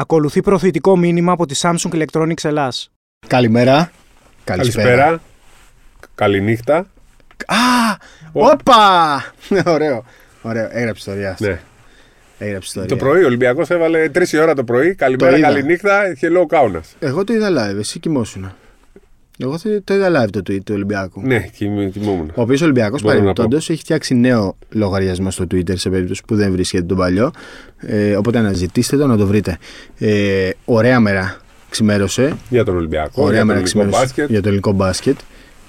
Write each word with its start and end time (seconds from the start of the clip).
Ακολουθεί 0.00 0.40
προθετικό 0.40 0.96
μήνυμα 0.96 1.32
από 1.32 1.46
τη 1.46 1.54
Samsung 1.62 2.02
Electronics 2.02 2.44
Ελλάς. 2.44 2.90
Καλημέρα. 3.26 3.90
Καλησπέρα. 4.44 5.20
Καληνύχτα. 6.14 6.76
Α! 7.46 7.96
Όπα! 8.32 9.24
Ωραίο. 9.74 10.04
Ωραίο. 10.42 10.68
Έγραψε 10.72 11.10
ιστορία. 11.10 11.36
Ναι. 11.40 11.60
Έγραψε 12.38 12.66
ιστορία. 12.68 12.88
Το 12.88 12.96
πρωί 12.96 13.22
ο 13.22 13.26
Ολυμπιακός 13.26 13.70
έβαλε 13.70 14.10
3 14.14 14.28
η 14.28 14.38
ώρα 14.38 14.54
το 14.54 14.64
πρωί. 14.64 14.94
Καλημέρα, 14.94 15.30
Το 15.30 15.36
είδα. 15.36 15.46
καληνύχτα. 15.46 16.02
Hello 16.20 16.46
Κάουνα. 16.48 16.80
Εγώ 16.98 17.24
το 17.24 17.32
είδα 17.32 17.48
live. 17.50 17.78
Εσύ 17.78 17.98
κοιμόσουνα. 17.98 18.56
Εγώ 19.42 19.58
το- 19.62 19.82
το 19.84 19.94
είδα 19.94 20.22
live 20.24 20.30
το 20.30 20.38
tweet 20.38 20.58
του 20.64 20.72
Ολυμπιακού. 20.74 21.20
Ναι, 21.26 21.40
κοιμ- 21.40 21.92
κοιμόμουν. 21.92 22.32
Ο 22.34 22.42
οποίος 22.42 22.60
Ολυμπιακός 22.62 23.00
Μπορώ 23.02 23.14
να 23.14 23.20
παρεμπιπτόντως 23.20 23.70
έχει 23.70 23.80
φτιάξει 23.80 24.14
νέο 24.14 24.56
λογαριασμό 24.70 25.30
στο 25.30 25.44
Twitter 25.50 25.76
σε 25.78 25.90
περίπτωση 25.90 26.22
που 26.26 26.36
δεν 26.36 26.52
βρίσκεται 26.52 26.82
τον 26.84 26.96
παλιό. 26.96 27.30
Ε, 27.76 28.16
οπότε 28.16 28.38
αναζητήστε 28.38 28.96
το 28.96 29.06
να 29.06 29.16
το 29.16 29.26
βρείτε. 29.26 29.58
Ε, 29.98 30.50
ωραία 30.64 31.00
μέρα 31.00 31.40
ξημέρωσε. 31.70 32.36
Για 32.48 32.64
τον 32.64 32.76
Ολυμπιακό, 32.76 33.22
Ωραία 33.22 33.30
για 33.30 33.38
τον 33.38 33.46
μέρα 33.46 33.58
ελληνικό 33.58 33.64
ξημέρωσε 33.64 33.98
μπάσκετ. 34.00 34.30
για 34.30 34.40
το 34.42 34.48
ελληνικό 34.48 34.72
μπάσκετ. 34.72 35.18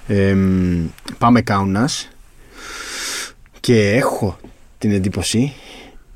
Ε, 0.08 0.34
μ, 0.34 0.86
πάμε 1.18 1.42
κάουνας. 1.42 2.10
Και 3.60 3.90
έχω 3.92 4.38
την 4.78 4.92
εντύπωση 4.92 5.54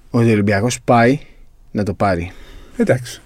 ότι 0.09 0.27
ο 0.27 0.31
Ολυμπιακός 0.31 0.81
πάει 0.81 1.19
να 1.71 1.83
το 1.83 1.93
πάρει. 1.93 2.31
Εντάξει. 2.77 3.21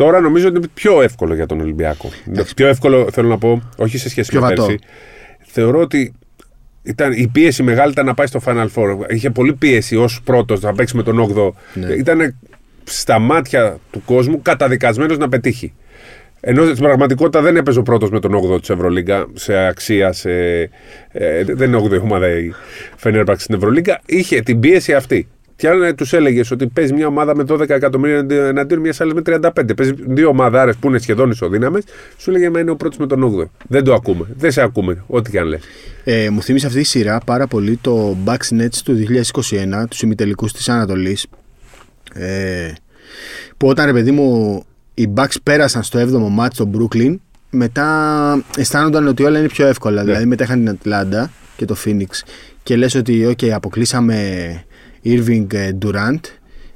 Τώρα 0.00 0.20
νομίζω 0.20 0.48
ότι 0.48 0.56
είναι 0.56 0.68
πιο 0.74 1.02
εύκολο 1.02 1.34
για 1.34 1.46
τον 1.46 1.60
Ολυμπιακό. 1.60 2.10
Πιο 2.56 2.66
εύκολο 2.66 3.08
θέλω 3.12 3.28
να 3.28 3.38
πω, 3.38 3.62
όχι 3.76 3.98
σε 3.98 4.08
σχέση 4.08 4.30
Πιο 4.30 4.40
με 4.40 4.46
βατό. 4.46 4.66
πέρσι. 4.66 4.78
Θεωρώ 5.40 5.80
ότι 5.80 6.12
ήταν, 6.82 7.12
η 7.12 7.28
πίεση 7.32 7.62
μεγάλη 7.62 7.90
ήταν 7.90 8.06
να 8.06 8.14
πάει 8.14 8.26
στο 8.26 8.40
Final 8.44 8.66
Four. 8.74 8.96
Είχε 9.08 9.30
πολύ 9.30 9.54
πίεση 9.54 9.96
ως 9.96 10.20
πρώτος 10.24 10.60
να 10.60 10.72
παίξει 10.72 10.96
με 10.96 11.02
τον 11.02 11.18
8ο. 11.18 11.52
Ναι. 11.74 11.92
Ήταν 11.92 12.36
στα 12.84 13.18
μάτια 13.18 13.78
του 13.90 14.02
κόσμου 14.04 14.42
καταδικασμένος 14.42 15.18
να 15.18 15.28
πετύχει. 15.28 15.72
Ενώ 16.40 16.64
στην 16.64 16.76
πραγματικότητα 16.76 17.40
δεν 17.42 17.56
έπαιζε 17.56 17.78
ο 17.78 17.82
πρώτος 17.82 18.10
με 18.10 18.20
τον 18.20 18.32
8ο 18.34 18.60
της 18.60 18.70
Ευρωλίγκα 18.70 19.26
σε 19.34 19.56
αξία. 19.66 20.12
Σε, 20.12 20.30
ε, 21.08 21.44
δεν 21.44 21.72
είναι 21.72 21.82
8η 21.82 22.02
ομάδα 22.02 22.28
η 22.38 22.52
Φενέρμπαξ 22.96 23.42
στην 23.42 23.54
Ευρωλίγκα. 23.54 24.00
Είχε 24.06 24.40
την 24.40 24.60
πίεση 24.60 24.94
αυτή. 24.94 25.28
Και 25.60 25.68
αν 25.68 25.94
τους 25.96 26.12
έλεγες 26.12 26.50
ότι 26.50 26.66
παίζεις 26.66 26.92
μια 26.92 27.06
ομάδα 27.06 27.36
με 27.36 27.44
12 27.48 27.68
εκατομμύρια 27.68 28.26
εναντίον 28.30 28.80
μιας 28.80 29.00
άλλη 29.00 29.14
με 29.14 29.22
35, 29.24 29.76
παίζεις 29.76 29.94
δύο 29.98 30.28
ομαδάρες 30.28 30.76
που 30.76 30.88
είναι 30.88 30.98
σχεδόν 30.98 31.30
ισοδύναμες, 31.30 31.84
σου 32.16 32.30
έλεγε 32.30 32.50
Μα 32.50 32.60
είναι 32.60 32.70
ο 32.70 32.76
πρώτος 32.76 32.98
με 32.98 33.06
τον 33.06 33.22
8ο. 33.22 33.48
Δεν 33.68 33.84
το 33.84 33.94
ακούμε. 33.94 34.26
Δεν 34.36 34.50
σε 34.50 34.60
ακούμε, 34.60 35.04
ό,τι 35.06 35.30
και 35.30 35.38
αν 35.38 35.46
λες. 35.46 35.60
Ε, 36.04 36.30
μου 36.30 36.42
θύμισε 36.42 36.66
αυτή 36.66 36.80
η 36.80 36.84
σειρά 36.84 37.20
πάρα 37.26 37.46
πολύ 37.46 37.76
το 37.76 38.16
Bucks 38.24 38.60
Nets 38.60 38.76
του 38.84 38.94
2021, 38.94 39.84
τους 39.90 40.02
ημιτελικούς 40.02 40.52
της 40.52 40.68
Ανατολής. 40.68 41.26
Ε, 42.14 42.72
που 43.56 43.68
όταν 43.68 43.86
ρε 43.86 43.92
παιδί 43.92 44.10
μου 44.10 44.62
οι 44.94 45.12
Bucks 45.16 45.36
πέρασαν 45.42 45.82
στο 45.82 45.98
7ο 45.98 46.28
μάτς 46.30 46.54
στο 46.54 46.70
Brooklyn, 46.74 47.16
μετά 47.50 48.44
αισθάνονταν 48.56 49.06
ότι 49.06 49.22
όλα 49.22 49.38
είναι 49.38 49.48
πιο 49.48 49.66
εύκολα. 49.66 50.04
Δηλαδή 50.04 50.26
μετά 50.26 50.44
είχαν 50.44 50.58
την 50.58 50.68
Ατλάντα 50.68 51.30
και 51.56 51.64
το 51.64 51.76
Phoenix 51.84 52.06
και 52.62 52.76
λες 52.76 52.94
ότι 52.94 53.26
ok, 53.36 53.48
αποκλείσαμε 53.48 54.64
Irving 55.04 55.46
ε, 55.52 55.70
Durant, 55.82 56.20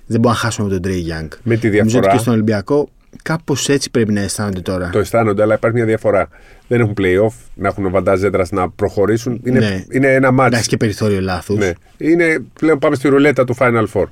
δεν 0.07 0.21
μπορούμε 0.21 0.29
να 0.29 0.35
χάσουμε 0.35 0.69
με 0.69 0.79
τον 0.81 0.91
Trey 0.93 0.97
Young. 0.97 1.29
Με 1.43 1.57
τη 1.57 1.67
Νομίζω 1.67 1.69
ότι 1.69 1.69
διαφορά. 1.69 2.13
και 2.13 2.19
στον 2.19 2.33
Ολυμπιακό 2.33 2.89
κάπως 3.23 3.69
έτσι 3.69 3.91
πρέπει 3.91 4.13
να 4.13 4.21
αισθάνονται 4.21 4.61
τώρα. 4.61 4.91
Το 4.91 4.99
αισθάνονται, 4.99 5.43
αλλά 5.43 5.55
υπάρχει 5.55 5.77
μια 5.77 5.87
διαφορά. 5.87 6.29
Δεν 6.69 6.81
έχουν 6.81 6.95
playoff, 6.99 7.35
να 7.55 7.69
έχουν 7.69 7.91
βαντάζ 7.91 8.23
έδρα 8.23 8.47
να 8.51 8.71
προχωρήσουν. 8.71 9.41
Είναι, 9.45 9.59
Ναι. 9.59 9.85
είναι 9.91 10.13
ένα 10.15 10.31
μάτι. 10.31 10.49
Εντάξει 10.49 10.69
και 10.69 10.77
περιθώριο 10.77 11.21
λάθους. 11.21 11.57
Ναι. 11.59 11.73
Είναι, 11.97 12.39
πλέον 12.59 12.79
πάμε 12.79 12.95
στη 12.97 13.09
ρουλέτα 13.09 13.45
του 13.45 13.57
Final 13.59 13.85
Four. 13.93 14.05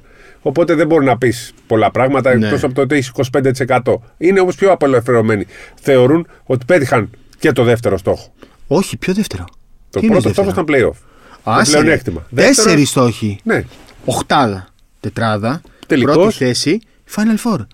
Οπότε 0.43 0.75
δεν 0.75 0.87
μπορεί 0.87 1.05
να 1.05 1.19
πεις 1.19 1.53
πολλά 1.67 1.91
πράγματα 1.91 2.35
Ναι. 2.37 2.47
εκτός 2.47 2.65
από 2.65 2.75
το 2.75 2.81
ότι 2.81 2.95
έχεις 2.95 3.09
25%. 3.09 4.03
Είναι 4.19 4.41
όμως 4.41 4.55
πιο 4.57 4.71
απελευθερωμένοι. 4.73 5.47
Θεωρούν 5.81 6.27
ότι 6.45 6.65
πέτυχαν 6.65 7.11
και 7.39 7.53
το 7.53 7.65
δεύτερο 7.65 7.99
στόχο. 7.99 8.33
Όχι, 8.67 8.97
πιο 8.97 9.15
δεύτερο; 9.15 9.45
Το 9.91 10.01
Τι 10.01 10.07
είναι 10.07 10.15
πρώτο 10.15 10.29
στόχο 10.33 10.53
δεύτερο; 10.53 10.67
ήταν 10.79 10.91
playoff. 10.93 10.99
Άσε, 11.43 11.73
το 11.73 11.79
ρε. 11.79 11.83
πλεονέκτημα. 11.85 12.27
Τέσσερις 12.35 12.57
Δεύτερος- 12.65 12.89
στόχοι. 12.89 13.39
Ναι. 13.45 13.65
Οχτάδα. 14.05 14.67
Τετράδα. 15.01 15.61
Τελικός. 15.87 16.15
Πρώτη 16.17 16.33
θέση. 16.37 16.81
Final 17.15 17.51
Four. 17.55 17.67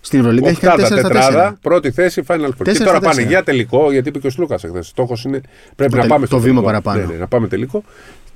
Στην 0.00 0.18
Ευρωλίγκα 0.18 0.48
έχει 0.48 0.60
κάνει 0.60 0.82
Οκτάδα 0.82 0.96
4 0.96 0.98
στα 0.98 1.08
4. 1.08 1.12
τετράδα, 1.12 1.58
πρώτη 1.62 1.90
θέση, 1.90 2.22
Final 2.26 2.34
Four. 2.46 2.50
Και 2.56 2.62
Τέσσερα 2.62 2.84
τώρα 2.84 2.96
στα 2.96 3.00
πάνε 3.08 3.14
τέσσερα. 3.14 3.28
για 3.30 3.42
τελικό, 3.42 3.92
γιατί 3.92 4.08
είπε 4.08 4.18
και 4.18 4.26
ο 4.26 4.30
Σλούκας 4.30 4.64
εχθές. 4.64 4.86
Στόχος 4.86 5.24
είναι 5.24 5.40
πρέπει 5.76 5.90
Το 5.90 5.96
να 5.96 6.02
τελ- 6.02 6.12
πάμε 6.12 6.26
το 6.26 6.26
στο 6.26 6.38
βήμα 6.38 6.60
τελικό. 6.60 6.66
παραπάνω. 6.82 7.06
Ναι, 7.06 7.12
ναι, 7.12 7.18
να 7.18 7.26
πάμε 7.26 7.48
τελικό 7.48 7.84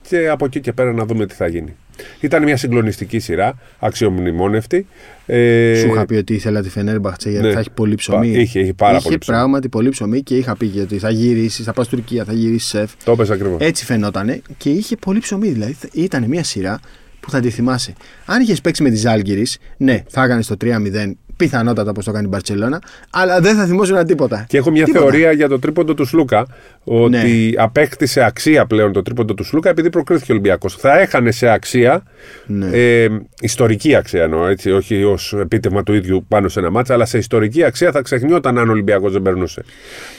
και 0.08 0.28
από 0.28 0.44
εκεί 0.44 0.60
και 0.60 0.72
πέρα 0.72 0.92
να 0.92 1.04
δούμε 1.06 1.26
τι 1.26 1.34
θα 1.34 1.46
γίνει. 1.46 1.76
Ήταν 2.20 2.42
μια 2.42 2.56
συγκλονιστική 2.56 3.18
σειρά, 3.18 3.58
αξιομνημόνευτη. 3.78 4.86
Ε, 5.26 5.74
Σου 5.80 5.86
είχα 5.86 6.06
πει 6.06 6.14
ότι 6.14 6.34
ήθελα 6.34 6.62
τη 6.62 6.68
Φενέρμπαχτσε 6.70 7.30
γιατί 7.30 7.46
ναι. 7.46 7.52
θα 7.52 7.58
έχει 7.58 7.70
πολύ 7.70 7.94
ψωμί. 7.94 8.32
Πα- 8.32 8.38
είχε- 8.40 8.60
είχε 8.60 8.72
πάρα 8.72 8.96
είχε 8.96 9.02
πολύ 9.04 9.18
ψωμί. 9.18 9.38
πράγματι 9.38 9.68
πολύ 9.68 9.88
ψωμί 9.88 10.22
και 10.22 10.36
είχα 10.36 10.56
πει 10.56 10.66
και 10.66 10.80
ότι 10.80 10.98
θα 10.98 11.10
γυρίσεις, 11.10 11.64
θα 11.64 11.72
πας 11.72 11.86
στην 11.86 11.98
Τουρκία, 11.98 12.24
θα 12.24 12.32
γυρίσεις 12.32 12.68
σεφ. 12.68 12.90
Το 13.04 13.12
έπαιζε 13.12 13.32
ακριβώς. 13.32 13.60
Έτσι 13.60 13.84
φαινότανε 13.84 14.42
και 14.56 14.70
είχε 14.70 14.96
πολύ 14.96 15.18
ψωμί. 15.18 15.48
Δηλαδή 15.48 15.72
θα- 15.72 15.88
ήταν 15.92 16.24
μια 16.24 16.44
σειρά 16.44 16.80
που 17.28 17.34
θα 17.34 17.40
τη 17.40 17.50
θυμάσαι. 17.50 17.92
Αν 18.26 18.40
είχες 18.40 18.60
παίξει 18.60 18.82
με 18.82 18.90
τη 18.90 18.96
Ζάλγκηρη, 18.96 19.46
ναι, 19.76 20.02
θα 20.08 20.24
έκανες 20.24 20.46
το 20.46 20.56
3-0 20.64 21.16
πιθανότατα 21.36 21.90
όπως 21.90 22.04
το 22.04 22.12
κάνει 22.12 22.24
η 22.24 22.28
Μπαρσελόνα, 22.28 22.82
αλλά 23.10 23.40
δεν 23.40 23.56
θα 23.56 23.64
θυμόσουν 23.66 24.06
τίποτα. 24.06 24.44
Και 24.48 24.56
έχω 24.56 24.70
μια 24.70 24.84
Τίποτα. 24.84 25.04
θεωρία 25.04 25.32
για 25.32 25.48
το 25.48 25.58
τρίποντο 25.58 25.94
του 25.94 26.04
Σλούκα 26.04 26.46
ότι 26.84 27.08
Ναι. 27.16 27.62
απέκτησε 27.62 28.22
αξία 28.24 28.66
πλέον 28.66 28.92
το 28.92 29.02
τρίποντο 29.02 29.34
του 29.34 29.44
Σλούκα 29.44 29.68
επειδή 29.70 29.90
προκρίθηκε 29.90 30.30
ο 30.32 30.34
Ολυμπιακός. 30.34 30.74
Θα 30.76 30.98
έχανε 31.00 31.30
σε 31.30 31.48
αξία, 31.48 32.02
Ναι. 32.46 32.66
ε, 32.72 33.08
ιστορική 33.40 33.94
αξία 33.94 34.22
εννοώ, 34.22 34.46
έτσι, 34.46 34.70
όχι 34.70 35.04
ως 35.04 35.32
επίτευγμα 35.40 35.82
του 35.82 35.92
ίδιου 35.92 36.24
πάνω 36.28 36.48
σε 36.48 36.58
ένα 36.60 36.70
μάτσα, 36.70 36.94
αλλά 36.94 37.04
σε 37.04 37.18
ιστορική 37.18 37.64
αξία 37.64 37.90
θα 37.92 38.02
ξεχνιόταν 38.02 38.58
αν 38.58 38.68
ο 38.68 38.72
Ολυμπιακός 38.72 39.12
δεν 39.12 39.22
περνούσε. 39.22 39.62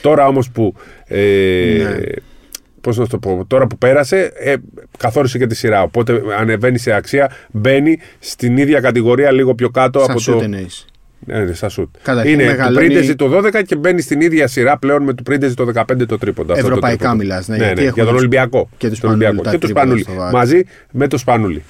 Τώρα 0.02 0.26
όμως 0.26 0.50
που. 0.50 0.74
Ε, 1.06 1.20
Ναι. 1.82 1.98
Πώς 2.80 2.96
να 2.96 3.04
σου 3.04 3.10
το 3.10 3.18
πω, 3.18 3.44
τώρα 3.46 3.66
που 3.66 3.78
πέρασε, 3.78 4.32
ε, 4.34 4.54
καθόρισε 4.98 5.38
και 5.38 5.46
τη 5.46 5.54
σειρά. 5.54 5.82
Οπότε 5.82 6.20
ανεβαίνει 6.38 6.78
σε 6.78 6.92
αξία, 6.92 7.30
μπαίνει 7.50 7.98
στην 8.18 8.56
ίδια 8.56 8.80
κατηγορία 8.80 9.30
λίγο 9.32 9.54
πιο 9.54 9.70
κάτω 9.70 9.98
Σαν 10.00 10.10
από 10.10 10.18
σούτ 10.18 10.36
το. 10.38 10.44
εννοείς. 10.44 10.84
Ναι, 11.26 11.38
ναι, 11.44 11.52
σαν 11.52 11.70
σουτ. 11.70 11.94
Καταρχήν 12.02 12.32
Είναι 12.32 12.44
μεγαλώνει- 12.44 12.78
του 12.88 12.92
Πρίντεζι 12.92 13.14
το 13.16 13.28
12 13.28 13.62
και 13.62 13.76
μπαίνει 13.76 14.00
στην 14.00 14.20
ίδια 14.20 14.46
σειρά 14.46 14.78
πλέον 14.78 15.02
με 15.02 15.14
του 15.14 15.22
Πρίντεζι 15.22 15.54
το 15.54 15.64
15 15.64 16.06
το 16.06 16.18
τρίποντα. 16.18 16.52
Αυτό 16.52 16.64
το 16.64 16.68
Ευρωπαϊκά 16.68 16.96
τρίποντο. 16.98 17.16
μιλάς, 17.22 17.48
ναι, 17.48 17.56
ναι, 17.56 17.64
γιατί 17.64 17.80
ναι, 17.80 17.86
έχουν 17.86 17.94
για 17.94 18.04
τον 18.04 18.12
τους- 18.12 18.20
Ολυμπιακό. 18.22 18.68
και 18.76 18.88
τους 18.88 19.00
Τον 19.00 19.10
Σπανούλη, 19.10 19.24
Ολυμπιακό. 19.24 19.42
τα 19.44 19.50
Και 19.50 19.58
τους 19.58 19.64
τρίποντα 19.72 19.84
Σπανούλη. 19.86 20.02
στο 20.02 20.12
βάθος. 20.14 20.32
Μαζί 20.32 20.64
με 20.90 21.06
το 21.08 21.18
Σπανούλη. 21.18 21.62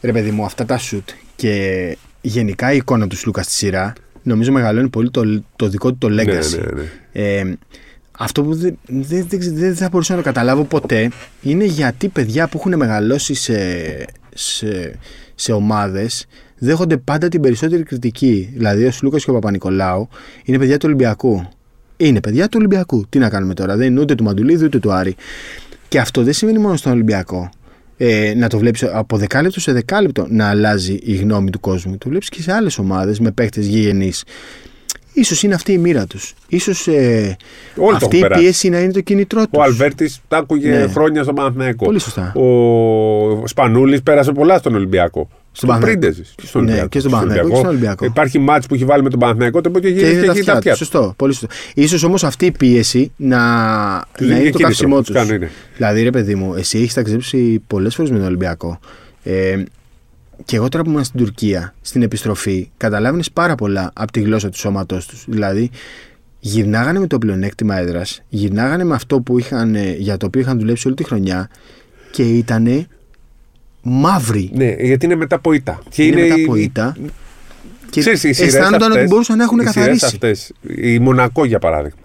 Ρε 0.00 0.12
παιδί 0.12 0.30
μου, 0.30 0.44
αυτά 0.44 0.64
τα 0.64 0.78
σουτ 0.78 1.08
και 1.36 1.96
γενικά 2.20 2.72
η 2.72 2.76
εικόνα 2.76 3.06
τους 3.06 3.18
Σλούκα 3.18 3.42
στη 3.42 3.52
σειρά 3.52 3.92
νομίζω 4.22 4.52
μεγαλώνει 4.52 4.88
πολύ 4.88 5.10
το, 5.10 5.42
το 5.56 5.68
δικό 5.68 5.92
του 5.92 5.98
το 5.98 6.06
legacy. 6.08 6.58
Ναι, 6.58 6.66
ναι, 6.72 6.82
ναι. 6.82 7.38
Ε, 7.38 7.56
αυτό 8.18 8.42
που 8.42 8.54
δεν 8.54 8.78
δεν- 8.86 9.26
δεν 9.28 9.38
ξε- 9.38 9.54
δεν 9.54 9.74
θα 9.74 9.88
μπορούσα 9.88 10.12
να 10.12 10.18
το 10.18 10.24
καταλάβω 10.24 10.64
ποτέ 10.64 11.10
είναι 11.42 11.64
γιατί 11.64 12.08
παιδιά 12.08 12.48
που 12.48 12.58
έχουν 12.58 12.76
μεγαλώσει 12.76 13.34
σε, 13.34 13.56
σε, 14.34 14.98
σε 15.34 15.52
ομάδες 15.52 16.26
δέχονται 16.58 16.96
πάντα 16.96 17.28
την 17.28 17.40
περισσότερη 17.40 17.82
κριτική. 17.82 18.52
Δηλαδή 18.56 18.84
ο 18.84 18.90
Σλούκας 18.90 19.24
και 19.24 19.30
ο 19.30 19.32
Παπα-Νικολάου 19.32 20.08
είναι 20.44 20.58
παιδιά 20.58 20.76
του 20.76 20.84
Ολυμπιακού. 20.86 21.48
Είναι 21.96 22.20
παιδιά 22.20 22.44
του 22.48 22.56
Ολυμπιακού. 22.58 23.06
Τι 23.08 23.18
να 23.18 23.28
κάνουμε 23.28 23.54
τώρα. 23.54 23.76
Δεν 23.76 23.86
είναι 23.86 24.00
ούτε 24.00 24.14
του 24.14 24.24
Μαντουλίδη 24.24 24.64
ούτε 24.64 24.78
του 24.78 24.92
Άρη. 24.92 25.14
Και 25.88 25.98
αυτό 26.00 26.22
δεν 26.22 26.32
σημαίνει 26.32 26.58
μόνο 26.58 26.76
στον 26.76 26.92
Ολυμπιακό. 26.92 27.50
Ε, 27.96 28.32
να 28.36 28.48
το 28.48 28.58
βλέπεις 28.58 28.82
από 28.82 29.16
δεκάλεπτο 29.16 29.60
σε 29.60 29.72
δεκάλεπτο 29.72 30.26
να 30.30 30.48
αλλάζει 30.48 30.98
η 31.02 31.14
γνώμη 31.14 31.50
του 31.50 31.60
κόσμου. 31.60 31.98
Το 31.98 32.08
βλέπεις 32.08 32.28
και 32.28 32.42
σε 32.42 32.52
άλλες 32.52 32.78
ομάδες 32.78 33.20
με 33.20 33.30
παίχτε 33.30 33.60
γηγενείς. 33.60 34.24
Ίσως 35.16 35.42
είναι 35.42 35.54
αυτή 35.54 35.72
η 35.72 35.78
μοίρα 35.78 36.06
τους. 36.06 36.34
Ίσως 36.48 36.86
ε, 36.86 37.36
Όλοι 37.76 37.98
το 37.98 38.04
αυτή 38.04 38.04
έχουν 38.06 38.18
η 38.18 38.20
περάσει. 38.20 38.40
πίεση 38.42 38.68
να 38.68 38.78
είναι 38.78 38.92
το 38.92 39.00
κινητρό 39.00 39.40
τους. 39.40 39.58
Ο 39.58 39.62
Αλβέρτης 39.62 40.20
τα 40.28 40.36
άκουγε 40.36 40.68
Ναι. 40.70 40.86
χρόνια 40.86 41.22
στον 41.22 41.34
Παναθηναϊκό. 41.34 41.84
Πολύ 41.84 41.98
σωστά. 42.00 42.32
Ο 42.34 43.46
Σπανούλης 43.46 44.02
πέρασε 44.02 44.32
πολλά 44.32 44.58
στον 44.58 44.74
Ολυμπιακό. 44.74 45.28
Στον 45.52 45.68
Παναθηναϊκό. 45.68 46.00
Πρίντεζι. 46.00 46.22
Και 46.34 46.46
στον 46.46 46.60
Ναι, 46.60 46.66
Ολυμπιακό. 46.66 46.88
και 46.88 46.98
στον 46.98 47.10
Παναθηναϊκό 47.10 47.48
και 47.48 47.54
στον 47.56 47.68
Ολυμπιακό. 47.68 48.04
Υπάρχει 48.04 48.38
μάτς 48.38 48.66
που 48.66 48.74
έχει 48.74 48.84
βάλει 48.84 49.02
με 49.02 49.10
τον 49.10 49.18
Παναθηναϊκό 49.18 49.60
το 49.60 49.68
οποίο 49.68 49.80
και 49.80 49.88
Και 49.88 49.94
γύρισε 49.94 50.10
είναι 50.12 50.20
και 50.20 50.26
τα 50.26 50.32
έχει 50.32 50.40
αυτιά 50.40 50.52
τα 50.52 50.52
του. 50.52 50.58
αυτιά 50.70 50.72
του. 50.72 50.78
Σωστό. 50.78 51.14
Πολύ 51.16 51.32
σωστό. 51.32 51.46
Ίσως 51.74 52.02
όμως 52.02 52.24
αυτή 52.24 52.46
η 52.46 52.50
πίεση 52.50 53.12
να, 53.16 53.38
Τους 54.16 54.26
να 54.26 54.34
δίνει 54.34 54.40
είναι 54.40 54.50
το 54.50 54.56
κίνητρο, 54.56 54.60
καύσιμό 54.66 54.96
τους 54.98 55.06
τους. 55.06 55.14
κάνει, 55.16 55.38
ναι. 55.38 55.48
Δηλαδή, 55.76 56.02
ρε 56.02 56.10
παιδί 56.10 56.34
μου, 56.34 56.54
εσύ 56.54 56.78
έχεις 56.78 56.94
ταξιδέψει 56.94 57.62
πολλές 57.66 57.94
φορές 57.94 58.10
με 58.10 58.16
τον 58.18 58.26
Ολυμπιακό. 58.26 58.78
Ε, 59.22 59.62
και 60.44 60.56
εγώ 60.56 60.68
τώρα 60.68 60.84
που 60.84 60.90
ήμουν 60.90 61.04
στην 61.04 61.20
Τουρκία, 61.20 61.74
στην 61.80 62.02
επιστροφή, 62.02 62.70
καταλάβαινες 62.76 63.30
πάρα 63.30 63.54
πολλά 63.54 63.90
από 63.94 64.12
τη 64.12 64.20
γλώσσα 64.20 64.48
του 64.48 64.58
σώματός 64.58 65.06
τους. 65.06 65.24
Δηλαδή, 65.28 65.70
γυρνάγανε 66.40 66.98
με 66.98 67.06
το 67.06 67.18
πλεονέκτημα 67.18 67.78
έδρας, 67.78 68.22
γυρνάγανε 68.28 68.84
με 68.84 68.94
αυτό 68.94 69.20
που 69.20 69.38
είχαν, 69.38 69.74
ε, 69.74 69.92
για 69.98 70.16
το 70.16 70.26
οποίο 70.26 70.40
είχαν 70.40 70.58
δουλέψει 70.58 70.86
όλη 70.86 70.96
τη 70.96 71.04
χρονιά 71.04 71.50
και 72.10 72.22
ήταν 72.22 72.86
μαύροι. 73.82 74.50
Ναι, 74.54 74.70
γιατί 74.78 75.04
είναι 75.06 75.14
μετά 75.14 75.36
από 75.36 75.52
ήττα. 75.52 75.78
Και 75.88 76.04
είναι 76.04 76.20
μετά 76.20 76.38
η- 76.38 76.42
από 76.42 76.54
ήττα. 76.56 76.96
Και 77.90 78.00
Ξέρεις, 78.00 78.22
οι 78.24 78.32
σειρές 78.32 78.54
αισθάνονταν 78.54 78.82
ότι 78.82 78.90
αυτές- 78.90 79.08
μπορούσαν 79.10 79.36
να 79.36 79.42
έχουν 79.44 79.58
οι 79.58 79.60
σειρές 79.60 79.74
καθαρίσει. 79.74 80.04
αυτές, 80.04 80.52
η 80.76 80.98
Μονακό 80.98 81.44
για 81.44 81.58
παράδειγμα. 81.58 81.98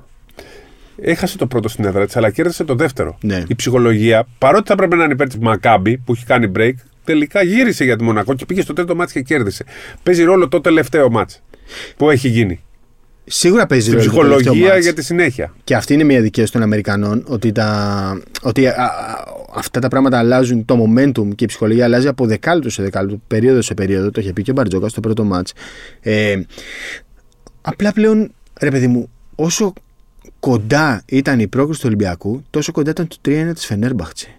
Έχασε 1.01 1.37
το 1.37 1.47
πρώτο 1.47 1.69
στην 1.69 1.85
έδρα 1.85 2.05
της, 2.05 2.15
αλλά 2.15 2.29
κέρδισε 2.29 2.63
το 2.63 2.75
δεύτερο. 2.75 3.17
Ναι. 3.21 3.43
Η 3.47 3.55
ψυχολογία, 3.55 4.27
παρότι 4.37 4.67
θα 4.67 4.75
πρέπει 4.75 4.95
να 4.95 5.03
είναι 5.03 5.13
υπέρ 5.13 5.27
της 5.27 5.37
Μακάμπη 5.37 5.97
που 5.97 6.11
έχει 6.13 6.25
κάνει 6.25 6.51
break, 6.55 6.71
τελικά 7.03 7.43
γύρισε 7.43 7.83
για 7.83 7.95
τη 7.95 8.03
Μονακό 8.03 8.33
και 8.35 8.45
πήγε 8.45 8.61
στο 8.61 8.73
τρίτο 8.73 8.95
μάτς 8.95 9.11
και 9.11 9.21
κέρδισε. 9.21 9.65
Παίζει 10.03 10.23
ρόλο 10.23 10.47
το 10.47 10.61
τελευταίο 10.61 11.09
μάτς 11.09 11.41
που 11.97 12.09
έχει 12.09 12.27
γίνει. 12.27 12.63
Σίγουρα 13.31 13.65
παίζει 13.65 13.85
Στην 13.89 13.97
ρόλο 13.97 14.11
το 14.11 14.21
τελευταίο 14.21 14.39
ψυχολογία 14.41 14.69
μάτς. 14.73 14.83
για 14.83 14.93
τη 14.93 15.03
συνέχεια. 15.03 15.53
Και 15.63 15.75
αυτή 15.75 15.93
είναι 15.93 16.03
μια 16.03 16.21
δικαίωση 16.21 16.51
των 16.51 16.61
Αμερικανών 16.61 17.23
ότι, 17.27 17.51
τα, 17.51 18.21
ότι 18.41 18.67
α, 18.67 18.71
α, 18.71 19.23
αυτά 19.55 19.79
τα 19.79 19.87
πράγματα 19.87 20.17
αλλάζουν 20.17 20.65
το 20.65 20.75
momentum 20.83 21.35
και 21.35 21.43
η 21.43 21.47
ψυχολογία 21.47 21.83
αλλάζει 21.83 22.07
από 22.07 22.25
δεκάλεπτο 22.25 22.69
σε 22.69 22.83
δεκάλεπτο, 22.83 23.21
περίοδο 23.27 23.61
σε 23.61 23.73
περίοδο. 23.73 24.11
Το 24.11 24.21
είχε 24.21 24.33
πει 24.33 24.41
και 24.41 24.51
ο 24.51 24.53
Μπαρτζόκα 24.53 24.87
στο 24.87 24.99
πρώτο 24.99 25.23
μάτς. 25.23 25.53
Ε, 26.01 26.39
απλά 27.61 27.93
πλέον, 27.93 28.31
ρε 28.59 28.69
παιδί 28.71 28.87
μου, 28.87 29.09
όσο 29.35 29.73
κοντά 30.39 31.03
ήταν 31.05 31.39
η 31.39 31.47
πρόκληση 31.47 31.79
του 31.79 31.87
Ολυμπιακού, 31.87 32.43
τόσο 32.49 32.71
κοντά 32.71 32.89
ήταν 32.89 33.07
το 33.07 33.17
3-1 33.25 33.51
της 33.53 33.65
Φενέρμπαχτσε. 33.65 34.35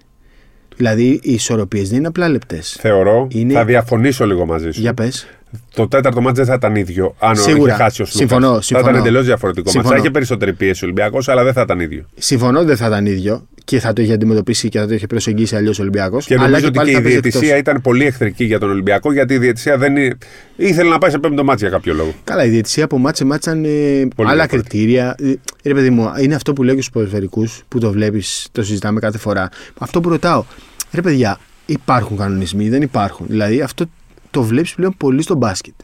Δηλαδή 0.81 1.21
οι 1.23 1.33
ισορροπίες 1.33 1.89
δεν 1.89 1.99
είναι 1.99 2.07
απλά 2.07 2.29
λεπτές. 2.29 2.77
Θεωρώ, 2.81 3.27
Είναι- 3.31 3.53
θα 3.53 3.65
διαφωνήσω 3.65 4.27
λίγο 4.27 4.47
μαζί 4.47 4.71
σου. 4.71 4.81
Για 4.81 4.95
πες. 4.95 5.27
Το 5.75 5.89
τέταρτο 5.89 6.21
μάτς 6.21 6.37
δεν 6.37 6.47
θα 6.47 6.55
ήταν 6.55 6.75
ίδιο. 6.77 7.15
Αν 7.19 7.37
Σίγουρα. 7.37 7.73
είχε 7.73 7.83
χάσει 7.83 8.03
ο 8.03 8.05
Σλούκας. 8.05 8.29
Συμφωνώ, 8.31 8.55
Θα 8.55 8.63
συμφωνώ. 8.63 8.89
ήταν 8.91 9.01
εντελώς 9.01 9.25
διαφορετικό. 9.25 9.65
Μα 9.67 9.71
Συμφωνώ. 9.73 9.95
θα 9.95 10.01
είχε 10.01 10.11
περισσότερη 10.11 10.53
πίεση 10.53 10.85
ο 10.85 10.87
Ολυμπιακός, 10.87 11.29
αλλά 11.29 11.45
δεν 11.45 11.53
θα 11.53 11.61
ήταν 11.61 11.81
ίδιο. 11.81 12.05
Συμφωνώ 12.19 12.65
δεν 12.65 12.77
θα 12.77 12.87
ήταν 12.87 13.07
ίδιο 13.07 13.47
και 13.65 13.79
θα 13.81 13.93
το 13.93 14.03
είχε 14.03 14.13
αντιμετωπίσει 14.13 14.69
και 14.69 14.79
θα 14.79 14.87
το 14.87 14.95
είχε 14.95 15.07
προσεγγίσει 15.07 15.57
αλλιώς 15.57 15.79
ο 15.79 15.83
Ολυμπιακός. 15.83 16.27
Και 16.27 16.37
νομίζω 16.37 16.67
ότι 16.67 16.79
και 16.79 16.91
η 16.91 17.01
διαιτησία 17.01 17.57
ήταν 17.57 17.81
πολύ 17.81 18.05
εχθρική 18.07 18.45
για 18.45 18.59
τον 18.59 18.71
Ολυμπιακό, 18.71 19.13
γιατί 19.13 19.35
η 19.35 19.39
διαιτησία 19.39 19.79
δεν 19.79 19.97
είναι... 19.97 20.17
ήθελε 20.57 20.89
να 20.91 20.99
πάει 20.99 21.11
σε 21.11 21.19
πέμπτο 21.19 21.45
μάτς 21.45 21.61
για 21.61 21.71
κάποιο 21.71 21.95
λόγο. 21.95 22.15
Καλά, 22.25 22.45
η 22.45 22.49
διαιτησία 22.49 22.85
από 22.85 22.99
μάτσε 22.99 23.25
μάτσε 23.25 23.51
ήταν 23.51 23.65
ε, 23.65 23.69
Πολύ 24.17 24.29
άλλα 24.29 24.35
διαφορετική. 24.35 24.77
κριτήρια. 24.77 25.15
Ε, 25.23 25.33
Ρε 25.65 25.75
παιδί 25.75 25.91
μου, 25.91 26.11
είναι 26.23 26.35
αυτό 26.35 26.53
που 26.53 26.63
λέω 26.63 26.75
και 26.75 26.81
στους 26.81 26.93
ποδοσφαιρικούς 26.93 27.63
που 27.69 27.79
το 27.79 27.91
βλέπεις, 27.93 28.49
το 28.53 28.63
συζητάμε 28.63 29.01
κάθε 29.01 29.19
φορά. 29.19 29.49
Αυτό 29.79 30.01
που 30.01 30.09
ρωτάω, 30.09 30.45
ρε 30.93 31.01
παιδιά, 31.01 31.39
υπάρχουν 31.67 32.17
κανονισμοί, 32.17 32.69
δεν 32.69 32.83
υπάρχουν. 32.83 33.27
Δηλαδή 33.29 33.61
αυτό 33.61 33.85
το 34.31 34.43
βλέπεις 34.43 34.75
πλέον 34.75 34.95
πολύ 34.97 35.23
στο 35.23 35.35
μπάσκετ. 35.35 35.75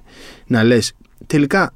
Να 0.46 0.62
λες, 0.62 0.92
τελικά 1.26 1.72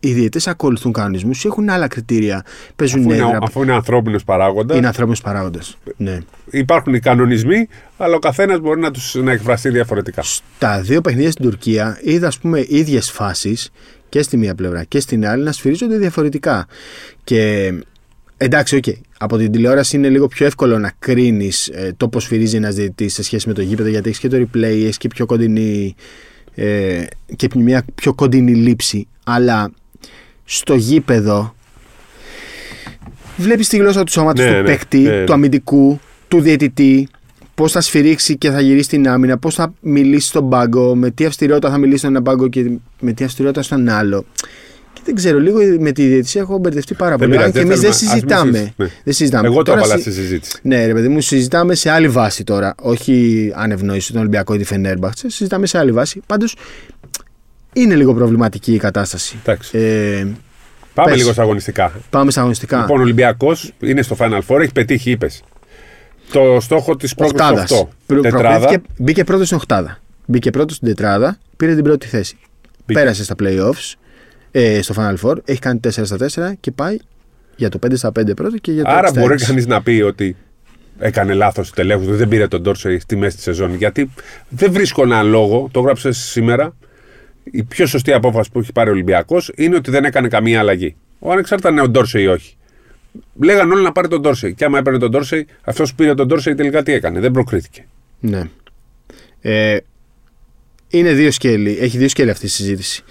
οι 0.00 0.12
διαιτέ 0.12 0.40
ακολουθούν 0.44 0.92
κανονισμούς, 0.92 1.44
έχουν 1.44 1.68
άλλα 1.68 1.88
κριτήρια. 1.88 2.44
Παίζουν 2.76 3.00
Αφού 3.00 3.12
είναι, 3.12 3.22
έδρα. 3.22 3.38
αφού 3.42 3.62
είναι 3.62 3.72
ανθρώπινος 3.72 4.24
παράγοντας, 4.24 4.76
Είναι 4.76 4.86
ανθρώπινος 4.86 5.20
παράγοντας. 5.20 5.76
Ναι. 5.96 6.18
υπάρχουν 6.50 6.94
οι 6.94 7.00
κανονισμοί, 7.00 7.68
αλλά 7.96 8.14
ο 8.14 8.18
καθένας 8.18 8.60
μπορεί 8.60 8.80
να 8.80 8.90
του 8.90 9.00
να 9.14 9.32
εκφραστεί 9.32 9.68
διαφορετικά. 9.68 10.22
Στα 10.22 10.80
δύο 10.80 11.00
παιχνίδια 11.00 11.30
στην 11.30 11.44
Τουρκία 11.44 11.98
είδα 12.02 12.26
ας 12.26 12.38
πούμε 12.38 12.64
ίδιες 12.68 13.10
φάσεις 13.10 13.70
και 14.08 14.22
στη 14.22 14.36
μία 14.36 14.54
πλευρά 14.54 14.84
και 14.84 15.00
στην 15.00 15.26
άλλη 15.26 15.42
να 15.44 15.52
σφυρίζονται 15.52 15.96
διαφορετικά. 15.96 16.66
Και 17.24 17.72
εντάξει, 18.42 18.76
οκ. 18.76 18.84
Από 19.18 19.36
την 19.36 19.52
τηλεόραση 19.52 19.96
είναι 19.96 20.08
λίγο 20.08 20.28
πιο 20.28 20.46
εύκολο 20.46 20.78
να 20.78 20.92
κρίνεις 20.98 21.70
το 21.96 22.08
πώς 22.08 22.22
σφυρίζει 22.22 22.56
ένας 22.56 22.74
διαιτητής 22.74 23.14
σε 23.14 23.22
σχέση 23.22 23.48
με 23.48 23.54
το 23.54 23.62
γήπεδο, 23.62 23.88
γιατί 23.88 24.08
έχεις 24.08 24.20
και 24.20 24.28
το 24.28 24.36
replay, 24.36 24.62
έχεις 24.62 24.96
και 24.96 25.08
πιο 25.08 25.26
κοντινή. 25.26 25.94
Ε, 26.54 27.02
και 27.36 27.48
μια 27.56 27.84
πιο 27.94 28.14
κοντινή 28.14 28.54
λήψη. 28.54 29.06
Αλλά 29.24 29.70
στο 30.44 30.74
γήπεδο 30.74 31.54
βλέπεις 33.36 33.68
τη 33.68 33.76
γλώσσα 33.76 34.04
του 34.04 34.12
σώματος 34.12 34.44
Ναι, 34.44 34.50
του 34.50 34.56
ναι, 34.56 34.62
παίκτη, 34.62 34.98
ναι, 34.98 35.10
ναι. 35.10 35.24
του 35.24 35.32
αμυντικού, 35.32 36.00
του 36.28 36.40
διαιτητή, 36.40 37.08
πώς 37.54 37.72
θα 37.72 37.80
σφυρίξει 37.80 38.36
και 38.36 38.50
θα 38.50 38.60
γυρίσει 38.60 38.88
την 38.88 39.08
άμυνα, 39.08 39.38
πώς 39.38 39.54
θα 39.54 39.74
μιλήσει 39.80 40.26
στον 40.26 40.48
πάγκο, 40.48 40.94
με 40.94 41.10
τι 41.10 41.24
αυστηρότητα 41.24 41.70
θα 41.70 41.78
μιλήσει 41.78 41.98
στον 41.98 42.10
ένα 42.10 42.22
πάγκο 42.22 42.48
και 42.48 42.70
με 43.00 43.12
τι 43.12 43.24
αυστηρότητα 43.24 43.62
στον 43.62 43.88
άλλο. 43.88 44.24
Και 44.92 45.00
δεν 45.04 45.14
ξέρω, 45.14 45.38
λίγο 45.38 45.58
με 45.78 45.92
τη 45.92 46.06
διαιτησία 46.06 46.40
έχω 46.40 46.58
μπερδευτεί 46.58 46.94
πάρα 46.94 47.16
Δεν 47.16 47.28
πολύ. 47.28 47.42
Αν 47.42 47.52
πειράζει, 47.52 47.52
και 47.52 47.72
εμείς 47.72 47.80
δεν 47.80 47.90
δεν 47.90 47.98
θέλουμε- 47.98 48.32
ας 48.34 48.44
μην 48.44 48.52
συζητάμε. 48.52 48.58
συζη- 48.58 48.72
ναι. 48.76 48.86
Δεν 49.04 49.14
συζητάμε. 49.14 49.46
Εγώ 49.46 49.56
το 49.56 49.62
Τώρα 49.62 49.78
έβαλα 49.78 49.94
συ- 49.94 50.02
στη 50.02 50.12
συζήτηση. 50.20 50.58
Ναι, 50.62 50.86
ρε 50.86 50.92
παιδί 50.92 51.08
μου, 51.08 51.20
συζητάμε 51.20 51.74
σε 51.74 51.90
άλλη 51.90 52.08
βάση 52.08 52.44
τώρα. 52.44 52.74
Όχι 52.82 53.52
αν 53.54 53.70
ευνοήσει 53.70 54.12
τον 54.12 54.20
Ολυμπιακό 54.20 54.54
ή 54.54 54.58
τη 54.58 54.64
Φενέρμπαχτσε. 54.64 55.30
Συζητάμε 55.30 55.66
σε 55.66 55.78
άλλη 55.78 55.92
βάση. 55.92 56.22
Πάντως 56.26 56.56
είναι 57.72 57.94
λίγο 57.94 58.14
προβληματική 58.14 58.72
η 58.74 58.78
κατάσταση. 58.78 59.36
Εντάξει. 59.40 59.78
Ε, 59.78 60.26
Πάμε 60.94 61.10
πες. 61.10 61.18
λίγο 61.20 61.32
στα 61.32 61.42
αγωνιστικά. 61.42 61.92
πάμε 62.10 62.30
στα 62.30 62.40
αγωνιστικά. 62.40 62.80
Λοιπόν, 62.80 62.98
ο 62.98 63.02
Ολυμπιακός 63.02 63.72
είναι 63.80 64.02
στο 64.02 64.16
Final 64.18 64.40
Four, 64.48 64.60
έχει 64.60 64.72
πετύχει, 64.72 65.10
είπες. 65.10 65.42
Το 66.32 66.58
στόχο 66.60 66.96
της 66.96 67.14
πρόκληση 67.14 67.42
Οχτάδας. 67.44 67.62
αυτό. 67.72 67.88
Προ- 68.06 68.22
Τετράδα. 68.22 68.48
προκρίθηκε- 68.58 68.82
Μπήκε 68.98 69.24
πρώτος 69.24 69.46
στην 69.46 69.58
Οχτάδα. 69.58 69.98
Μπήκε 70.26 70.50
πρώτος 70.50 70.76
στην 70.76 70.88
Τετράδα, 70.88 71.38
πήρε 71.56 71.74
την 71.74 71.84
πρώτη 71.84 72.06
θέση. 72.06 72.36
Μπήκε. 72.86 73.00
Πέρασε 73.00 73.24
στα 73.24 73.34
playoffs, 73.42 73.94
ε, 74.50 74.82
στο 74.82 74.94
Final 74.96 75.16
Four, 75.22 75.36
έχει 75.44 75.58
κάνει 75.58 75.80
4 75.84 75.90
στα 75.90 76.16
4 76.50 76.52
και 76.60 76.70
πάει 76.70 76.96
για 77.56 77.68
το 77.68 77.78
5 77.86 77.92
στα 77.94 78.08
5 78.08 78.36
πρώτο 78.36 78.56
και 78.56 78.72
για 78.72 78.84
το 78.84 78.90
Άρα 78.90 79.08
6 79.08 79.10
στα 79.10 79.20
μπορεί 79.20 79.34
6. 79.40 79.46
κανείς 79.46 79.66
να 79.66 79.82
πει 79.82 80.00
ότι 80.06 80.36
έκανε 80.98 81.34
λάθος 81.34 81.70
τελέχους, 81.70 82.16
δεν 82.16 82.28
πήρε 82.28 82.48
τον 82.48 82.62
Ντόρσεϊ 82.62 82.98
στη 82.98 83.16
μέση 83.16 83.34
της 83.34 83.44
σεζόν. 83.44 83.74
Γιατί 83.74 84.10
δεν 84.48 84.72
βρίσκω 84.72 85.02
έναν 85.02 85.26
λόγο, 85.26 85.68
το 85.72 85.80
έγραψες 85.80 86.18
σήμερα. 86.18 86.76
Η 87.44 87.62
πιο 87.62 87.86
σωστή 87.86 88.12
απόφαση 88.12 88.50
που 88.50 88.58
έχει 88.58 88.72
πάρει 88.72 88.88
ο 88.88 88.92
Ολυμπιακός 88.92 89.52
είναι 89.56 89.76
ότι 89.76 89.90
δεν 89.90 90.04
έκανε 90.04 90.28
καμία 90.28 90.58
αλλαγή. 90.60 90.96
Ο 91.18 91.32
ανεξάρτητα 91.32 91.68
αν 91.68 91.74
είναι 91.74 91.84
ο 91.84 91.88
Ντόρσεϊ 91.88 92.22
ή 92.22 92.26
όχι. 92.26 92.56
Λέγαν 93.42 93.72
όλοι 93.72 93.82
να 93.82 93.92
πάρει 93.92 94.08
τον 94.08 94.20
Ντόρσεϊ. 94.20 94.54
Και 94.54 94.64
άμα 94.64 94.78
έπαιρνε 94.78 94.98
τον 94.98 95.10
Ντόρσεϊ, 95.10 95.46
αυτός 95.62 95.90
που 95.90 95.96
πήρε 95.96 96.14
τον 96.14 96.26
Ντόρσεϊ 96.26 96.54
τελικά 96.54 96.82
τι 96.82 96.92
έκανε; 96.92 97.20
Δεν 97.20 97.30
προκρίθηκε. 97.30 97.86
Ναι. 98.20 98.42
Ε, 99.40 99.76
είναι 100.88 101.12
δύο 101.12 101.30
σκέλη. 101.30 101.78
Έχει 101.80 101.98
δύο 101.98 102.08
σκέλη 102.08 102.30
αυτή 102.30 102.46
η 102.46 102.48
συζήτηση. 102.48 103.04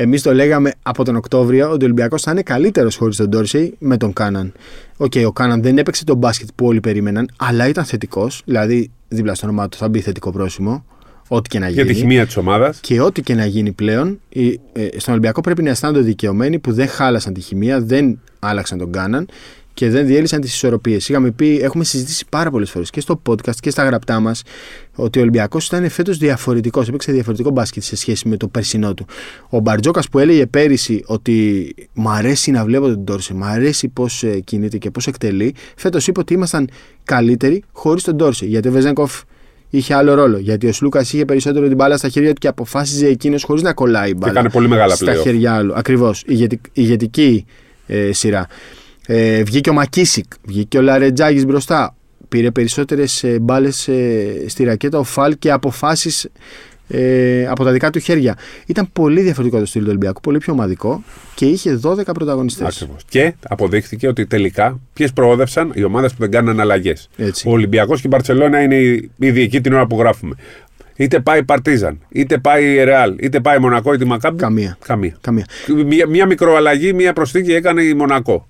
Εμείς 0.00 0.22
το 0.22 0.34
λέγαμε 0.34 0.72
από 0.82 1.04
τον 1.04 1.16
Οκτώβριο 1.16 1.66
ότι 1.70 1.82
ο 1.82 1.84
Ολυμπιακός 1.84 2.22
θα 2.22 2.30
είναι 2.30 2.42
καλύτερος 2.42 2.96
χωρίς 2.96 3.16
τον 3.16 3.28
Ντόρσεϊ 3.28 3.74
με 3.78 3.96
τον 3.96 4.12
Κάναν. 4.12 4.52
Οκ, 4.96 5.12
ο 5.26 5.32
Κάναν 5.32 5.62
δεν 5.62 5.78
έπαιξε 5.78 6.04
τον 6.04 6.16
μπάσκετ 6.16 6.48
που 6.54 6.66
όλοι 6.66 6.80
περίμεναν, 6.80 7.28
αλλά 7.36 7.68
ήταν 7.68 7.84
θετικός. 7.84 8.42
Δηλαδή, 8.44 8.90
δίπλα 9.08 9.34
στο 9.34 9.46
όνομά 9.46 9.68
του 9.68 9.76
θα 9.76 9.88
μπει 9.88 10.00
θετικό 10.00 10.30
πρόσημο. 10.32 10.84
Ό,τι 11.28 11.48
και 11.48 11.58
να 11.58 11.68
Για 11.68 11.82
γίνει. 11.82 11.94
τη 11.94 12.00
χημεία 12.00 12.26
της 12.26 12.36
ομάδας. 12.36 12.80
Και 12.80 13.00
ό,τι 13.00 13.22
και 13.22 13.34
να 13.34 13.46
γίνει 13.46 13.72
πλέον, 13.72 14.20
οι- 14.28 14.60
ε, 14.72 14.88
στον 14.96 15.12
Ολυμπιακό 15.12 15.40
πρέπει 15.40 15.62
να 15.62 15.70
αισθάνονται 15.70 16.00
δικαιωμένοι 16.00 16.58
που 16.58 16.72
δεν 16.72 16.88
χάλασαν 16.88 17.32
τη 17.32 17.40
χημεία, 17.40 17.80
δεν 17.80 18.20
άλλαξαν 18.38 18.78
τον 18.78 18.92
Κάναν 18.92 19.28
και 19.78 19.90
δεν 19.90 20.06
διέλυσαν 20.06 20.40
τις 20.40 20.54
ισορροπίες. 20.54 21.08
Είχαμε 21.08 21.30
πει, 21.30 21.58
έχουμε 21.62 21.84
συζητήσει 21.84 22.24
πάρα 22.28 22.50
πολλές 22.50 22.70
φορές 22.70 22.90
και 22.90 23.00
στο 23.00 23.22
podcast 23.28 23.56
και 23.60 23.70
στα 23.70 23.84
γραπτά 23.84 24.20
μας 24.20 24.42
ότι 24.94 25.18
ο 25.18 25.22
Ολυμπιακός 25.22 25.66
ήταν 25.66 25.88
φέτος 25.88 26.18
διαφορετικός. 26.18 26.88
Έπαιξε 26.88 27.12
διαφορετικό 27.12 27.50
μπάσκετ 27.50 27.82
σε 27.82 27.96
σχέση 27.96 28.28
με 28.28 28.36
το 28.36 28.48
περσινό 28.48 28.94
του. 28.94 29.06
Ο 29.48 29.58
Μπαρτζόκας 29.58 30.08
που 30.08 30.18
έλεγε 30.18 30.46
πέρυσι 30.46 31.02
ότι 31.06 31.74
μ' 31.92 32.08
αρέσει 32.08 32.50
να 32.50 32.64
βλέπω 32.64 32.86
τον 32.86 33.04
Τόρσε, 33.04 33.34
μ' 33.34 33.44
αρέσει 33.44 33.88
πώς 33.88 34.24
κινείται 34.44 34.78
και 34.78 34.90
πώς 34.90 35.06
εκτελεί, 35.06 35.54
φέτος 35.76 36.06
είπε 36.06 36.20
ότι 36.20 36.34
ήμασταν 36.34 36.68
καλύτεροι 37.04 37.62
χωρίς 37.72 38.02
τον 38.02 38.16
Τόρσε. 38.16 38.46
Γιατί 38.46 38.68
ο 38.68 38.70
Βεζέγκοφ 38.72 39.20
είχε 39.70 39.94
άλλο 39.94 40.14
ρόλο. 40.14 40.38
Γιατί 40.38 40.66
ο 40.66 40.72
Σλούκας 40.72 41.12
είχε 41.12 41.24
περισσότερο 41.24 41.66
την 41.66 41.76
μπάλα 41.76 41.96
στα 41.96 42.08
χέρια 42.08 42.32
του 42.32 42.40
και 42.40 42.48
αποφάσιζε 42.48 43.06
εκείνος 43.06 43.42
χωρίς 43.42 43.62
να 43.62 43.72
κολλάει 43.72 44.10
η 44.10 44.14
μπάλα. 44.16 44.32
έκανε 44.32 44.50
πολύ 44.50 44.68
μεγάλα 44.68 44.94
Στα 44.94 45.12
playoff. 45.12 45.22
χέρια 45.22 45.54
άλλου. 45.54 45.72
Ακριβώς. 45.74 46.24
Ηγετική 46.72 47.44
ε, 47.86 48.12
σειρά. 48.12 48.46
Ε, 49.10 49.42
βγήκε 49.42 49.70
ο 49.70 49.72
Μακίσικ, 49.72 50.24
βγήκε 50.44 50.78
ο 50.78 50.80
Λαρετζάκης 50.80 51.44
μπροστά. 51.46 51.94
Πήρε 52.28 52.50
περισσότερες 52.50 53.22
ε, 53.24 53.38
μπάλες 53.38 53.88
ε, 53.88 54.44
στη 54.46 54.64
ρακέτα 54.64 54.98
ο 54.98 55.02
Φαλ 55.02 55.34
και 55.38 55.50
αποφάσεις 55.50 56.28
ε, 56.88 57.46
από 57.46 57.64
τα 57.64 57.72
δικά 57.72 57.90
του 57.90 57.98
χέρια. 57.98 58.36
Ήταν 58.66 58.88
πολύ 58.92 59.20
διαφορετικό 59.20 59.58
το 59.60 59.66
στυλ 59.66 59.80
του 59.82 59.86
Ολυμπιακού, 59.88 60.20
πολύ 60.20 60.38
πιο 60.38 60.52
ομαδικό 60.52 61.02
και 61.34 61.44
είχε 61.46 61.80
12 61.82 62.04
πρωταγωνιστές. 62.14 62.66
Ακριβώς. 62.76 63.02
Και 63.08 63.34
αποδείχθηκε 63.48 64.08
ότι 64.08 64.26
τελικά 64.26 64.80
ποιες 64.92 65.12
προόδευσαν 65.12 65.72
οι 65.74 65.82
ομάδες 65.84 66.10
που 66.12 66.16
δεν 66.20 66.30
κάνουν 66.30 66.60
αλλαγές. 66.60 67.08
Έτσι. 67.16 67.48
Ο 67.48 67.50
Ολυμπιακός 67.50 68.00
και 68.00 68.06
η 68.06 68.10
Μπαρσελόνα 68.12 68.62
είναι 68.62 68.76
η- 68.76 69.10
ήδη 69.18 69.40
εκεί 69.42 69.60
την 69.60 69.72
ώρα 69.72 69.86
που 69.86 69.98
γράφουμε. 69.98 70.34
Είτε 70.96 71.20
πάει 71.20 71.38
η 71.38 71.44
Παρτίζαν, 71.44 71.98
είτε 72.08 72.38
πάει 72.38 72.64
η 72.74 72.84
Ρεάλ, 72.84 73.14
είτε 73.20 73.40
πάει 73.40 73.56
η 73.56 73.60
Μονακό 73.60 73.92
ή 73.92 73.96
τη 73.98 74.04
Μακάμπη. 74.04 74.36
Καμία. 74.38 74.76
Καμία. 74.86 75.16
Καμία. 75.20 75.44
Μια, 75.86 76.06
μια 76.06 76.26
μικροαλλαγή, 76.26 76.92
μια 76.92 77.12
προσθήκη 77.12 77.52
έκανε 77.52 77.82
η 77.82 77.94
Μονακό. 77.94 78.48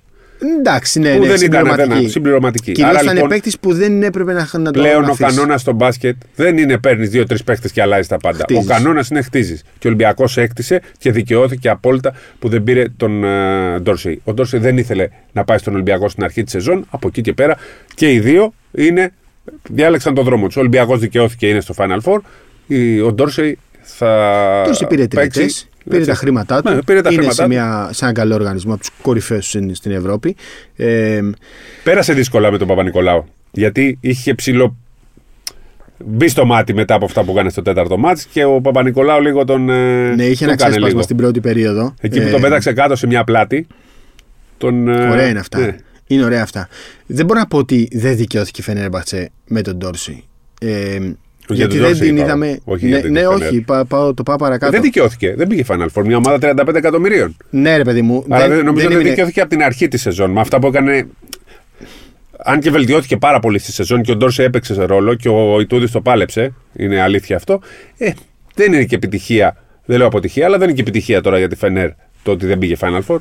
Εντάξει, 0.59 0.99
ναι, 1.01 1.15
που 1.17 1.21
ναι, 1.23 1.27
δεν 1.27 1.37
ήταν 1.37 1.39
συμπληρωματική. 1.39 2.01
δεν, 2.01 2.11
συμπληρωματική. 2.11 2.73
Κυρίως 2.73 2.91
Άρα 2.93 3.03
ήταν 3.03 3.15
λοιπόν, 3.15 3.29
παίκτης 3.31 3.59
που 3.59 3.73
δεν 3.75 4.03
έπρεπε 4.03 4.33
να, 4.33 4.49
να 4.59 4.71
το 4.71 4.81
πλέον 4.81 5.05
ο 5.05 5.11
αφήσεις. 5.11 5.35
κανόνας 5.37 5.61
στο 5.61 5.73
μπάσκετ 5.73 6.17
δεν 6.35 6.59
είναι 6.59 6.79
παίρνεις 6.79 7.11
δύο-τρεις 7.11 7.45
παίχτε 7.45 7.69
και 7.69 7.83
αλλάζεις 7.83 8.07
τα 8.07 8.17
πάντα. 8.17 8.39
Χτίζεις. 8.43 8.63
Ο 8.65 8.67
κανόνας 8.67 9.09
είναι 9.09 9.23
χτίζεις. 9.23 9.61
Και 9.63 9.87
ο 9.87 9.91
Ολυμπιακός 9.91 10.37
έκτισε 10.37 10.81
και 10.99 11.11
δικαιώθηκε 11.13 11.69
απόλυτα 11.69 12.13
που 12.39 12.49
δεν 12.49 12.63
πήρε 12.63 12.85
τον 12.97 13.25
ε, 13.25 13.79
Ντόρσεϊ. 13.81 14.21
Ο 14.25 14.33
Ντόρσεϊ 14.33 14.61
δεν 14.61 14.79
ήθελε 14.79 15.09
να 15.33 15.45
πάει 15.45 15.59
στον 15.59 15.73
Ολυμπιακό 15.75 16.09
στην 16.09 16.25
αρχή 16.25 16.43
της 16.43 16.53
σεζόν. 16.53 16.87
Από 16.91 17.09
εκεί 17.09 17.21
και 17.21 17.33
πέρα 17.33 17.57
και 17.95 18.13
οι 18.13 18.21
δύο 18.21 18.53
είναι, 18.73 19.13
διάλεξαν 19.71 20.15
τον 20.15 20.25
δρόμο 20.25 20.47
τους. 20.47 20.57
Ο 20.57 20.61
Ολυμπιακός 20.61 20.99
δικαιώθηκε, 21.01 21.49
είναι 21.49 21.61
στο 21.61 21.75
Final 21.79 21.99
Four. 22.05 22.19
Η- 22.67 23.01
Ο 23.01 23.13
Ντόρσεϊ 23.13 23.59
θα. 23.83 24.63
Του 24.79 24.87
πήρε 24.87 25.07
τριετέ, 25.07 25.17
παίξει- 25.39 25.69
πήρε 25.89 26.05
τα 26.05 26.15
χρήματά 26.15 26.63
του. 26.63 26.71
Ναι, 26.75 26.83
πήρε 26.83 27.01
τα 27.01 27.09
είναι 27.09 27.17
χρήματά 27.19 27.35
σε, 27.35 27.43
του. 27.43 27.49
μια, 27.49 27.89
σε 27.93 28.05
έναν 28.05 28.15
καλό 28.17 28.35
οργανισμό 28.35 28.73
από 28.73 28.81
τους 28.81 28.91
κορυφαίους 29.03 29.47
στην, 29.49 29.75
στην 29.75 29.91
Ευρώπη. 29.93 30.37
Ε, 30.77 31.21
Πέρασε 31.85 32.13
δύσκολα 32.13 32.51
με 32.51 32.59
τον 32.59 32.67
Παπα-Νικολάου. 32.69 33.25
Γιατί 33.51 33.99
είχε 34.01 34.35
ψηλό. 34.35 34.77
Μπει 36.05 36.29
στο 36.29 36.45
μάτι 36.45 36.75
μετά 36.75 36.95
από 36.95 37.05
αυτά 37.05 37.25
που 37.25 37.31
έκανε 37.31 37.51
στο 37.51 37.63
τέταρτο 37.63 37.97
μάτς 37.97 38.25
και 38.25 38.45
ο 38.45 38.61
Παπα-Νικολάου 38.61 39.21
λίγο 39.21 39.45
τον. 39.45 39.69
ε, 39.71 40.15
ναι, 40.15 40.25
είχε 40.25 40.45
τον 40.45 40.49
ένα 40.49 40.57
κάνε 40.57 40.71
ξέσπασμα 40.71 40.89
λίγο. 40.89 41.03
στην 41.03 41.17
πρώτη 41.17 41.41
περίοδο. 41.41 41.95
Εκεί 42.01 42.21
που 42.21 42.27
Ε, 42.29 42.31
τον 42.31 42.41
πέταξε 42.41 42.73
κάτω 42.73 42.97
σε 42.97 43.07
μια 43.07 43.25
πλάτη. 43.25 43.67
Τον, 44.59 44.89
ε, 44.89 45.09
Ωραία 45.11 45.29
είναι 45.29 45.39
αυτά. 45.39 45.59
ναι. 45.59 45.77
Είναι 46.07 46.25
ωραία 46.25 46.43
αυτά. 46.43 46.69
Δεν 47.07 47.27
μπορώ 47.27 47.39
να 47.41 47.47
πω 47.47 47.59
ότι 47.59 47.89
δεν 47.93 48.17
δικαιώθηκε 48.17 48.61
η 48.61 48.65
Φενέρμπαχτσε 48.65 49.31
με 49.47 49.61
τον 49.63 49.77
Ντόρση. 49.77 50.25
Ε, 50.61 50.99
Για 50.99 51.17
Γιατί 51.55 51.77
τους 51.77 51.81
δεν 51.87 51.93
Dorsey 51.97 51.99
την 52.01 52.17
είπα. 52.17 52.25
είδαμε. 52.25 52.59
Όχι 52.65 52.85
ναι, 52.85 52.91
για 52.91 53.01
την 53.01 53.13
ναι, 53.13 53.23
Fener. 53.29 53.33
όχι, 53.33 53.61
πά- 53.61 53.87
πάω, 53.87 54.15
το 54.15 54.23
πάω 54.23 54.37
παρακάτω. 54.37 54.73
Δεν 54.73 54.83
δικαιώθηκε. 54.83 55.35
Δεν 55.37 55.47
πήγε 55.47 55.65
Final 55.69 55.87
Four. 55.95 56.05
Μια 56.05 56.17
ομάδα 56.17 56.39
35 56.67 56.75
εκατομμυρίων. 56.75 57.37
Ναι, 57.51 57.77
ρε 57.77 57.83
παιδί 57.85 58.03
μου. 58.03 58.25
Άρα 58.29 58.49
δεν, 58.49 58.57
νομίζω 58.65 58.73
δεν 58.75 58.85
ότι 58.85 58.85
έμεινε- 58.95 59.09
δικαιώθηκε 59.09 59.41
από 59.41 59.51
την 59.51 59.63
αρχή 59.63 59.89
της 59.89 60.01
σεζόν. 60.01 60.31
Με 60.31 60.41
αυτά 60.41 60.59
που 60.59 60.67
έκανε. 60.67 61.07
Αν 62.45 62.61
και 62.61 62.71
βελτιώθηκε 62.71 63.17
πάρα 63.17 63.41
πολύ 63.41 63.59
στη 63.59 63.73
σεζόν 63.73 64.03
και 64.03 64.11
ο 64.13 64.17
Ντόρσε 64.17 64.43
έπαιξε 64.43 64.75
σε 64.75 64.85
ρόλο 64.85 65.15
και 65.15 65.29
ο 65.29 65.61
Ιτούδης 65.61 65.91
το 65.91 66.01
πάλεψε. 66.01 66.53
Είναι 66.77 67.01
αλήθεια 67.01 67.37
αυτό. 67.37 67.61
Ε, 67.99 68.11
δεν 68.55 68.73
είναι 68.73 68.85
και 68.85 68.95
επιτυχία. 68.95 69.57
Δεν 69.85 69.99
λέω 69.99 70.07
αποτυχία, 70.07 70.45
αλλά 70.47 70.57
δεν 70.59 70.67
είναι 70.67 70.77
και 70.77 70.81
επιτυχία 70.83 71.21
τώρα 71.21 71.39
για 71.39 71.49
τη 71.49 71.57
Φενέρ 71.57 71.91
το 72.23 72.31
ότι 72.31 72.47
δεν 72.47 72.59
πήγε 72.59 72.77
Final 72.81 73.01
Four. 73.07 73.17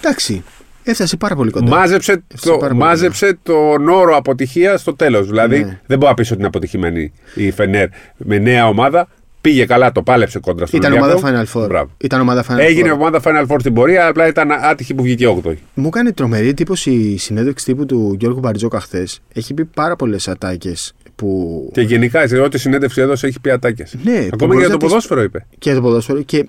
Εντάξει. 0.00 0.44
Έφτασε 0.84 1.16
πάρα 1.16 1.34
πολύ 1.34 1.50
κοντά. 1.50 1.66
Μάζεψε, 1.76 2.12
Έφτασε 2.12 2.44
το, 2.50 2.56
πάρα 2.56 2.66
πολύ 2.68 2.80
μάζεψε 2.80 3.38
τον 3.42 3.88
όρο 3.88 4.16
αποτυχίας 4.16 4.80
στο 4.80 4.94
τέλος. 4.94 5.26
Δηλαδή 5.26 5.58
Ναι. 5.58 5.80
δεν 5.86 5.98
μπορώ 5.98 6.10
να 6.10 6.14
πει 6.16 6.22
ότι 6.22 6.34
είναι 6.38 6.46
αποτυχημένη 6.46 7.12
η 7.34 7.50
Φενέρ 7.50 7.88
με 8.16 8.38
νέα 8.38 8.68
ομάδα. 8.68 9.08
Πήγε 9.40 9.64
καλά, 9.66 9.92
το 9.92 10.02
πάλεψε 10.02 10.38
κόντρα 10.38 10.66
στον 10.66 10.80
Ήταν 10.80 10.92
Ολυμπιακό. 10.92 11.18
ομάδα 11.26 11.44
Final 11.44 11.56
Four. 11.62 11.66
Μπράβο. 11.68 11.90
Ήταν 11.98 12.20
ομάδα 12.20 12.44
Final 12.48 12.58
Έγινε 12.58 12.90
Four. 12.90 12.94
ομάδα 12.94 13.20
Final 13.24 13.46
Four 13.46 13.56
στην 13.58 13.74
πορεία, 13.74 14.06
απλά 14.06 14.26
ήταν 14.26 14.48
άτυχη 14.52 14.94
που 14.94 15.02
βγήκε 15.02 15.26
8η. 15.44 15.54
Μου 15.74 15.86
έκανε 15.86 16.12
τρομερή 16.12 16.48
εντύπωση 16.48 16.90
η 16.90 17.18
συνέντευξη 17.18 17.64
τύπου 17.64 17.86
του 17.86 18.16
Γιώργου 18.20 18.38
Μπαρτζόκα 18.40 18.80
χθες. 18.80 19.20
Έχει 19.34 19.54
πει 19.54 19.64
πάρα 19.64 19.96
πολλές 19.96 20.28
ατάκες 20.28 20.94
που. 21.16 21.68
Και 21.72 21.80
γενικά, 21.80 22.26
σε 22.28 22.38
ό,τι 22.38 22.58
συνέντευξη 22.58 23.00
έδωσε, 23.00 23.26
έχει 23.26 23.40
πει 23.40 23.50
ατάκες. 23.50 23.94
Ναι, 24.02 24.12
που 24.12 24.18
Ακόμα 24.18 24.36
και 24.38 24.46
μπορείς 24.46 24.58
για 24.58 24.66
να 24.68 24.72
το 24.72 24.78
τις- 24.78 24.88
ποδόσφαιρο 24.88 25.22
είπε. 25.22 25.46
και 25.58 25.70
για 25.70 25.74
το 25.74 25.80
ποδόσφαιρο 25.82 26.22
και 26.22 26.48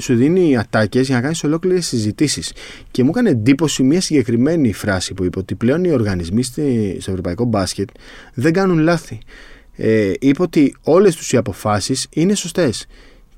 σου 0.00 0.14
δίνει 0.14 0.56
ατάκες 0.56 1.06
για 1.06 1.16
να 1.16 1.22
κάνεις 1.22 1.44
ολόκληρες 1.44 1.86
συζητήσεις. 1.86 2.52
Και 2.90 3.02
μου 3.02 3.08
έκανε 3.08 3.30
εντύπωση 3.30 3.82
μια 3.82 4.00
συγκεκριμένη 4.00 4.72
φράση 4.72 5.14
που 5.14 5.24
είπε 5.24 5.38
ότι 5.38 5.54
πλέον 5.54 5.84
οι 5.84 5.90
οργανισμοί 5.92 6.42
στη- 6.42 6.96
στο 7.00 7.10
ευρωπαϊκό 7.10 7.44
μπάσκετ 7.44 7.88
δεν 8.34 8.52
κάνουν 8.52 8.78
λάθη. 8.78 9.18
Ε, 9.76 10.12
είπε 10.20 10.42
ότι 10.42 10.74
όλες 10.82 11.16
τους 11.16 11.32
οι 11.32 11.36
αποφάσεις 11.36 12.06
είναι 12.10 12.34
σωστές. 12.34 12.86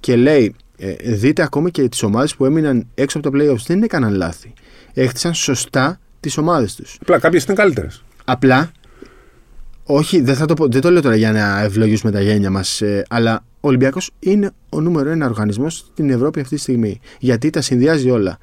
Και 0.01 0.17
λέει, 0.17 0.55
ε, 0.79 0.93
δείτε 1.03 1.43
ακόμα 1.43 1.71
και 1.71 1.89
τις 1.89 2.03
ομάδες 2.03 2.35
που 2.35 2.45
έμειναν 2.45 2.87
έξω 2.95 3.19
από 3.19 3.31
τα 3.31 3.39
playoffs 3.39 3.65
δεν 3.67 3.83
έκαναν 3.83 4.15
λάθη. 4.15 4.53
Έχτισαν 4.93 5.35
σωστά 5.35 6.01
τις 6.21 6.37
ομάδες 6.37 6.75
τους. 6.75 6.99
Απλά 7.01 7.19
κάποιες 7.19 7.43
ήταν 7.43 7.57
καλύτερες. 7.57 8.05
Απλά, 8.25 8.71
όχι, 9.85 10.21
δεν, 10.21 10.35
θα 10.35 10.47
το, 10.47 10.55
πω, 10.55 10.69
δεν 10.69 10.81
το 10.81 10.91
λέω 10.91 11.03
τώρα 11.03 11.17
για 11.17 11.33
να 11.33 11.61
ευλογήσουμε 11.61 12.13
τα 12.13 12.21
γένια 12.21 12.51
μας, 12.51 12.83
αλλά 13.09 13.45
ο 13.61 13.69
Ολυμπιακός 13.69 14.11
είναι 14.21 14.51
ο 14.69 14.81
νούμερο 14.81 15.11
ένα 15.11 15.27
οργανισμός 15.27 15.77
στην 15.93 16.11
Ευρώπη 16.11 16.41
αυτή 16.41 16.55
τη 16.55 16.61
στιγμή. 16.61 17.01
Γιατί 17.19 17.51
τα 17.51 17.61
συνδυάζει 17.61 18.11
όλα. 18.11 18.39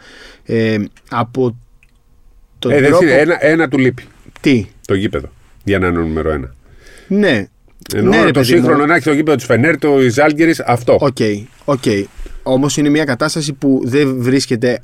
Ε, 0.45 0.77
από 1.09 1.57
τον 2.59 2.71
Ε, 2.71 2.79
δεν 2.79 2.89
τρόπο. 2.89 3.03
είναι, 3.03 3.13
ένα, 3.13 3.45
ένα 3.45 3.67
του 3.67 3.77
λείπει. 3.77 4.03
Τι; 4.41 4.65
Το 4.87 4.93
γήπεδο. 4.93 5.29
Για 5.63 5.79
να 5.79 5.87
είναι 5.87 5.97
ο 5.97 6.01
νούμερο 6.01 6.31
ένα. 6.31 6.55
Ναι. 7.07 7.47
Ενώ 7.95 8.09
ναι, 8.09 8.17
ρε, 8.23 8.31
το 8.31 8.39
παιδί 8.39 8.53
μου. 8.53 8.59
σύγχρονο 8.59 8.85
να 8.85 8.95
έχει 8.95 9.03
το 9.03 9.13
γήπεδο 9.13 9.37
του 9.37 9.43
Φενέρ, 9.43 9.77
τη 9.77 10.01
Ζαλγκίρις, 10.01 10.53
αυτό. 10.65 10.97
Οκ, 11.01 11.17
οκ. 11.65 11.83
Όμως 12.43 12.77
είναι 12.77 12.89
μια 12.89 13.03
κατάσταση 13.03 13.53
που 13.53 13.81
δεν 13.83 14.21
βρίσκεται 14.21 14.83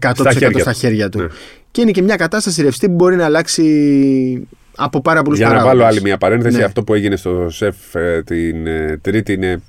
100% 0.00 0.10
στα 0.14 0.32
χέρια 0.32 0.72
χέρια, 0.72 1.08
του. 1.08 1.18
του. 1.18 1.24
Ναι. 1.24 1.30
Και 1.70 1.80
είναι 1.80 1.90
και 1.90 2.02
μια 2.02 2.16
κατάσταση 2.16 2.62
ρευστή 2.62 2.86
που 2.88 2.94
μπορεί 2.94 3.16
να 3.16 3.24
αλλάξει 3.24 4.48
από 4.76 5.00
πάρα 5.00 5.22
πολλούς 5.22 5.38
Για 5.38 5.48
να 5.48 5.64
βάλω 5.64 5.84
άλλη 5.84 6.00
μια 6.00 6.16
παρένθεση, 6.18 6.56
Ναι. 6.56 6.62
αυτό 6.64 6.82
που 6.82 6.94
έγινε 6.94 7.16
στο 7.16 7.46
ΣΕΦ 7.50 7.94
ε, 7.94 8.22
την 8.22 8.66
ε, 8.66 8.98
Τρίτη 9.00 9.32
είναι. 9.32 9.60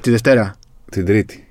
Τη 0.00 0.10
Δευτέρα. 0.10 0.54
Την 0.90 1.04
Τρίτη. 1.04 1.46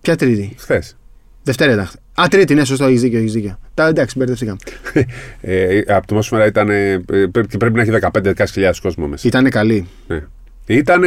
Ποια 0.00 0.16
Τρίτη; 0.16 0.54
Χθες. 0.58 0.96
Δευτέρα 1.42 1.72
ήταν. 1.72 1.88
Α, 2.14 2.26
Τρίτη, 2.30 2.54
ναι, 2.54 2.64
σωστό, 2.64 2.84
έχεις 2.84 3.00
δίκιο. 3.00 3.18
Έχεις 3.18 3.32
δίκιο. 3.32 3.58
Τα 3.74 3.86
εντάξει, 3.86 4.18
μπερδευτήκαμε. 4.18 4.58
ε, 5.40 5.80
από 5.86 6.06
το 6.06 6.22
μέρα 6.30 6.46
ήταν. 6.46 6.70
ε, 6.70 6.92
ε, 6.92 7.00
πρέπει, 7.32 7.56
πρέπει 7.56 7.74
να 7.74 7.82
έχει 7.82 7.90
15-16 8.54 8.72
κόσμο 8.82 9.06
μέσα. 9.06 9.28
Ήταν 9.28 9.50
καλή. 9.50 9.88
Ναι. 10.06 10.22
Ήταν. 10.66 11.02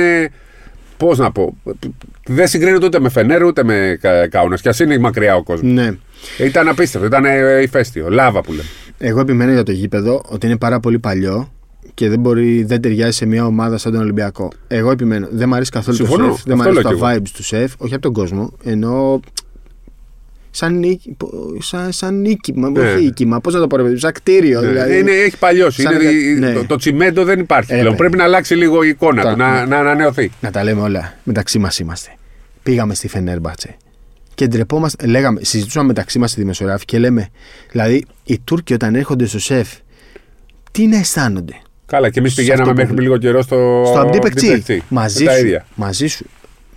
Πώς 0.98 1.18
να 1.18 1.32
πω. 1.32 1.58
Δεν 2.28 2.48
συγκρίνεται 2.48 2.86
ούτε 2.86 3.00
με 3.00 3.10
Φενέρ 3.10 3.44
ούτε 3.44 3.64
με 3.64 3.98
Κάουνας. 4.30 4.62
Κι 4.62 4.70
ας 4.70 4.80
είναι 4.80 4.98
μακριά 4.98 5.36
ο 5.36 5.44
κόσμος. 5.44 5.72
Ναι. 5.74 5.92
Ήταν 6.40 6.68
απίστευτο. 6.68 7.08
Ήταν 7.08 7.26
ε, 7.26 7.62
ηφαίστειο. 7.62 8.10
Λάβα 8.10 8.42
που 8.42 8.52
λέμε. 8.52 8.70
Εγώ 9.04 9.20
επιμένω 9.20 9.52
για 9.52 9.64
το 9.64 9.72
γήπεδο 9.72 10.22
ότι 10.30 10.46
είναι 10.46 10.58
πάρα 10.58 10.80
πολύ 10.80 11.00
παλιό 11.00 11.52
και 11.94 12.10
δεν, 12.10 12.20
μπορεί, 12.20 12.64
δεν 12.64 12.82
ταιριάζει 12.82 13.18
σε 13.18 13.26
μια 13.26 13.46
ομάδα 13.46 13.78
σαν 13.78 13.92
τον 13.92 14.02
Ολυμπιακό. 14.02 14.52
Εγώ 14.68 14.92
επιμένω. 14.92 15.28
Δεν 15.32 15.48
μου 15.50 15.56
αρέσει 15.56 15.72
καθόλου 15.72 15.96
Συμφωνώ. 15.98 16.28
το 16.28 16.34
σεφ. 16.34 16.44
Δεν 16.44 16.56
μου 16.56 16.62
Αυτό 16.62 16.72
αρέσει 16.80 16.88
λέω 16.96 17.00
τα 17.00 17.18
κι 17.18 17.20
vibes 17.24 17.30
του 17.36 17.44
σεφ. 17.44 17.74
Όχι 17.78 17.94
από 17.94 18.02
τον 18.04 18.14
κόσμο. 18.14 18.54
Ενώ. 18.64 19.20
Σαν 20.52 20.78
νίκη. 20.80 21.18
Σαν, 21.60 21.92
σαν 21.92 22.20
νίκημα. 22.22 22.70
Ναι. 22.70 22.80
Όχι 22.80 23.04
νίκημα. 23.04 23.40
Πώς 23.42 23.54
να 23.54 23.60
το 23.60 23.68
πω, 23.68 23.76
ρε 23.76 23.82
παιδί, 23.82 23.94
μου, 23.94 24.00
σαν 24.00 24.12
κτίριο. 24.12 24.62
δηλαδή. 24.62 24.98
είναι, 25.00 25.12
έχει 25.12 25.38
παλιώσει. 25.38 25.82
Σαν 25.82 26.02
Είναι, 26.02 26.40
να- 26.40 26.48
ναι. 26.48 26.54
το, 26.54 26.66
το 26.66 26.76
τσιμέντο 26.76 27.24
δεν 27.24 27.40
υπάρχει 27.40 27.74
Ε, 27.74 27.76
πλέον. 27.76 27.92
ναι. 27.92 27.98
Πρέπει 27.98 28.18
να 28.18 28.24
αλλάξει 28.24 28.56
λίγο 28.56 28.84
η 28.84 28.88
εικόνα 28.88 29.24
Τα- 29.24 29.32
του, 29.32 29.38
να, 29.38 29.66
να 29.66 29.78
ανανεωθεί. 29.78 30.32
Να 30.42 30.52
τα 30.52 30.64
λέμε 30.64 30.82
όλα. 30.82 31.14
Μεταξύ 31.24 31.60
μας 31.60 31.80
είμαστε. 31.80 32.10
Πήγαμε 32.64 32.94
στη 32.94 33.08
Φενέρμπατσε. 33.08 33.76
Και 34.42 34.48
ντρεπόμαστε. 34.48 35.06
Λέγαμε, 35.08 35.40
συζητούσαμε 35.44 35.88
μεταξύ 35.88 36.20
μας 36.20 36.34
τη 36.34 36.42
δημοσιογράφη 36.42 36.86
και 36.86 36.98
λέμε. 37.00 37.28
Δηλαδή, 37.72 38.06
οι 38.24 38.40
Τούρκοι 38.40 38.74
όταν 38.74 38.96
έρχονται 38.96 39.26
στο 39.26 39.40
σεφ, 39.40 39.70
τι 40.72 40.88
να 40.88 40.98
αισθάνονται; 40.98 41.54
Καλά, 41.86 42.10
και 42.10 42.20
εμείς 42.20 42.34
Σε 42.34 42.42
πηγαίναμε 42.42 42.62
αυτό 42.62 42.74
που- 42.74 42.80
μέχρι 42.80 42.94
πριν 42.96 43.08
λίγο 43.08 43.18
καιρό 43.18 43.42
στο. 43.42 43.84
στο 43.88 44.00
Αμπτή 44.00 44.20
Πεκτσί. 44.20 44.52
Πεκτσί. 44.52 44.84
Μαζί, 44.90 45.26
τα 45.26 45.32
σου, 45.34 45.40
ίδια. 45.46 45.66
μαζί 45.76 46.08
σου. 46.08 46.26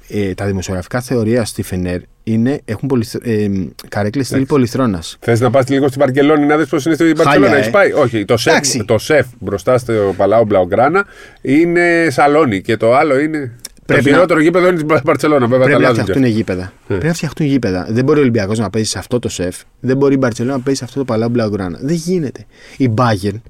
Ε, 0.08 0.34
τα 0.34 0.46
δημοσιογραφικά 0.46 1.00
θεωρία 1.00 1.44
στη 1.44 1.62
Φενέρ 1.62 2.00
είναι, 2.24 2.60
έχουν 2.64 2.88
πολυθ, 2.88 3.14
ε, 3.14 3.48
καρέκλες 3.88 4.24
στυλ 4.26 4.36
Εντάξει. 4.36 4.54
πολυθρόνας. 4.54 5.16
Θες 5.20 5.40
να 5.40 5.50
πας 5.50 5.68
λίγο 5.68 5.88
στην 5.88 6.00
Βαρκελόνη 6.00 6.46
να 6.46 6.56
δεις 6.56 6.68
πώς 6.68 6.84
είναι 6.84 6.94
στην 6.94 7.16
Βαρκελόνη. 7.16 7.54
ε. 7.54 7.56
Έχεις 7.58 7.70
πάει; 7.70 7.92
Όχι, 7.92 8.24
το 8.24 8.36
σεφ, 8.36 8.52
Εντάξει. 8.52 8.84
το 8.84 8.98
σεφ 8.98 9.26
μπροστά 9.38 9.78
στο 9.78 10.14
Παλάο 10.16 10.44
Μπλαουγκράνα 10.44 11.04
είναι 11.42 12.06
σαλόνι 12.10 12.60
και 12.60 12.76
το 12.76 12.94
άλλο 12.94 13.18
είναι. 13.18 13.52
Πρέπει 13.86 14.02
το 14.02 14.08
να- 14.08 14.14
χειρότερο 14.14 14.40
γήπεδο 14.40 14.68
είναι 14.68 14.76
στην 14.76 15.00
Βαρκελόνη. 15.04 15.40
Βέβαια 15.46 15.58
τα 15.58 15.64
Πρέπει 15.64 15.80
να 15.80 15.86
αλλάζουν. 15.88 16.02
φτιαχτούν 16.02 16.26
γήπεδα. 16.26 16.72
Πρέπει 16.86 17.06
να 17.06 17.12
φτιαχτούν 17.14 17.46
γήπεδα. 17.46 17.86
Δεν 17.90 18.04
μπορεί 18.04 18.18
ο 18.18 18.22
Ολυμπιακός 18.22 18.58
να 18.58 18.70
παίζει 18.70 18.88
σε 18.88 18.98
αυτό 18.98 19.18
το 19.18 19.28
σεφ. 19.28 19.56
Δεν 19.80 19.96
μπορεί 19.96 20.14
η 20.14 20.18
Μπαρσελόνα 20.20 20.56
να 20.56 20.62
παίζει 20.62 20.78
σε 20.78 20.84
αυτό 20.84 20.98
το 20.98 21.04
παλάο 21.04 21.28
Μπλαουγκράνα. 21.28 21.78
Δεν 21.82 21.94
γίνεται. 21.94 22.44
Η 22.76 22.90
Bayern 22.96 23.40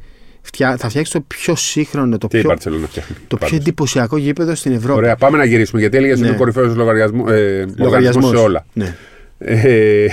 φτιά, 0.42 0.76
θα 0.76 0.88
φτιάξει 0.88 1.12
το 1.12 1.20
πιο 1.20 1.54
σύγχρονο, 1.54 2.18
το 2.18 2.26
Και 2.26 2.36
η 2.36 2.40
πιο, 2.40 2.48
Βαρκελόνη 2.48 2.84
φτιάχνει. 2.86 3.16
το 3.16 3.36
πιο 3.36 3.38
πάντως. 3.46 3.58
εντυπωσιακό 3.58 4.16
γήπεδο 4.16 4.54
στην 4.54 4.72
Ευρώπη. 4.72 4.98
Ωραία, 4.98 5.16
πάμε 5.16 5.38
να 5.38 5.44
γυρίσουμε 5.44 5.80
γιατί 5.80 5.96
έλεγε 5.96 6.12
ότι 6.12 6.20
Ναι. 6.20 6.26
είναι 6.26 6.36
ο 6.36 6.38
κορυφαίο 6.38 6.74
λογαριασμό 6.74 7.24
ε, 7.28 7.32
οργανισμός 7.32 7.76
Λογαριασμός. 7.78 8.28
σε 8.30 8.36
όλα. 8.36 8.66
Ναι. 8.72 8.96
Ε, 9.38 10.06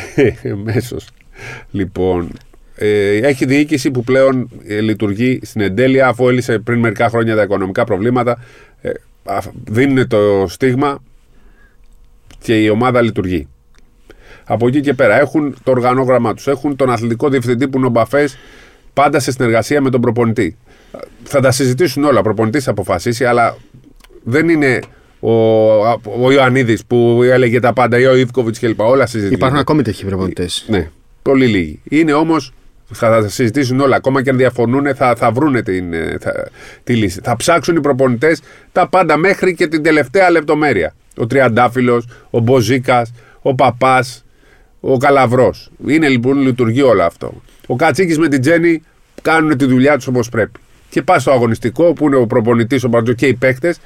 μέσος. 0.63 1.07
Λοιπόν, 1.71 2.27
ε, 2.75 3.15
έχει 3.17 3.45
διοίκηση 3.45 3.91
που 3.91 4.03
πλέον 4.03 4.49
ε, 4.67 4.79
λειτουργεί 4.81 5.39
στην 5.43 5.61
εντέλεια 5.61 6.07
αφού 6.07 6.27
έλυσε 6.29 6.59
πριν 6.59 6.79
μερικά 6.79 7.09
χρόνια 7.09 7.35
τα 7.35 7.41
οικονομικά 7.43 7.83
προβλήματα. 7.83 8.37
Ε, 9.23 9.33
α, 9.33 9.41
δίνουν 9.63 10.07
το 10.07 10.45
στίγμα 10.47 11.03
και 12.39 12.63
η 12.63 12.69
ομάδα 12.69 13.01
λειτουργεί. 13.01 13.47
Από 14.43 14.67
εκεί 14.67 14.81
και 14.81 14.93
πέρα 14.93 15.19
έχουν 15.19 15.55
το 15.63 15.71
οργανόγραμμά 15.71 16.33
τους. 16.33 16.47
Έχουν 16.47 16.75
τον 16.75 16.89
αθλητικό 16.89 17.29
διευθυντή 17.29 17.67
που 17.67 17.77
είναι 17.77 17.87
ο 17.87 17.89
Μπαφές 17.89 18.37
πάντα 18.93 19.19
σε 19.19 19.31
συνεργασία 19.31 19.81
με 19.81 19.89
τον 19.89 20.01
προπονητή. 20.01 20.57
Θα 21.23 21.39
τα 21.39 21.51
συζητήσουν 21.51 22.03
όλα. 22.03 22.19
Ο 22.19 22.21
προπονητής 22.21 22.63
θα 22.63 22.71
αποφασίσει, 22.71 23.25
αλλά 23.25 23.57
δεν 24.23 24.49
είναι 24.49 24.79
ο, 25.19 25.31
ο 26.23 26.31
Ιωαννίδης 26.31 26.85
που 26.85 27.19
έλεγε 27.23 27.59
τα 27.59 27.73
πάντα 27.73 27.99
ή 27.99 28.05
ο 28.05 28.15
Ιβκοβιτς 28.15 28.59
κλπ. 28.59 28.79
Όλα 28.79 29.05
συζητούν. 29.05 29.33
Υπάρχουν 29.33 29.59
ακόμη 29.59 29.81
τέτοιοι 29.81 30.05
προπονητές. 30.05 30.65
Ναι, 30.67 30.89
πολύ 31.21 31.47
λίγοι. 31.47 31.79
Είναι 31.89 32.13
όμως. 32.13 32.53
Θα 32.93 33.09
τα 33.21 33.27
συζητήσουν 33.29 33.79
όλα. 33.79 33.95
Ακόμα 33.95 34.21
και 34.23 34.29
αν 34.29 34.37
διαφωνούν, 34.37 34.95
θα, 34.95 35.15
θα 35.15 35.31
βρουν 35.31 35.63
την, 35.63 35.93
ε, 35.93 36.17
θα, 36.21 36.47
τη 36.83 36.95
λύση. 36.95 37.19
Θα 37.23 37.35
ψάξουν 37.35 37.75
οι 37.75 37.81
προπονητές 37.81 38.41
τα 38.71 38.87
πάντα 38.89 39.17
μέχρι 39.17 39.53
και 39.55 39.67
την 39.67 39.83
τελευταία 39.83 40.31
λεπτομέρεια. 40.31 40.93
Ο 41.17 41.27
Τριαντάφυλλος, 41.27 42.07
ο 42.29 42.39
Μποζίκας, 42.39 43.11
ο 43.41 43.55
Παπάς, 43.55 44.25
ο 44.79 44.97
Καλαβρός. 44.97 45.71
Είναι 45.87 46.07
λοιπόν, 46.07 46.37
λειτουργεί 46.41 46.81
όλο 46.81 47.03
αυτό. 47.03 47.41
Ο 47.67 47.75
Κατσίκης 47.75 48.17
με 48.17 48.27
την 48.27 48.41
Τζέννη 48.41 48.81
κάνουν 49.21 49.57
τη 49.57 49.65
δουλειά 49.65 49.95
τους 49.97 50.07
όπως 50.07 50.29
πρέπει. 50.29 50.59
Και 50.89 51.01
πας 51.01 51.21
στο 51.21 51.31
αγωνιστικό 51.31 51.93
που 51.93 52.05
είναι 52.05 52.15
ο 52.15 52.27
προπονητής, 52.27 52.83
ο 52.83 52.87
Μπαρτζό 52.87 53.13
και 53.13 53.27
οι 53.27 53.33
παίκτες 53.33 53.79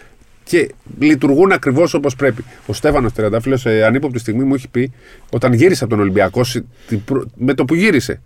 και 0.43 0.69
λειτουργούν 1.00 1.51
ακριβώς 1.51 1.93
όπως 1.93 2.15
πρέπει. 2.15 2.43
Ο 2.65 2.74
Στέφανος 2.74 3.13
Τριαντάφυλλος, 3.13 3.62
σε 3.62 3.83
ανύποπτη 3.85 4.19
στιγμή, 4.19 4.43
μου 4.43 4.53
έχει 4.53 4.67
πει 4.69 4.91
όταν 5.29 5.53
γύρισε 5.53 5.83
από 5.83 5.93
τον 5.93 6.01
Ολυμπιακό, 6.01 6.43
σε- 6.43 6.65
την 6.88 7.03
προ- 7.03 7.27
με 7.35 7.53
το 7.53 7.65
που 7.65 7.74
γύρισε. 7.75 8.21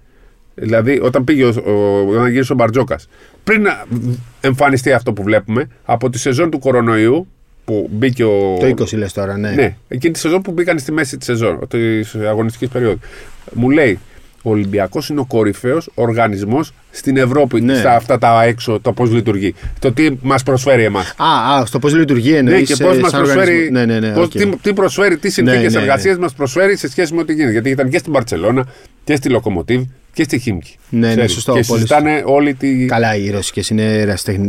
Δηλαδή, 0.56 1.00
όταν 1.02 1.24
πήγε 1.24 1.44
ο, 1.44 1.54
ο, 1.66 2.10
όταν 2.10 2.30
γύρισε 2.32 2.52
ο 2.52 2.56
Μπαρτζόκας. 2.56 3.08
Πριν 3.44 3.62
να 3.62 3.86
εμφανιστεί 4.42 4.92
αυτό 4.92 5.14
που 5.14 5.24
βλέπουμε, 5.24 5.68
από 5.86 6.10
τη 6.10 6.20
σεζόν 6.20 6.50
του 6.50 6.60
κορονοϊού, 6.60 7.28
που 7.66 7.90
μπήκε 7.92 8.24
ο. 8.24 8.58
Το 8.60 8.66
20 8.68 8.98
λες 8.98 9.14
τώρα, 9.14 9.38
ναι. 9.38 9.50
Ναι, 9.52 9.76
εκείνη 9.88 10.14
τη 10.14 10.20
σεζόν 10.20 10.42
που 10.42 10.52
μπήκαν 10.52 10.80
στη 10.80 10.92
μέση 10.92 11.18
της 11.18 11.26
σεζόν, 11.26 11.68
της 11.68 12.16
αγωνιστικής 12.16 12.68
περίοδου. 12.70 13.00
Μου 13.54 13.70
λέει, 13.70 14.00
ο 14.42 14.50
Ολυμπιακός 14.50 15.10
είναι 15.10 15.20
ο 15.20 15.26
κορυφαίος 15.26 15.90
οργανισμός 15.94 16.74
στην 16.92 17.18
Ευρώπη. 17.18 17.62
Ναι. 17.62 17.76
Στα 17.76 17.96
αυτά 17.96 18.18
τα 18.18 18.44
έξω, 18.44 18.80
το 18.82 18.94
πώς 18.94 19.12
λειτουργεί. 19.12 19.56
Το 19.80 19.92
τι 19.92 20.10
μας 20.22 20.44
προσφέρει 20.44 20.84
εμάς. 20.84 21.14
Α, 21.18 21.56
α, 21.60 21.66
στο 21.66 21.80
πώς 21.80 21.96
λειτουργεί 21.96 22.34
εννοείς. 22.34 22.70
Ναι, 22.70 22.76
και 22.76 22.84
πώς 22.84 22.98
μας 23.00 23.12
προσφέρει. 23.12 23.70
Ναι, 23.72 23.86
ναι, 23.86 24.00
ναι. 24.00 24.12
πώς- 24.12 24.26
οκ. 24.26 24.32
τι, 24.32 24.48
τι 24.62 24.74
προσφέρει, 24.74 25.18
τι 25.18 25.30
συνθήκες 25.30 25.62
Ναι, 25.62 25.68
ναι, 25.70 25.76
ναι. 25.76 25.82
εργασίας 25.82 26.18
μας 26.18 26.34
προσφέρει 26.34 26.78
σε 26.78 26.90
σχέση 26.90 27.14
με 27.14 27.22
ό,τι 27.22 27.34
γίνεται. 27.34 27.52
Γιατί 27.52 27.70
ήταν 27.70 27.90
και 27.90 27.98
στην 27.98 28.12
Μπαρτσελόνα 28.12 28.66
και 29.04 29.16
στη 29.16 29.30
Λοκομοτίβ 29.30 29.82
και 30.14 30.24
στη 30.24 30.40
Χίμκι. 30.40 30.76
Ναι, 30.90 31.00
ναι, 31.08 31.12
Ξέρεις. 31.14 31.32
σωστό, 31.32 31.54
Και 31.54 31.64
πολύ 31.68 31.80
συζητάνε 31.82 32.22
όλη 32.26 32.54
τη. 32.54 32.86
Καλά, 32.86 33.16
οι 33.16 33.30
ρωσικές 33.30 33.62
είναι 33.72 33.82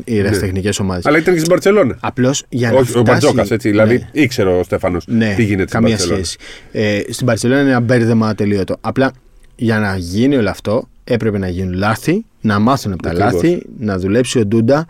οι 0.04 0.18
ερασιτεχνικές 0.18 0.78
ομάδες. 0.78 1.06
Αλλά 1.06 1.18
ήταν 1.18 1.32
και 1.32 1.38
στην 1.38 1.50
Μπαρτσελόνα. 1.52 1.96
Απλώς 2.00 2.44
για 2.48 2.70
να. 2.70 2.78
Όχι, 2.78 2.82
ο 2.82 3.00
φτάσει- 3.00 3.06
Μπαρτζώκας, 3.32 3.54
έτσι. 3.54 3.68
Δηλαδή 3.70 3.94
Ναι. 3.94 4.08
ήξερε 4.22 4.50
ο 4.50 4.62
Στέφανος 4.62 5.04
Ναι, 5.06 5.34
τι 5.36 5.42
γίνεται 5.42 5.68
στην 5.68 5.72
καμία 5.80 5.88
Μπαρτσελόνα. 5.96 6.24
σχέση. 6.24 6.38
Ε, 6.72 7.12
στην 7.12 7.26
Παρσελόνα 7.26 7.60
είναι 7.60 7.70
ένα 7.70 7.80
μπέρδεμα 7.80 8.28
ατελείωτο. 8.28 8.76
Απλά 8.80 9.12
για 9.56 9.78
να 9.78 9.96
γίνει 9.96 10.36
όλο 10.36 10.50
αυτό 10.50 10.88
έπρεπε 11.04 11.38
να 11.38 11.48
γίνουν 11.48 11.72
λάθη, 11.72 12.24
να 12.40 12.58
μάθουν 12.58 12.92
από 12.92 13.02
τα 13.02 13.10
Ακριβώς. 13.10 13.32
λάθη, 13.32 13.62
να 13.78 13.98
δουλέψει 13.98 14.38
ο 14.38 14.46
Ντούντα, 14.46 14.86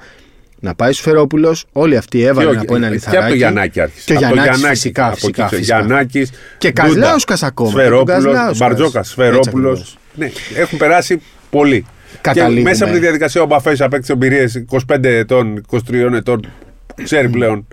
να 0.61 0.75
πάει 0.75 0.93
στο 0.93 1.03
Φερόπουλος. 1.03 1.65
Όλοι 1.73 1.97
αυτοί 1.97 2.23
έβαλαν 2.23 2.59
από 2.59 2.75
ένα 2.77 2.87
Και 2.87 2.93
λιθαράκι. 2.93 3.19
από 3.23 3.29
το 3.31 3.35
Γιαννάκη 3.37 3.81
άρχισε. 3.81 4.05
Και 4.05 4.13
ο 4.13 4.17
Από 4.17 4.27
το 4.27 4.33
Γιαννάκης, 4.33 4.59
Γιαννάκη, 4.59 4.81
φυσικά, 4.81 5.07
από 5.07 5.15
φυσικά, 5.15 5.45
εκεί, 5.45 5.55
φυσικά. 5.57 5.77
Γιαννάκης, 5.79 6.31
Και 6.59 6.73
Ντούντα, 6.73 6.83
Καζλάουσκας 6.89 7.43
ακόμα. 7.43 7.71
Σφερόπουλος, 7.71 8.05
Και 8.05 8.29
ο 8.29 8.33
Καζλάουσκας. 8.33 8.59
Μπαρτζόκας, 8.59 8.95
Έτσι 8.97 9.11
Σφερόπουλος. 9.11 9.99
Ακριβώς. 10.15 10.51
Ναι, 10.55 10.61
έχουν 10.61 10.79
περάσει 10.79 11.21
πολλοί. 11.51 11.81
Και 12.13 12.19
Καταλήγουμε. 12.21 12.71
μέσα 12.71 12.85
από 12.85 12.93
τη 12.95 12.99
διαδικασία 13.01 13.43
ο 13.43 13.47
Μπαφέ 13.47 13.77
απέκτησε 13.79 14.13
εμπειρίες 14.13 14.65
25 14.71 15.05
ετών, 15.05 15.65
23 15.71 16.13
ετών. 16.15 16.47
Ξέρει 17.03 17.29
πλέον 17.29 17.67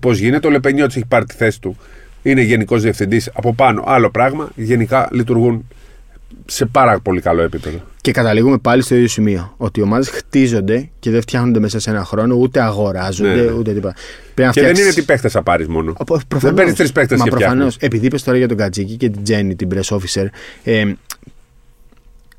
πώς 0.00 0.18
γίνεται. 0.18 0.46
Ο 0.46 0.50
Λεπενιώτης 0.50 0.96
έχει 0.96 1.04
πάρει 1.06 1.24
τη 1.24 1.34
θέση 1.34 1.60
του. 1.60 1.76
Είναι 2.22 2.40
γενικός 2.40 2.82
διευθυντής. 2.82 3.30
Από 3.34 3.54
πάνω 3.54 3.82
άλλο 3.86 4.10
πράγμα. 4.10 4.50
Γενικά 4.54 5.08
λειτουργούν 5.12 5.68
σε 6.46 6.66
πάρα 6.66 6.98
πολύ 7.00 7.20
καλό 7.20 7.42
επίπεδο. 7.42 7.80
Και 8.00 8.12
καταλήγουμε 8.12 8.58
πάλι 8.58 8.82
στο 8.82 8.94
ίδιο 8.94 9.08
σημείο. 9.08 9.54
Ότι 9.56 9.80
οι 9.80 9.82
ομάδες 9.82 10.08
χτίζονται 10.08 10.88
και 10.98 11.10
δεν 11.10 11.20
φτιάχνονται 11.20 11.58
μέσα 11.58 11.78
σε 11.80 11.90
ένα 11.90 12.04
χρόνο, 12.04 12.34
ούτε 12.34 12.62
αγοράζονται, 12.62 13.34
Ναι. 13.34 13.50
ούτε 13.52 13.72
τίποτα. 13.72 13.94
Πρέπει 14.34 14.48
να 14.48 14.50
Και 14.50 14.60
δεν 14.60 14.70
φτιάξεις- 14.70 14.84
είναι 14.84 14.94
τι 14.94 15.02
παίχτες 15.02 15.32
θα 15.32 15.42
πάρεις 15.42 15.66
μόνο. 15.68 15.92
Απο- 15.98 16.16
Δεν 16.16 16.24
προφανώς. 16.28 16.56
παίρνεις 16.56 16.74
τρεις 16.74 16.92
παίχτες 16.92 17.18
Μα 17.18 17.24
και 17.24 17.30
προφανώς. 17.30 17.54
φτιάχνεις. 17.74 17.76
Επειδή 17.96 18.06
είπες 18.06 18.22
τώρα 18.22 18.38
για 18.38 18.48
τον 18.48 18.56
Κατζίκη 18.56 18.96
και 18.96 19.08
την 19.10 19.22
Τζέννη, 19.22 19.54
την 19.56 19.68
press 19.74 19.96
officer, 19.96 20.26
ε, 20.64 20.84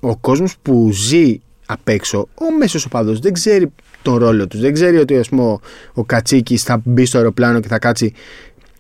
ο 0.03 0.17
κόσμος 0.17 0.55
που 0.62 0.89
ζει 0.91 1.39
απ' 1.65 1.88
έξω, 1.88 2.27
ο 2.34 2.58
μέσος 2.60 2.86
οπαδός 2.86 3.20
δεν 3.20 3.34
ξέρει 3.34 3.72
τον 4.01 4.15
ρόλο 4.15 4.48
τους. 4.48 4.60
Δεν 4.60 4.74
ξέρει 4.74 4.98
ότι 4.98 5.17
ας 5.17 5.29
πούμε, 5.29 5.43
ο, 5.43 5.60
ο 5.93 6.03
Κατσίκης 6.03 6.63
θα 6.63 6.81
μπει 6.84 7.05
στο 7.05 7.17
αεροπλάνο 7.17 7.60
και 7.60 7.67
θα 7.67 7.79
κάτσει 7.79 8.13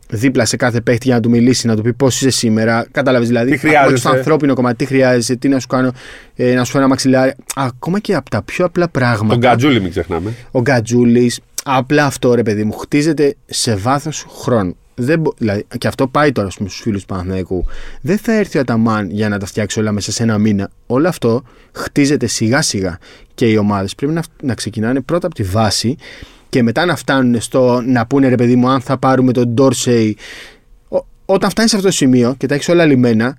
δίπλα 0.09 0.45
σε 0.45 0.55
κάθε 0.55 0.81
παίχτη 0.81 1.05
για 1.05 1.15
να 1.15 1.21
του 1.21 1.29
μιλήσει, 1.29 1.67
να 1.67 1.75
του 1.75 1.81
πει 1.81 1.93
πώς 1.93 2.15
είσαι 2.15 2.29
σήμερα. 2.29 2.87
Κατάλαβες 2.91 3.27
δηλαδή. 3.27 3.51
Τι 3.51 3.57
χρειάζεσαι. 3.57 3.79
Ακόμα 3.81 3.93
και 3.93 3.99
στο 3.99 4.09
ανθρώπινο 4.09 4.53
κομμάτι, 4.53 4.75
τι 4.75 4.85
χρειάζεσαι, 4.85 5.35
τι 5.35 5.47
να 5.47 5.59
σου 5.59 5.67
κάνω, 5.67 5.91
ε, 6.35 6.53
να 6.53 6.63
σου 6.63 6.71
φέρω 6.71 6.83
ένα 6.83 6.87
μαξιλάρι. 6.87 7.33
Ακόμα 7.55 7.99
και 7.99 8.15
από 8.15 8.29
τα 8.29 8.41
πιο 8.41 8.65
απλά 8.65 8.89
πράγματα. 8.89 9.27
Τον 9.27 9.39
Γκατζούλη, 9.39 9.81
μην 9.81 9.89
ξεχνάμε. 9.89 10.33
Ο 10.51 10.61
Γκατζούλης, 10.61 11.39
απλά 11.63 12.05
αυτό 12.05 12.33
ρε 12.33 12.43
παιδί 12.43 12.63
μου, 12.63 12.71
χτίζεται 12.71 13.35
σε 13.45 13.75
βάθος 13.75 14.25
χρόνου. 14.29 14.75
Δεν 15.03 15.19
μπο- 15.19 15.33
δηλαδή, 15.37 15.65
και 15.77 15.87
αυτό 15.87 16.07
πάει 16.07 16.31
τώρα 16.31 16.49
στους 16.49 16.79
φίλους 16.81 17.01
του 17.01 17.07
Παναθηναϊκού. 17.07 17.65
Δεν 18.01 18.17
θα 18.17 18.33
έρθει 18.33 18.57
ο 18.57 18.61
Αταμάν 18.61 19.09
για 19.09 19.29
να 19.29 19.39
τα 19.39 19.45
φτιάξει 19.45 19.79
όλα 19.79 19.91
μέσα 19.91 20.11
σε 20.11 20.23
ένα 20.23 20.37
μήνα. 20.37 20.69
Όλο 20.87 21.07
αυτό 21.07 21.43
χτίζεται 21.71 22.27
σιγά 22.27 22.61
σιγά. 22.61 22.97
Και 23.33 23.45
οι 23.47 23.55
ομάδες 23.57 23.95
πρέπει 23.95 24.13
να, 24.13 24.23
να 24.43 24.53
ξεκινάνε 24.53 25.01
πρώτα 25.01 25.25
από 25.27 25.35
τη 25.35 25.43
βάση 25.43 25.95
και 26.49 26.63
μετά 26.63 26.85
να 26.85 26.95
φτάνουν 26.95 27.41
στο 27.41 27.81
να 27.85 28.05
πούνε 28.05 28.27
ρε 28.27 28.35
παιδί 28.35 28.55
μου, 28.55 28.69
αν 28.69 28.81
θα 28.81 28.97
πάρουμε 28.97 29.31
τον 29.31 29.47
Ντόρσεϊ. 29.47 30.17
Ό- 30.89 31.05
Όταν 31.25 31.49
φτάνεις 31.49 31.71
σε 31.71 31.77
αυτό 31.77 31.87
το 31.89 31.93
σημείο 31.95 32.35
και 32.37 32.45
τα 32.47 32.55
έχεις 32.55 32.69
όλα 32.69 32.85
λιμένα, 32.85 33.37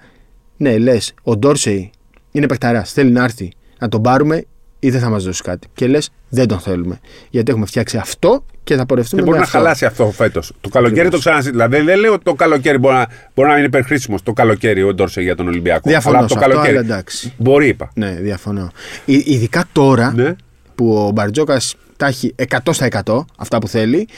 ναι, 0.57 0.79
λες, 0.79 1.15
ο 1.23 1.37
Ντόρσεϊ 1.37 1.91
είναι 2.33 2.47
παιχταράς, 2.47 2.93
θέλει 2.93 3.11
να 3.11 3.25
έρθει 3.25 3.53
να 3.79 3.89
τον 3.89 4.03
πάρουμε 4.03 4.45
ή 4.85 4.91
δεν 4.91 5.01
θα 5.01 5.09
μας 5.09 5.25
δώσει 5.25 5.43
κάτι. 5.43 5.69
Και 5.75 5.87
λες, 5.87 6.11
δεν 6.29 6.47
τον 6.49 6.59
θέλουμε. 6.59 7.01
Γιατί 7.31 7.51
έχουμε 7.51 7.67
φτιάξει 7.67 7.97
αυτό 7.97 8.45
και 8.65 8.77
θα 8.77 8.87
πορευτούμε 8.87 9.23
Και 9.23 9.27
μπορεί 9.29 9.39
με 9.39 9.45
να 9.45 9.49
αυτό. 9.51 9.59
χαλάσει 9.59 9.85
αυτό 9.85 10.11
φέτος. 10.11 10.53
Το 10.61 10.69
καλοκαίρι 10.69 11.09
το 11.09 11.19
ξαναζητήσει. 11.19 11.51
Δηλαδή 11.51 11.81
δεν 11.81 11.99
λέω 11.99 12.13
ότι 12.13 12.25
το 12.25 12.35
καλοκαίρι 12.35 12.79
μπορεί 12.79 12.95
να, 12.95 13.07
μπορεί 13.35 13.49
να 13.49 13.57
είναι 13.57 13.67
υπερχρήσιμος 13.67 14.23
το 14.23 14.33
καλοκαίρι 14.33 14.83
ο 14.83 14.95
Ντόρσε 14.95 15.21
για 15.21 15.37
τον 15.37 15.49
Ολυμπιακό. 15.49 15.89
Διαφωνώ 15.91 16.19
Αλλά 16.19 16.29
σε 16.29 16.35
το 16.35 16.41
αυτό, 16.41 16.51
καλοκαίρι. 16.51 16.77
αλλά 16.77 16.87
εντάξει. 16.87 17.33
Μπορεί, 17.37 17.69
είπα. 17.69 17.91
Ναι, 17.95 18.11
διαφωνώ. 18.11 18.71
Ει- 19.05 19.27
ειδικά 19.27 19.65
τώρα 19.73 20.13
Ναι. 20.17 20.35
που 20.75 20.95
ο 21.07 21.11
Μπαρτζόκας 21.11 21.75
τα 21.97 22.07
έχει 22.07 22.35
100% 22.37 23.25
αυτά 23.39 23.59
που 23.59 23.69
θέλει, 23.69 24.09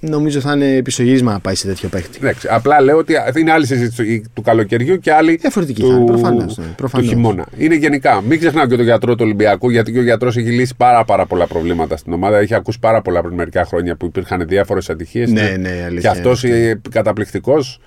νομίζω 0.00 0.40
θα 0.40 0.52
είναι 0.52 0.82
πισωγύρισμα 0.82 1.32
να 1.32 1.40
πάει 1.40 1.54
σε 1.54 1.66
τέτοιο 1.66 1.88
παίχτη. 1.88 2.18
Εντάξει, 2.22 2.48
απλά 2.50 2.80
λέω 2.80 2.96
ότι 2.96 3.14
είναι 3.38 3.52
άλλη 3.52 3.66
συζήτηση 3.66 4.22
του 4.34 4.42
καλοκαιριού 4.42 4.98
και 4.98 5.12
άλλη 5.12 5.36
Διαφορετική 5.36 5.80
του, 5.80 5.88
θα 5.88 5.94
είναι, 5.96 6.04
προφανώς, 6.04 6.56
ναι, 6.58 6.64
του 6.64 6.74
προφανώς. 6.76 7.08
χειμώνα. 7.08 7.46
Είναι 7.56 7.74
γενικά. 7.74 8.20
Μην 8.28 8.38
ξεχνάω 8.38 8.66
και 8.66 8.76
τον 8.76 8.84
γιατρό 8.84 9.14
του 9.14 9.20
Ολυμπιακού, 9.24 9.70
γιατί 9.70 9.92
και 9.92 9.98
ο 9.98 10.02
γιατρός 10.02 10.36
έχει 10.36 10.50
λύσει 10.50 10.74
πάρα, 10.76 11.04
πάρα 11.04 11.26
πολλά 11.26 11.46
προβλήματα 11.46 11.96
στην 11.96 12.12
ομάδα. 12.12 12.38
Έχει 12.38 12.54
ακούσει 12.54 12.78
πάρα 12.78 13.02
πολλά 13.02 13.22
πριν 13.22 13.34
μερικά 13.34 13.64
χρόνια 13.64 13.96
που 13.96 14.06
υπήρχαν 14.06 14.46
διάφορες 14.48 14.90
ατυχίες. 14.90 15.30
Ναι, 15.30 15.56
ναι, 15.60 15.68
η 15.68 15.80
αλήθεια 15.80 16.00
Και 16.00 16.18
αυτός 16.18 16.44
καταπληκτικός. 16.90 17.80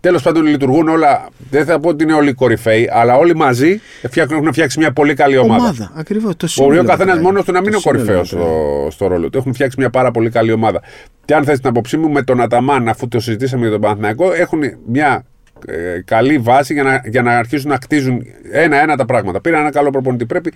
Τέλος 0.00 0.22
πάντων, 0.22 0.46
λειτουργούν 0.46 0.88
όλα. 0.88 1.28
Δεν 1.50 1.64
θα 1.64 1.80
πω 1.80 1.88
ότι 1.88 2.02
είναι 2.04 2.12
όλοι 2.12 2.32
κορυφαίοι, 2.32 2.88
αλλά 2.92 3.16
όλοι 3.16 3.36
μαζί 3.36 3.80
φτιάχνουν- 4.02 4.40
έχουν 4.40 4.52
φτιάξει 4.52 4.78
μια 4.78 4.92
πολύ 4.92 5.14
καλή 5.14 5.36
ομάδα. 5.36 5.62
Ομάδα, 5.62 5.92
ακριβώς. 5.94 6.36
Το 6.36 6.36
Μπορεί 6.40 6.50
σύνολο 6.52 6.80
ο 6.80 6.84
καθένας 6.84 6.98
μετράει. 7.06 7.22
μόνος 7.24 7.44
του 7.44 7.52
να 7.52 7.60
μην 7.60 7.72
είναι 7.72 7.80
Το 7.82 7.88
ο 7.88 7.92
σύνολο 7.92 8.04
κορυφαίος 8.06 8.32
μετράει. 8.32 8.52
στο, 8.52 8.90
στο 8.90 9.06
ρόλο 9.06 9.30
του. 9.30 9.38
Έχουν 9.38 9.54
φτιάξει 9.54 9.76
μια 9.78 9.90
πάρα 9.90 10.10
πολύ 10.10 10.30
καλή 10.30 10.52
ομάδα. 10.52 10.82
Και 11.24 11.34
αν 11.34 11.44
θες 11.44 11.60
την 11.60 11.68
άποψή 11.68 11.96
μου, 11.96 12.08
με 12.10 12.22
τον 12.22 12.40
Αταμάν, 12.40 12.88
αφού 12.88 13.08
το 13.08 13.20
συζητήσαμε 13.20 13.62
για 13.62 13.70
τον 13.70 13.80
Παναθηναϊκό, 13.80 14.32
έχουν 14.32 14.60
μια 14.86 15.24
ε, 15.66 16.00
καλή 16.04 16.38
βάση 16.38 16.72
για 16.72 16.82
να, 16.82 17.02
για 17.06 17.22
να 17.22 17.38
αρχίσουν 17.38 17.70
να 17.70 17.76
κτίζουν 17.78 18.22
ένα-ένα 18.52 18.96
τα 18.96 19.04
πράγματα. 19.04 19.40
Πήραν 19.40 19.60
ένα 19.60 19.70
καλό 19.70 19.90
προπονητή. 19.90 20.26
Πρέπει 20.26 20.52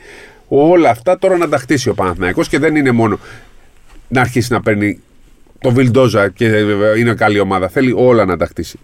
όλα 0.48 0.90
αυτά 0.90 1.18
τώρα 1.18 1.36
να 1.36 1.48
τα 1.48 1.58
χτίσει 1.58 1.88
ο 1.88 1.94
Παναθηναϊκός 1.94 2.48
και 2.48 2.58
δεν 2.58 2.76
είναι 2.76 2.90
μόνο 2.90 3.18
να 4.08 4.20
αρχίσει 4.20 4.52
να 4.52 4.60
παίρνει 4.60 5.00
το 5.60 5.70
Βιλντόζα 5.70 6.28
και 6.28 6.46
ε, 6.46 6.98
είναι 6.98 7.14
καλή 7.14 7.38
ομάδα. 7.40 7.68
Θέλει 7.68 7.92
όλα 7.96 8.24
να 8.24 8.36
τα 8.36 8.46
χτίσει. 8.46 8.78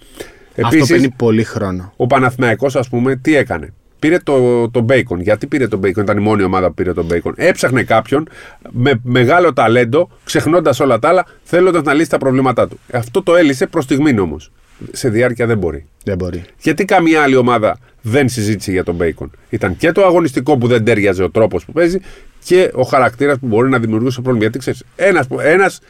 Αυτό 0.65 0.77
Επίσης, 0.77 0.89
παίρνει 0.97 1.15
πολύ 1.17 1.45
χρόνο. 1.45 1.93
ο 1.97 2.07
Παναθηναϊκός 2.07 2.77
ας 2.77 2.89
πούμε 2.89 3.17
τι 3.17 3.37
έκανε; 3.37 3.73
Πήρε 4.01 4.19
το, 4.19 4.69
το 4.71 4.87
Bacon. 4.89 5.19
Γιατί 5.19 5.47
πήρε 5.47 5.69
το 5.69 5.81
Bacon, 5.83 5.97
ήταν 5.97 6.19
η 6.19 6.21
μόνη 6.21 6.43
ομάδα 6.43 6.67
που 6.67 6.75
πήρε 6.75 6.93
το 6.93 7.07
Bacon. 7.11 7.33
Έψαχνε 7.37 7.83
κάποιον 7.83 8.29
με 8.71 9.01
μεγάλο 9.03 9.53
ταλέντο, 9.53 10.11
ξεχνώντας 10.25 10.81
όλα 10.81 10.99
τα 10.99 11.09
άλλα, 11.09 11.27
θέλοντας 11.43 11.83
να 11.83 11.95
λύσει 11.95 12.11
τα 12.11 12.19
προβλήματά 12.19 12.69
του. 12.69 12.79
Αυτό 12.93 13.23
το 13.23 13.37
έλυσε 13.37 13.67
προς 13.67 13.85
στιγμή 13.85 14.21
όμως. 14.21 14.53
Σε 14.93 15.09
διάρκεια 15.09 15.47
δεν 15.47 15.59
μπορεί. 15.59 15.87
Δεν 16.05 16.17
μπορεί. 16.17 16.43
Γιατί 16.59 16.85
καμία 16.85 17.23
άλλη 17.23 17.37
ομάδα 17.37 17.79
δεν 18.03 18.29
συζήτησε 18.29 18.71
για 18.71 18.85
τον 18.85 18.97
Bacon; 19.01 19.27
Ήταν 19.51 19.77
και 19.77 19.93
το 19.93 20.05
αγωνιστικό 20.05 20.59
που 20.59 20.67
δεν 20.67 20.85
τέριαζε 20.85 21.23
ο 21.23 21.31
τρόπος 21.31 21.65
που 21.65 21.73
παίζει 21.73 22.01
και 22.45 22.71
ο 22.75 22.83
χαρακτήρας 22.83 23.39
που 23.39 23.47
μπορεί 23.47 23.69
να 23.69 23.79
δημιουργήσει 23.79 24.15
πρόβλημα. 24.15 24.41
Γιατί 24.41 24.59
ξέρεις, 24.59 24.85
ένας 24.97 25.27
ένας 25.43 25.81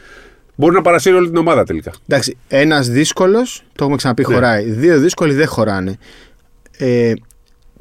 μπορεί 0.60 0.74
να 0.74 0.82
παρασύρει 0.82 1.14
όλη 1.16 1.26
την 1.28 1.36
ομάδα 1.36 1.64
τελικά. 1.64 1.92
Εντάξει, 2.08 2.36
ένας 2.48 2.88
δύσκολος, 2.88 3.58
το 3.72 3.74
έχουμε 3.80 3.96
ξαναπεί, 3.96 4.24
Ναι. 4.28 4.34
χωράει. 4.34 4.64
Δύο 4.64 4.98
δύσκολοι 4.98 5.34
δεν 5.34 5.46
χωράνε. 5.46 5.98
Ε, 6.78 7.12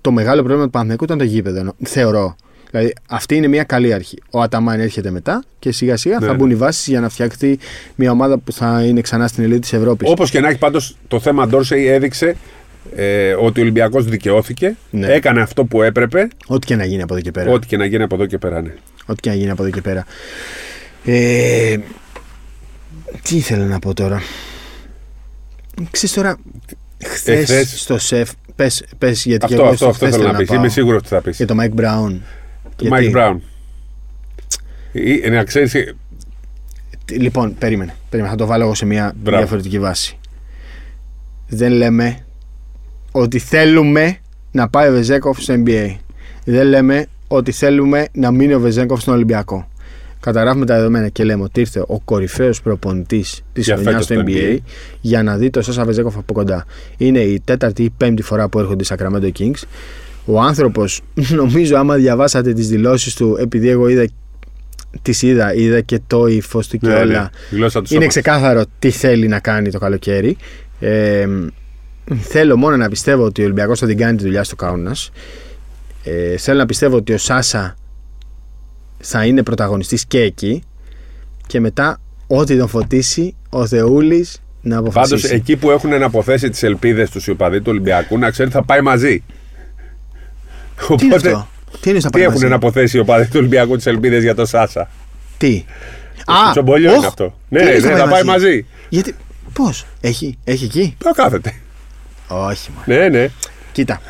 το 0.01 0.11
μεγάλο 0.11 0.39
πρόβλημα 0.39 0.63
του 0.63 0.69
Παναθηναϊκού 0.69 1.03
ήταν 1.03 1.17
το 1.17 1.23
γήπεδο, 1.23 1.63
νο- 1.63 1.75
θεωρώ. 1.83 2.35
Δηλαδή, 2.71 2.93
αυτή 3.09 3.35
είναι 3.35 3.47
μια 3.47 3.63
καλή 3.63 3.93
αρχή. 3.93 4.17
Ο 4.31 4.41
Αταμάν 4.41 4.79
έρχεται 4.79 5.11
μετά 5.11 5.43
και 5.59 5.71
σιγά 5.71 5.97
σιγά 5.97 6.17
Ναι, 6.19 6.25
θα 6.25 6.31
ναι. 6.31 6.37
μπουν 6.37 6.49
οι 6.49 6.55
βάσεις 6.55 6.87
για 6.87 6.99
να 6.99 7.09
φτιαχτεί 7.09 7.59
μια 7.95 8.11
ομάδα 8.11 8.37
που 8.37 8.51
θα 8.51 8.83
είναι 8.83 9.01
ξανά 9.01 9.27
στην 9.27 9.43
ελίτ 9.43 9.61
της 9.61 9.73
Ευρώπης. 9.73 10.09
Όπως 10.11 10.29
και 10.29 10.39
να 10.39 10.49
έχει, 10.49 10.57
πάντως 10.57 10.97
το 11.07 11.19
θέμα 11.19 11.47
Ντόρσεϊ 11.47 11.87
έδειξε 11.87 12.35
ε, 12.95 13.31
ότι 13.33 13.59
ο 13.59 13.63
Ολυμπιακός 13.63 14.05
δικαιώθηκε, 14.05 14.75
Ναι. 14.91 15.07
έκανε 15.07 15.41
αυτό 15.41 15.65
που 15.65 15.81
έπρεπε, 15.81 16.27
Ό,τι 16.47 16.65
και 16.65 16.75
να 16.75 16.85
γίνει 16.85 17.01
από 17.01 17.13
εδώ 17.13 17.21
και 17.23 17.31
πέρα. 17.31 17.51
ό,τι 17.51 17.67
και 17.67 17.77
να 17.77 17.85
γίνει 17.85 18.03
από 18.03 18.15
εδώ 18.15 18.25
και 18.25 18.37
πέρα. 18.37 18.61
Ναι. 18.61 18.73
Ό,τι 19.05 19.19
και 19.21 19.29
να 19.29 19.35
γίνει 19.35 19.49
από 19.49 19.61
εδώ 19.63 19.71
και 19.71 19.81
πέρα. 19.81 20.05
Ε, 21.05 21.77
τι 23.21 23.35
ήθελα 23.35 23.65
να 23.65 23.79
πω 23.79 23.93
τώρα; 23.93 24.21
Ξέρεις 25.91 26.15
τώρα, 26.15 26.37
χθες 27.05 27.39
Εχθές- 27.49 27.79
στο 27.79 27.97
σεφ, 27.97 28.29
πες, 28.55 28.83
πες 28.97 29.25
γιατί 29.25 29.45
και 29.45 29.53
Αυτό, 29.53 29.65
εγώ 29.65 29.73
αυτό, 29.73 29.77
στο 29.77 29.87
αυτό 29.89 30.05
χθες 30.05 30.17
θέλω 30.19 30.31
να 30.31 30.37
πεις. 30.37 30.47
πάω. 30.47 30.57
Είμαι 30.57 30.69
σίγουρος 30.69 30.99
ότι 30.99 31.07
θα 31.07 31.21
πεις. 31.21 31.37
Για 31.37 31.47
το 31.47 31.55
Mike 31.59 31.79
Brown. 31.79 32.17
Το 32.75 32.85
Mike 32.91 33.15
Brown. 33.15 33.35
Ε, 35.23 35.29
να 35.29 35.43
ξέρεις, 35.43 35.71
Τι- 37.05 37.15
Λοιπόν, 37.19 37.55
περίμενε, 37.57 37.95
περίμενε. 38.09 38.33
Θα 38.33 38.39
το 38.39 38.45
βάλω 38.49 38.63
εγώ 38.63 38.73
σε 38.75 38.85
μια 38.85 39.13
Μπράβο. 39.21 39.37
διαφορετική 39.37 39.79
βάση. 39.79 40.17
Δεν 41.47 41.71
λέμε 41.71 42.25
ότι 43.11 43.39
θέλουμε 43.39 44.17
να 44.51 44.69
πάει 44.69 44.89
ο 44.89 44.91
Βεζέκοφ 44.91 45.41
στο 45.41 45.53
NBA. 45.65 45.95
Δεν 46.45 46.67
λέμε 46.67 47.05
ότι 47.27 47.51
θέλουμε 47.51 48.07
να 48.11 48.31
μείνει 48.31 48.53
ο 48.53 48.59
Βεζέκοφ 48.59 49.01
στον 49.01 49.13
Ολυμπιακό. 49.13 49.67
Καταγράφουμε 50.19 50.65
τα 50.65 50.75
δεδομένα 50.75 51.07
και 51.09 51.23
λέμε 51.23 51.43
ότι 51.43 51.59
ήρθε 51.59 51.83
ο 51.87 51.99
κορυφαίος 52.05 52.61
προπονητής 52.61 53.41
της 53.53 53.65
Για 53.65 53.75
χρονιάς 53.75 54.05
φέτος 54.05 54.05
στο 54.05 54.15
το 54.15 54.23
NBA, 54.27 54.55
NBA. 54.55 54.57
για 55.01 55.23
να 55.23 55.37
δει 55.37 55.49
το 55.49 55.61
Σάσα 55.61 55.85
Βεζέκοφ 55.85 56.17
από 56.17 56.33
κοντά. 56.33 56.65
Είναι 56.97 57.19
η 57.19 57.39
τέταρτη 57.45 57.83
ή 57.83 57.89
πέμπτη 57.97 58.21
φορά 58.21 58.49
που 58.49 58.59
έρχονται 58.59 58.83
οι 58.83 58.87
Sacramento 58.89 59.31
Kings. 59.39 59.61
Ο 60.25 60.39
άνθρωπος, 60.41 61.01
νομίζω, 61.41 61.77
άμα 61.77 61.95
διαβάσατε 61.95 62.53
τις 62.53 62.67
δηλώσεις 62.67 63.15
του, 63.15 63.37
επειδή 63.39 63.69
εγώ 63.69 63.87
είδα, 63.87 64.07
τις 65.01 65.21
είδα, 65.21 65.53
είδα 65.53 65.81
και 65.81 65.99
το 66.07 66.27
ύφος 66.27 66.67
του 66.67 66.77
και 66.77 66.87
ναι, 66.87 66.93
όλα. 66.93 67.21
ναι, 67.21 67.29
η 67.51 67.55
γλώσσα 67.55 67.81
του 67.81 67.87
Είναι 67.93 68.03
σώματος. 68.03 68.07
ξεκάθαρο 68.07 68.63
τι 68.79 68.89
θέλει 68.89 69.27
να 69.27 69.39
κάνει 69.39 69.71
το 69.71 69.79
καλοκαίρι. 69.79 70.37
Ε, 70.79 71.27
θέλω 72.19 72.57
μόνο 72.57 72.77
να 72.77 72.89
πιστεύω 72.89 73.23
ότι 73.23 73.41
ο 73.41 73.43
Ολυμπιακός 73.43 73.79
θα 73.79 73.87
την 73.87 73.97
κάνει 73.97 74.17
τη 74.17 74.23
δουλειά 74.23 74.43
στο 74.43 74.55
Κάουνα. 74.55 74.95
Ε, 76.03 76.37
θέλω 76.37 76.57
να 76.57 76.65
πιστεύω 76.65 76.95
ότι 76.95 77.13
ο 77.13 77.17
Σάσα 77.17 77.75
θα 78.99 79.25
είναι 79.25 79.43
πρωταγωνιστής 79.43 80.05
και 80.05 80.21
εκεί 80.21 80.63
και 81.47 81.59
μετά 81.59 81.99
ό,τι 82.27 82.57
τον 82.57 82.67
φωτίσει 82.67 83.35
ο 83.49 83.67
Θεούλης 83.67 84.41
να 84.61 84.75
Πάντως 84.75 84.95
αποφασίσει. 84.95 85.33
εκεί 85.35 85.55
που 85.57 85.71
έχουν 85.71 86.03
αποθέσει 86.03 86.49
τις 86.49 86.63
ελπίδες 86.63 87.09
τους 87.09 87.27
οι 87.27 87.31
οπαδοί 87.31 87.57
του 87.57 87.65
Ολυμπιακού, 87.67 88.17
να 88.17 88.29
ξέρει 88.29 88.49
θα 88.49 88.63
πάει 88.63 88.81
μαζί. 88.81 89.23
Τι 90.97 91.05
είναι 91.05 91.15
αυτό; 91.15 91.47
Τι 91.79 91.89
είναι 91.89 91.99
στα 91.99 92.09
Τι 92.09 92.21
έχουν 92.21 92.47
να 92.49 92.55
αποθέσει 92.55 92.97
οι 92.97 92.99
οπαδοί 92.99 93.25
του 93.25 93.35
Ολυμπιακού 93.35 93.75
τις 93.75 93.85
ελπίδες 93.85 94.23
για 94.23 94.35
το 94.35 94.45
Σάσα; 94.45 94.89
Τι; 95.37 95.65
Α, 96.25 96.51
τσομπολιός 96.51 96.95
είναι 96.95 97.05
αυτό. 97.05 97.37
Ναι, 97.49 97.63
ναι, 97.63 97.79
θα 97.79 98.07
πάει 98.07 98.23
μαζί; 98.23 98.65
Γιατί. 98.89 99.15
Πώς. 99.53 99.85
Έχει, 100.01 100.37
έχει 100.43 100.65
εκεί; 100.65 100.95
Το 100.97 101.11
κάθεται. 101.11 101.53
Όχι, 102.27 102.69
μα. 102.75 102.95
Ναι, 102.95 103.09
ναι. 103.09 103.29
Κοίτα. 103.71 104.01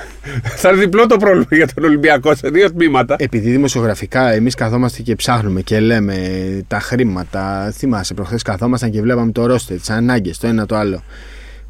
Θα 0.44 0.70
είναι 0.70 0.80
διπλό 0.80 1.06
το 1.06 1.18
πρόβλημα 1.18 1.48
για 1.50 1.68
τον 1.74 1.84
Ολυμπιακό 1.84 2.36
σε 2.36 2.50
δύο 2.50 2.72
τμήματα. 2.72 3.16
Επειδή 3.20 3.52
δημοσιογραφικά 3.52 4.32
εμείς 4.32 4.56
καθόμαστε 4.56 5.02
και 5.02 5.16
ψάχνουμε 5.16 5.62
και 5.62 5.80
λέμε 5.80 6.18
τα 6.68 6.80
χρήματα. 6.80 7.72
Θυμάσαι, 7.76 8.14
προχθές 8.14 8.42
καθόμασταν 8.42 8.92
και 8.92 9.02
βλέπαμε 9.02 9.32
το 9.32 9.46
ρόστερ, 9.46 9.78
τις 9.78 9.90
ανάγκες, 9.90 10.38
το 10.38 10.48
ένα 10.48 10.66
το 10.66 10.76
άλλο. 10.76 11.04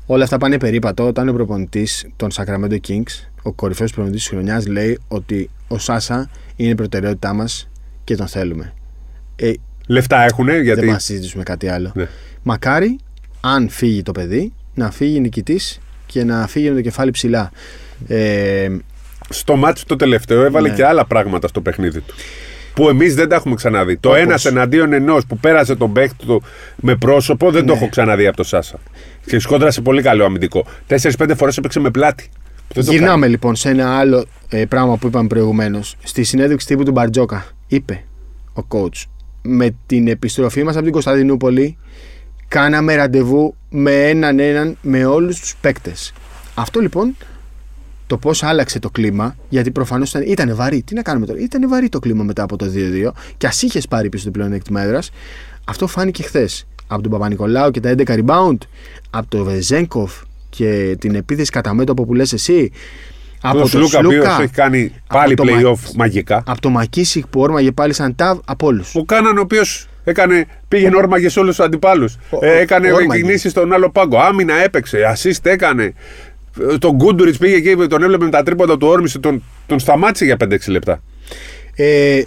Όλα 0.06 0.23
αυτά 0.23 0.38
πάνε 0.38 0.58
περίπατο 0.58 1.08
όταν 1.08 1.30
ο 1.30 1.34
προπονητής 1.34 2.08
των 2.15 2.30
Sacramento 2.34 2.78
Kings, 2.88 3.28
ο 3.41 3.52
κορυφαίος 3.52 3.91
προπονητής 3.91 4.21
της 4.21 4.30
χρονιάς, 4.30 4.67
λέει 4.67 4.99
ότι 5.08 5.49
ο 5.67 5.78
Σάσα 5.78 6.30
είναι 6.56 6.69
η 6.69 6.75
προτεραιότητά 6.75 7.34
μας 7.34 7.69
και 8.04 8.15
τον 8.15 8.28
θέλουμε. 8.28 8.73
Ε, 9.36 9.52
Λεφτά 9.88 10.23
έχουν, 10.23 10.49
γιατί. 10.49 10.80
Δεν 10.80 10.89
μα 10.89 10.99
συζητήσουμε 10.99 11.43
κάτι 11.43 11.67
άλλο. 11.67 11.91
Ναι. 11.95 12.08
Μακάρι, 12.43 12.99
αν 13.41 13.69
φύγει 13.69 14.02
το 14.02 14.12
παιδί, 14.12 14.54
να 14.73 14.91
φύγει 14.91 15.19
νικητής 15.19 15.80
και 16.12 16.24
να 16.24 16.48
φύγει 16.48 16.69
με 16.69 16.76
το 16.76 16.82
κεφάλι 16.82 17.12
ψηλά. 17.12 17.52
Ε, 18.08 18.67
στο 19.30 19.56
μάτι 19.56 19.82
το 19.86 19.95
τελευταίο 19.95 20.43
έβαλε 20.43 20.69
ναι. 20.69 20.76
και 20.76 20.86
άλλα 20.86 21.06
πράγματα 21.06 21.48
στο 21.48 21.62
παιχνίδι 21.62 22.00
του. 22.00 22.13
Που 22.74 22.89
εμείς 22.89 23.15
δεν 23.15 23.30
τα 23.30 23.36
έχουμε 23.36 23.56
ξαναδεί. 23.56 23.98
Το 23.98 24.15
ένας 24.15 24.45
εναντίον 24.45 24.93
ενός 24.93 25.26
που 25.26 25.38
πέρασε 25.38 25.76
τον 25.76 25.93
παίχτη 25.93 26.26
του 26.26 26.43
με 26.76 26.95
πρόσωπο 26.95 27.52
δεν 27.52 27.65
το 27.65 27.74
ναι. 27.74 27.80
έχω 27.80 27.89
ξαναδεί 27.89 28.28
από 28.28 28.38
το 28.38 28.43
Σάσα. 28.43 28.80
Και 29.26 29.39
σκόντρασε 29.39 29.82
πολύ 29.82 30.02
καλό 30.02 30.26
αμυντικό. 30.26 30.65
Τέσσερι-πέντε 30.88 31.36
φορές 31.36 31.58
έπαιξε 31.58 31.80
με 31.80 31.89
πλάτη. 31.89 32.30
Γυρνάμε 32.76 33.28
λοιπόν 33.28 33.56
σε 33.56 33.69
ένα 33.69 33.98
άλλο 33.98 34.26
ε, 34.50 34.65
πράγμα 34.65 34.98
που 34.98 35.08
είπαμε 35.08 35.28
προηγουμένως. 35.28 35.95
Στη 36.04 36.24
συνέντευξη 36.24 36.67
τύπου 36.67 36.84
του 36.84 36.91
Μπαρτζόκα 36.91 37.45
είπε 37.67 38.04
ο 38.54 38.62
coach 38.69 39.04
με 39.41 39.76
την 39.86 40.08
επιστροφή 40.08 40.63
μας 40.63 40.76
από 40.76 40.84
την 40.84 40.93
Κωνσταντινούπολη 40.93 41.78
κάναμε 42.49 42.95
ραντεβού 42.95 43.55
με 43.69 44.09
έναν 44.09 44.39
έναν 44.39 44.77
με 44.81 45.05
όλους 45.05 45.39
τους 45.39 45.55
παίκτες. 45.62 46.13
Αυτό 46.55 46.79
λοιπόν 46.79 47.15
το 48.07 48.17
πώς 48.17 48.43
άλλαξε 48.43 48.79
το 48.79 48.89
κλίμα, 48.89 49.35
γιατί 49.49 49.71
προφανώς 49.71 50.09
ήταν, 50.09 50.21
ήταν 50.21 50.55
βαρύ. 50.55 50.81
Τι 50.81 50.93
να 50.93 51.01
κάνουμε 51.01 51.25
τώρα, 51.25 51.39
ήταν 51.39 51.69
βαρύ 51.69 51.89
το 51.89 51.99
κλίμα 51.99 52.23
μετά 52.23 52.43
από 52.43 52.55
το 52.55 52.65
2-2 52.65 53.12
και 53.38 53.47
ας 53.47 53.62
είχες 53.62 53.88
πάρει 53.88 54.09
πίσω 54.09 54.25
το 54.25 54.31
πλεονέκτημα 54.31 54.81
έδρας. 54.81 55.12
Αυτό 55.65 55.88
φάνηκε 55.88 56.23
χθες. 56.23 56.67
Από 56.88 57.01
τον 57.01 57.12
Παπα-Νικολάου 57.12 57.71
και 57.71 57.79
τα 57.79 57.89
11 57.89 58.03
rebound, 58.05 58.57
από 59.09 59.29
τον 59.29 59.43
Βεζέγκοφ 59.43 60.13
και 60.49 60.95
την 60.99 61.15
επίθεση 61.15 61.51
κατά 61.51 61.73
μέτωπο 61.73 62.05
που 62.05 62.13
λες 62.13 62.33
εσύ. 62.33 62.71
Από 63.41 63.57
τον 63.57 63.67
Σλούκα, 63.67 64.35
που 64.35 64.41
έχει 64.41 64.51
κάνει 64.51 64.93
πάλι 65.07 65.35
playoff 65.38 65.91
μαγικά. 65.95 66.43
Από 66.45 66.62
το 66.62 66.69
Μακίσικ 66.69 67.27
που 67.27 67.41
όρμαγε 67.41 67.71
πάλι 67.71 67.93
σαν 67.93 68.15
ταβ, 68.15 68.39
από 68.45 68.67
όλους. 68.67 68.95
Ο 68.95 69.03
Κάναν, 69.03 69.38
ο 69.38 69.41
οποίος 69.41 69.88
Έκανε, 70.10 70.45
πήγαινε 70.67 70.95
όρμαγες 70.95 71.32
σε 71.32 71.39
όλους 71.39 71.56
τους 71.56 71.65
αντιπάλους. 71.65 72.17
Ε, 72.41 72.60
έκανε 72.60 72.89
κινήσεις 73.12 73.52
στον 73.52 73.74
άλλο 73.74 73.89
πάγκο. 73.89 74.17
Άμυνα 74.19 74.63
έπαιξε. 74.63 75.04
Ασίστ 75.04 75.45
έκανε. 75.45 75.93
Τον 76.80 76.91
Γκούντουριτ 76.95 77.36
πήγε 77.36 77.56
εκεί, 77.56 77.88
τον 77.88 78.04
έβλεπε 78.04 78.24
με 78.24 78.32
τα 78.32 78.43
τρίποντα 78.43 78.78
του 78.78 78.88
όρμησε, 78.88 79.19
τον, 79.19 79.43
τον 79.65 79.80
σταμάτησε 79.80 80.26
για 80.26 80.38
5-6 80.43 80.58
λεπτά. 80.67 81.02
Ε, 81.76 82.22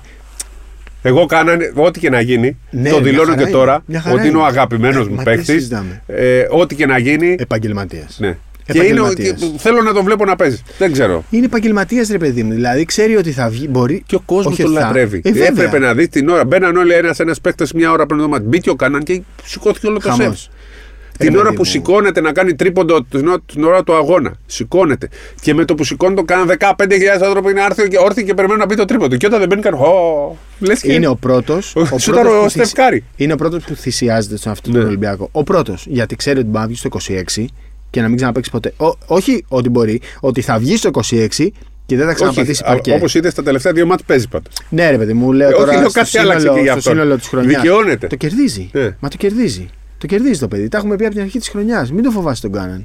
εγώ 1.03 1.27
κάνανε, 1.27 1.73
ό,τι 1.75 2.01
και 2.01 2.11
να 2.11 2.21
γίνει, 2.21 2.59
ναι, 2.71 2.91
το 2.91 3.01
δηλώνω 3.01 3.37
και 3.37 3.47
τώρα, 3.47 3.85
ότι 4.13 4.29
είναι 4.29 4.37
ο 4.37 4.45
αγαπημένος 4.45 5.09
μου 5.09 5.23
παίκτης. 5.23 5.71
Ε, 6.07 6.47
ό,τι 6.51 6.75
και 6.75 6.87
να 6.87 6.99
γίνει. 6.99 7.37
Επαγγελματίας. 7.39 8.17
Ναι. 8.21 8.37
Και, 8.73 8.83
είναι, 8.83 9.13
και 9.15 9.35
θέλω 9.57 9.83
να 9.83 9.93
τον 9.93 10.05
βλέπω 10.05 10.25
να 10.25 10.37
παίζει. 10.37 10.63
Δεν 10.79 10.93
ξέρω. 10.93 11.25
Είναι 11.31 11.45
επαγγελματίας 11.45 12.09
ρε 12.09 12.19
παιδί 12.19 12.43
μου. 12.43 12.53
Δηλαδή 12.53 12.85
ξέρει 12.85 13.17
ότι 13.17 13.33
θα 13.33 13.49
βγει. 13.49 13.67
Μπορεί... 13.71 14.03
Και 14.07 14.15
ο 14.15 14.23
κόσμος 14.27 14.57
τον 14.57 14.73
λατρεύει. 14.73 15.21
Ε, 15.25 15.47
Έπρεπε 15.47 15.79
να 15.79 15.95
δεις 15.95 16.09
την 16.09 16.29
ώρα. 16.29 16.45
Μπαίναν 16.45 16.77
όλοι 16.77 16.93
ένα-ένα 16.93 17.35
παίκτες 17.43 17.73
μια 17.73 17.91
ώρα 17.91 18.07
πριν 18.07 18.21
το 18.21 18.29
μάτι. 18.29 18.45
Μπήκε 18.47 18.71
ο 18.71 18.75
Κάναν 18.75 19.03
και 19.03 19.23
σηκώθηκε 19.45 19.87
όλο 19.87 19.99
το 19.99 20.13
σεφ. 20.13 20.35
Την 21.19 21.37
ώρα 21.37 21.53
που 21.53 21.65
σηκώνεται 21.65 22.21
να 22.21 22.33
κάνει 22.33 22.55
τρίποντο 22.55 23.05
την 23.47 23.65
ώρα 23.65 23.83
του 23.83 23.95
αγώνα. 23.95 24.35
Σηκώνεται. 24.47 25.09
Και 25.41 25.55
με 25.55 25.65
το 25.65 25.75
που 25.75 25.85
σηκώνει 25.85 26.15
το 26.15 26.23
κάνουν 26.23 26.51
15.000 26.59 26.75
άνθρωποι 27.25 27.51
είναι 27.51 27.63
άρθιο 27.63 27.87
και 27.87 27.99
όρθιοι 27.99 28.25
και 28.25 28.35
περιμένουν 28.35 28.61
να 28.61 28.67
μπει 28.67 28.77
το 28.77 28.85
τρίποντο. 28.85 29.17
Και 29.17 29.27
όταν 29.27 29.39
δεν 29.39 29.49
μπαίνει, 29.49 29.61
κάνουν. 29.61 29.81
και... 30.81 30.93
Είναι 30.93 31.07
ο 31.07 31.15
πρώτο. 31.15 31.55
Ο, 31.75 31.81
ο, 31.81 32.45
ο 32.45 32.49
Στεφκάρη. 32.49 33.05
Είναι 33.17 33.33
ο 33.33 33.37
πρώτος 33.37 33.65
που 33.65 33.75
θυσιάζεται 33.75 34.37
στον 34.37 34.53
αυτό 34.53 34.71
ναι. 34.71 34.79
τον 34.79 34.87
Ολυμπιακό. 34.87 35.29
Ο 35.33 35.43
πρώτος. 35.43 35.87
Γιατί 35.89 36.17
ξέρει 36.17 36.39
ότι 36.39 36.49
μπορεί 36.49 36.61
να 36.61 36.67
βγει 36.67 36.77
στο 36.77 36.89
26 37.37 37.45
και 37.93 38.01
να 38.01 38.09
μην 38.09 38.17
ξαναπέξει 38.17 38.51
ποτέ. 38.51 38.73
Ό, 38.77 38.97
όχι 39.07 39.45
ότι 39.49 39.69
μπορεί, 39.69 40.01
ότι 40.21 40.41
θα 40.41 40.59
βγει 40.59 40.77
στο 40.77 40.91
26 41.11 41.49
και 41.87 41.97
δεν 41.97 42.07
θα 42.07 42.13
ξαναπατήσει 42.13 42.63
παρκέ. 42.67 42.93
Όπως 42.93 43.15
είδες 43.15 43.33
στα 43.33 43.43
τελευταία 43.43 43.73
δύο 43.73 43.87
μάτια 43.87 44.05
παίζει 44.07 44.29
πάντως. 44.29 44.53
Ναι, 44.69 44.91
ρε 44.91 44.99
παιδί 44.99 45.13
μου, 45.13 45.33
λέω 45.33 45.49
ε, 45.49 45.53
τώρα. 45.53 45.85
Όχι, 45.85 45.93
κάτι 45.93 46.19
άλλαξε 46.19 46.49
και 46.49 46.61
για 46.61 46.73
αυτό. 46.73 46.91
σύνολο 46.91 47.17
της 47.17 47.29
χρονιάς. 47.29 47.63
Δικαιώνεται. 47.63 48.07
Το 48.07 48.17
κερδίζει. 48.17 48.71
Ναι. 48.73 48.97
Μα 49.01 49.09
το 49.09 49.17
κερδίζει. 49.17 49.69
Το 49.99 50.07
κερδίζει 50.07 50.39
το 50.41 50.49
παιδί. 50.49 50.69
Τα 50.69 50.79
έχουμε 50.79 50.97
πει 50.97 51.05
από 51.05 51.15
την 51.15 51.23
αρχή 51.23 51.39
της 51.39 51.49
χρονιάς. 51.49 51.93
Μην 51.93 52.03
το 52.03 52.11
φοβάσαι 52.11 52.43
τον 52.43 52.53
Κάναν. 52.53 52.85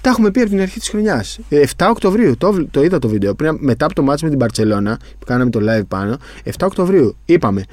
Τα 0.00 0.10
έχουμε 0.10 0.30
πει 0.30 0.40
από 0.40 0.50
την 0.50 0.60
αρχή 0.60 0.78
της 0.78 0.88
χρονιάς. 0.88 1.38
7 1.50 1.54
ε, 1.56 1.84
Οκτωβρίου, 1.90 2.36
το, 2.36 2.66
το 2.70 2.82
είδα 2.82 2.98
το 2.98 3.08
βίντεο. 3.08 3.34
Πριν, 3.34 3.56
μετά 3.60 3.84
από 3.84 3.94
το 3.94 4.02
μάτσο 4.02 4.24
με 4.24 4.30
την 4.30 4.38
Παρσελώνα 4.38 4.98
που 5.18 5.26
κάναμε 5.26 5.50
το 5.50 5.60
live 5.62 5.86
πάνω, 5.88 6.16
7 6.44 6.50
Οκτωβρίου 6.62 7.16
είπαμε. 7.24 7.64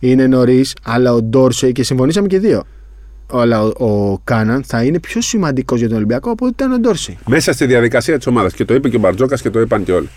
Είναι 0.00 0.26
νωρίς, 0.26 0.74
αλλά 0.82 1.14
ο 1.14 1.22
Ντόρσε 1.22 1.72
και 1.72 1.82
συμφωνήσαμε 1.82 2.26
και 2.26 2.38
δύο 2.38 2.62
αλλά 3.40 3.62
ο, 3.62 3.86
ο 3.86 4.20
Κάναν 4.24 4.64
θα 4.66 4.84
είναι 4.84 5.00
πιο 5.00 5.20
σημαντικός 5.20 5.78
για 5.78 5.88
τον 5.88 5.96
Ολυμπιακό 5.96 6.30
από 6.30 6.44
ότι 6.46 6.54
ήταν 6.54 6.72
ο 6.72 6.78
Ντόρση. 6.78 7.18
Μέσα 7.26 7.52
στη 7.52 7.66
διαδικασία 7.66 8.16
της 8.16 8.26
ομάδας. 8.26 8.52
Και 8.52 8.64
το 8.64 8.74
είπε 8.74 8.88
και 8.88 8.96
ο 8.96 8.98
Μπαρτζόκας 8.98 9.42
και 9.42 9.50
το 9.50 9.60
είπαν 9.60 9.84
και 9.84 9.92
όλοι. 9.92 10.08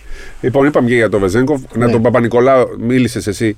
Λοιπόν, 0.41 0.65
είπαμε 0.65 0.87
και 0.87 0.95
για 0.95 1.09
τον 1.09 1.19
Βεζέγκοφ. 1.19 1.61
Ναι. 1.75 1.85
Να 1.85 1.91
τον 1.91 2.01
Παπα-Νικολάου 2.01 2.67
μίλησες 2.79 3.27
εσύ. 3.27 3.55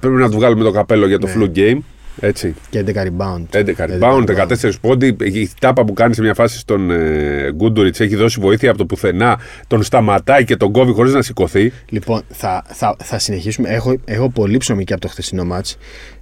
Πρέπει 0.00 0.16
να 0.16 0.30
του 0.30 0.36
βγάλουμε 0.36 0.64
το 0.64 0.70
καπέλο 0.70 1.06
για 1.06 1.18
το 1.18 1.26
ναι. 1.26 1.32
flu 1.36 1.58
game. 1.58 1.78
Έτσι. 2.20 2.54
Και 2.70 2.84
11 2.86 2.92
rebound. 2.94 3.44
11 3.50 3.74
rebound, 3.76 4.24
14 4.26 4.72
πόντι. 4.80 5.16
Η 5.20 5.50
τάπα 5.60 5.84
που 5.84 5.92
κάνει 5.92 6.14
σε 6.14 6.22
μια 6.22 6.34
φάση 6.34 6.58
στον 6.58 6.90
ε, 6.90 7.52
Γκούντουριτς 7.52 8.00
έχει 8.00 8.16
δώσει 8.16 8.40
βοήθεια 8.40 8.68
από 8.68 8.78
το 8.78 8.86
πουθενά. 8.86 9.38
Τον 9.66 9.82
σταματάει 9.82 10.44
και 10.44 10.56
τον 10.56 10.72
κόβει 10.72 10.92
χωρίς 10.92 11.12
να 11.12 11.22
σηκωθεί. 11.22 11.72
Λοιπόν, 11.88 12.22
θα, 12.28 12.64
θα, 12.66 12.96
θα 13.02 13.18
συνεχίσουμε. 13.18 13.68
Έχω, 13.68 13.96
έχω 14.04 14.30
πολύ 14.30 14.56
ψωμί 14.56 14.84
και 14.84 14.92
από 14.92 15.02
το 15.02 15.08
χθεσινό 15.08 15.44
μάτς. 15.44 15.76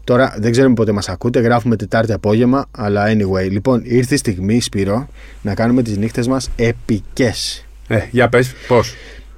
Τώρα 0.05 0.35
δεν 0.39 0.51
ξέρουμε 0.51 0.75
πότε 0.75 0.93
μας 0.93 1.09
ακούτε. 1.09 1.41
Γράφουμε 1.41 1.77
Τετάρτη 1.77 2.13
απόγευμα. 2.13 2.67
Αλλά 2.71 3.05
anyway, 3.07 3.51
λοιπόν, 3.51 3.83
ήρθε 3.85 4.15
η 4.15 4.19
στιγμή, 4.19 4.61
Σπύρο, 4.61 5.09
να 5.43 5.55
κάνουμε 5.55 5.83
τις 5.83 5.97
νύχτες 5.97 6.27
μας 6.29 6.51
επικές. 6.57 7.65
Ε, 7.89 8.01
για 8.11 8.29
πες, 8.29 8.53
πώς. 8.69 8.95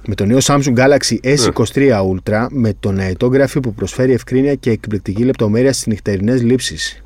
Με 0.07 0.15
το 0.15 0.25
νέο 0.25 0.37
Samsung 0.41 0.75
Galaxy 0.75 1.35
S23 1.37 1.91
Ultra 1.91 2.47
με 2.49 2.73
τον 2.79 2.99
αετόγραφη 2.99 3.59
που 3.59 3.73
προσφέρει 3.73 4.13
ευκρίνεια 4.13 4.55
και 4.55 4.69
εκπληκτική 4.69 5.23
λεπτομέρεια 5.23 5.73
στις 5.73 5.87
νυχτερινές 5.87 6.43
λήψεις. 6.43 7.03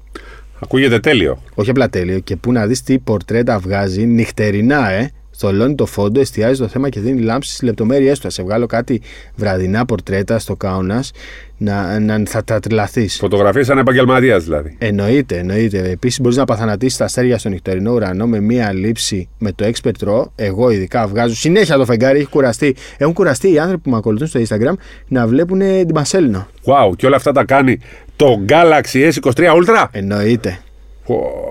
Ακούγεται 0.59 0.99
τέλειο. 0.99 1.43
Όχι 1.55 1.69
απλά 1.69 1.89
τέλειο, 1.89 2.19
και 2.19 2.35
που 2.35 2.51
να 2.51 2.67
δεις 2.67 2.83
τι 2.83 2.99
πορτρέτα 2.99 3.59
βγάζει 3.59 4.05
νυχτερινά, 4.05 4.89
ε. 4.89 5.11
Θολώνει 5.37 5.75
το 5.75 5.85
φόντο, 5.85 6.19
εστιάζει 6.19 6.59
το 6.59 6.67
θέμα 6.67 6.89
και 6.89 6.99
δίνει 6.99 7.21
λάμψη 7.21 7.49
στις 7.49 7.61
λεπτομέρειές 7.61 8.15
του. 8.15 8.23
Θα 8.23 8.29
σε 8.29 8.43
βγάλω 8.43 8.65
κάτι 8.65 9.01
βραδινά 9.35 9.85
πορτρέτα 9.85 10.39
στο 10.39 10.55
κάουνας 10.55 11.11
να, 11.57 11.99
να 11.99 12.21
θα 12.25 12.43
τα 12.43 12.59
τρελαθείς. 12.59 13.17
Φωτογραφίες 13.17 13.65
σαν 13.65 13.77
επαγγελματία 13.77 14.39
δηλαδή. 14.39 14.75
Εννοείται, 14.77 15.37
εννοείται. 15.37 15.89
Επίσης 15.89 16.21
μπορείς 16.21 16.37
να 16.37 16.45
παθανατήσεις 16.45 16.97
τα 16.97 17.05
αστέρια 17.05 17.37
στον 17.37 17.51
νυχτερινό 17.51 17.93
ουρανό 17.93 18.27
με 18.27 18.39
μία 18.39 18.73
λήψη 18.73 19.29
με 19.37 19.51
το 19.51 19.65
Expert 19.65 20.07
Raw. 20.07 20.23
Εγώ 20.35 20.69
ειδικά 20.69 21.07
βγάζω 21.07 21.35
συνέχεια 21.35 21.77
το 21.77 21.85
φεγγάρι, 21.85 22.19
έχει 22.19 22.29
κουραστεί. 22.29 22.75
Έχουν 22.97 23.13
κουραστεί 23.13 23.51
οι 23.51 23.59
άνθρωποι 23.59 23.81
που 23.83 23.89
με 23.89 23.97
ακολουθούν 23.97 24.27
στο 24.27 24.39
Instagram 24.39 24.73
να 25.07 25.27
βλέπουν 25.27 25.59
την 25.59 25.93
Πασέλινο. 25.93 26.47
Wow, 26.65 26.95
και 26.95 27.05
όλα 27.05 27.15
αυτά 27.15 27.31
τα 27.31 27.45
κάνει 27.45 27.79
το 28.15 28.45
Galaxy 28.49 29.11
S23 29.11 29.33
Ultra; 29.33 29.85
Εννοείται. 29.91 30.59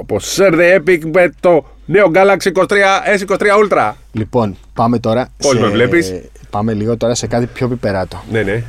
Όπω 0.01 0.17
Share 0.37 0.79
Epic 0.79 0.99
με 1.13 1.33
το 1.41 1.65
νέο 1.87 2.11
Galaxy 2.15 2.53
23, 2.53 2.67
S23 3.19 3.37
Ultra. 3.37 3.93
Λοιπόν, 4.13 4.57
πάμε 4.75 4.99
τώρα. 4.99 5.29
Πώ 5.37 5.53
σε... 5.53 5.59
με 5.61 5.69
βλέπεις. 5.69 6.15
Πάμε 6.51 6.73
λίγο 6.73 6.97
τώρα 6.97 7.15
σε 7.15 7.27
κάτι 7.27 7.47
πιο 7.47 7.69
πιπεράτο. 7.69 8.25
Ναι, 8.31 8.43
ναι. 8.43 8.63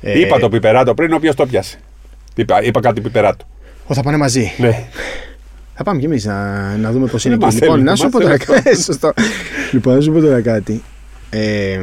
Ε... 0.00 0.20
Είπα 0.20 0.38
το 0.38 0.48
πιπεράτο 0.48 0.94
πριν, 0.94 1.12
ο 1.12 1.16
οποίος 1.16 1.34
το 1.34 1.46
πιάσε. 1.46 1.78
Είπα, 2.34 2.62
είπα 2.62 2.80
κάτι 2.80 3.00
πιπεράτο. 3.00 3.44
Ω, 3.86 3.94
θα 3.94 4.02
πάνε 4.02 4.16
μαζί. 4.16 4.52
Ναι. 4.58 4.84
Θα 5.74 5.82
πάμε 5.84 6.00
κι 6.00 6.06
εμείς 6.06 6.24
να, 6.24 6.76
να 6.76 6.92
δούμε 6.92 7.06
πώς 7.06 7.24
είναι 7.24 7.34
εκεί. 7.34 7.54
Λοιπόν, 7.54 7.82
να 7.82 7.96
σου 7.96 8.08
πω 8.08 8.20
τώρα 8.20 8.36
κάτι. 8.36 8.70
λοιπόν, 9.72 9.94
να 9.94 10.00
σου 10.00 10.12
πω 10.12 10.20
τώρα 10.20 10.40
κάτι. 10.40 10.82
Ε, 11.30 11.80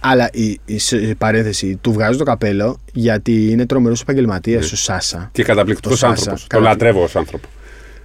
αλλά 0.00 0.28
η, 0.32 0.60
η, 0.64 0.80
η, 0.90 1.14
παρένθεση 1.14 1.78
του 1.80 1.92
βγάζω 1.92 2.18
το 2.18 2.24
καπέλο 2.24 2.80
γιατί 2.92 3.50
είναι 3.50 3.66
τρομερός 3.66 4.00
επαγγελματίας 4.00 4.64
ναι. 4.64 4.70
ο 4.72 4.76
Σάσα. 4.76 5.28
Και 5.32 5.42
καταπληκτικός 5.42 6.02
άνθρωπος. 6.02 6.46
Το 6.46 6.60
λατρεύω 6.60 7.02
ως 7.02 7.16
άνθρωπο. 7.16 7.48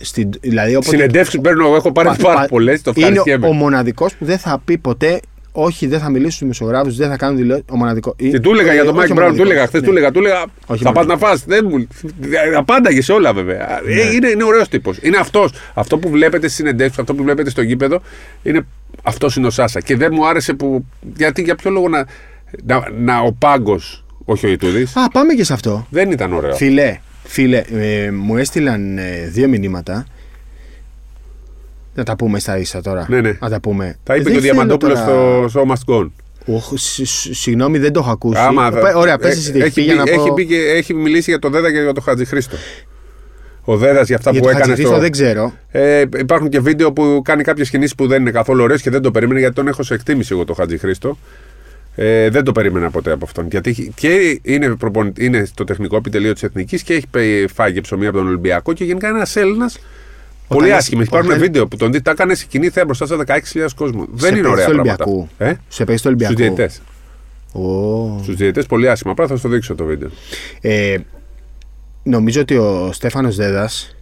Στην, 0.01 0.29
δηλαδή, 0.41 0.77
Συνεντεύξεις 0.81 1.41
παίρνω, 1.41 1.75
έχω 1.75 1.91
πάρει 1.91 2.09
πάρα 2.21 2.45
πολλές. 2.49 2.81
Το 2.81 2.93
Είναι 2.95 3.47
ο 3.47 3.53
μοναδικός 3.53 4.15
που 4.15 4.25
δεν 4.25 4.37
θα 4.37 4.61
πει 4.65 4.77
ποτέ 4.77 5.19
όχι, 5.53 5.87
δεν 5.87 5.99
θα 5.99 6.09
μιλήσω 6.09 6.29
στους 6.29 6.39
δημοσιογράφους, 6.39 6.91
δεν 6.91 7.09
θα 7.09 7.17
κάνω 7.17 7.35
δηλώσεις. 7.36 7.63
Ο 7.71 7.75
μοναδικός. 7.75 8.15
Και 8.15 8.39
του 8.39 8.51
έλεγα 8.51 8.73
για 8.73 8.83
τον 8.83 8.95
Μάικ 8.95 9.13
Μπράουν, 9.13 9.35
του 9.35 9.41
έλεγα 9.41 9.67
χθες, 9.67 9.81
ναι. 9.81 9.87
του 9.87 9.91
έλεγα, 9.91 10.11
του 10.11 10.19
έλεγα. 10.19 10.43
θα 10.77 10.91
πας 10.91 11.05
να 11.05 11.17
φας. 11.17 11.36
Δεν 11.45 11.67
μου. 11.69 11.87
Απάνταγες 12.57 13.05
σε 13.05 13.11
όλα 13.11 13.33
βέβαια. 13.33 13.81
Ναι. 13.85 13.93
Ε, 13.93 14.11
είναι, 14.13 14.27
είναι 14.27 14.43
ωραίος 14.43 14.67
τύπος. 14.67 14.97
Είναι 15.01 15.17
αυτός. 15.17 15.51
Αυτό 15.73 15.97
που 15.97 16.09
βλέπετε 16.09 16.45
στις 16.45 16.53
συνεντεύξεις, 16.53 16.99
αυτό 16.99 17.13
που 17.13 17.23
βλέπετε 17.23 17.49
στο 17.49 17.61
γήπεδο 17.61 18.01
είναι 18.43 18.65
Αυτός 19.03 19.35
είναι 19.35 19.47
ο 19.47 19.49
Σάσα. 19.49 19.81
Και 19.81 19.95
δεν 19.95 20.09
μου 20.13 20.27
άρεσε 20.27 20.53
που. 20.53 20.85
Γιατί 21.15 21.41
για 21.41 21.55
ποιο 21.55 21.71
λόγο 21.71 21.89
να. 21.89 22.05
να, 22.63 22.83
να 22.97 23.19
ο 23.19 23.31
πάγκος, 23.31 24.03
όχι 24.25 24.45
ο 24.45 24.49
Ιτούδη. 24.49 24.83
Α, 24.93 25.07
πάμε 25.11 25.33
και 25.33 25.43
σε 25.43 25.53
αυτό. 25.53 25.87
Δεν 25.89 26.11
ήταν 26.11 26.33
ωραίο. 26.33 26.55
Φιλέ, 26.55 26.99
φίλε, 27.32 27.63
ε, 27.72 28.12
μου 28.12 28.38
έστειλαν 28.38 28.98
ε, 28.98 29.28
δύο 29.32 29.48
μηνύματα. 29.48 30.06
Να 31.96 32.04
τα 32.04 32.15
πούμε 32.15 32.39
στα 32.39 32.58
ίσα 32.58 32.82
τώρα. 32.82 33.06
Ναι, 33.10 33.22
ναι. 33.22 33.38
Να 33.41 33.50
τα 33.50 33.60
πούμε. 33.60 33.98
Τα 34.04 34.15
είπε 34.15 34.24
Δεν 34.24 34.32
και 34.32 34.38
ο 34.38 34.41
θέλω 34.41 34.54
Διαμαντόπουλος 34.54 35.00
τώρα- 35.00 35.48
στο 35.48 35.62
Show 35.62 35.72
Must 35.72 35.94
Go 35.96 36.00
On. 36.02 36.10
Οχ, 36.46 36.72
συ- 36.76 37.06
συ- 37.06 37.34
Συγγνώμη, 37.34 37.78
δεν 37.78 37.94
το 37.94 38.00
έχω 38.00 38.12
ακούσει. 38.12 38.39
Άμα, 38.41 38.70
Πε- 38.72 38.96
Ωραία, 38.96 39.17
πες 39.17 39.36
ε, 39.36 39.38
εσύ 39.39 39.52
τι 39.52 39.60
έχει, 39.62 39.74
πήγα 39.74 39.91
πει- 39.91 39.98
να 39.98 40.12
έχει, 40.12 40.28
πω. 40.28 40.34
πει 40.34 40.46
και- 40.46 40.56
έχει 40.76 40.94
μιλήσει 40.94 41.30
για 41.30 41.39
το 41.39 41.50
Δέδα 41.50 41.72
και 41.72 41.80
για 41.80 41.94
το 41.94 42.02
Χατζηχρήστο. 42.02 42.56
Ο 43.63 43.78
Δέδας 43.78 44.08
για 44.08 44.15
αυτά 44.15 44.32
Για 44.32 44.39
που 44.39 44.46
το 44.46 44.52
έκανε. 44.52 44.65
Χατζηχρήστο 44.65 44.94
Στο... 44.94 45.02
δεν 45.02 45.12
ξέρω. 45.12 45.54
Ε, 45.72 46.04
υπάρχουν 46.17 46.50
και 46.50 46.60
βίντεο 46.60 46.94
που 46.94 47.22
κάνει 47.24 47.44
κάποιες 47.44 47.70
κινήσεις 47.70 47.96
που 47.96 48.08
δεν 48.08 48.22
είναι 48.22 48.32
καθόλου 48.32 48.63
ωραίες 48.63 48.82
και 48.82 48.89
δεν 48.89 49.02
το 49.02 49.12
περίμενε 49.12 49.39
γιατί 49.39 49.56
τον 49.56 49.67
έχω 49.67 49.84
σε 49.84 49.94
εκτίμηση 49.94 50.34
εγώ 50.34 50.46
το 50.46 50.54
Χατζηχρήστο. 50.54 51.17
Ε, 51.95 52.30
δεν 52.30 52.43
το 52.43 52.51
περίμενα 52.51 52.89
ποτέ 52.89 53.12
από 53.12 53.25
αυτόν. 53.25 53.47
Γιατί 53.51 53.69
έχει- 53.69 53.91
και 53.95 54.39
είναι, 54.43 54.75
προπονη- 54.75 55.19
είναι 55.19 55.45
στο 55.45 55.63
τεχνικό 55.63 55.95
επιτελείο 55.95 56.34
της 56.34 56.43
Εθνικής 56.43 56.84
και 56.84 56.93
έχει 56.93 57.08
πε- 57.12 57.49
φάει 57.54 57.73
και 57.73 57.82
ψωμί 57.82 58.06
από 58.08 58.17
τον 58.17 58.27
Ολυμπιακό 58.27 58.73
και 58.73 58.84
γενικά 58.84 59.08
είναι 59.08 59.17
ένας 59.17 59.36
Έλληνας. 59.36 59.80
Πολύ 60.47 60.65
είσαι- 60.67 60.75
άσχημος. 60.75 61.06
Υπάρχουν 61.06 61.30
όταν- 61.30 61.41
βίντεο 61.41 61.67
που 61.67 61.75
τον 61.77 61.91
δει, 61.91 62.01
τα 62.01 62.12
έκανε 62.12 62.36
σε 62.36 62.45
κοινή 62.49 62.69
θέα 62.69 62.86
μπροστά 62.86 63.06
σε 63.06 63.15
16.000 63.15 63.73
κόσμο. 63.75 64.08
Δεν 64.12 64.30
είναι 64.36 64.41
παίκτη 64.41 64.51
ωραία 64.51 64.65
του 64.65 64.71
πράγματα. 64.73 65.04
Ολυμπιακού. 65.06 65.30
Ε; 65.38 65.54
Σε 65.67 65.86
παίξει 65.86 66.04
του 66.04 66.10
Στους 66.15 66.27
Ολυμπιακού. 66.30 66.56
διαιτέ. 66.56 66.73
Ω. 67.60 68.19
Στους 68.23 68.36
διαιτέ 68.36 68.62
πολύ 68.63 68.89
άσχημα. 68.89 69.12
Απλά 69.12 69.27
θα 69.27 69.36
σου 69.36 69.41
το 69.41 69.49
δείξω 69.49 69.75
το 69.75 69.84
βίντεο. 69.86 70.10
Ε, 70.62 70.97
νομίζω 72.04 72.41
ότι 72.41 72.56
ο 72.58 72.89
Στέφανος 72.93 73.36
Δέδας 73.36 73.95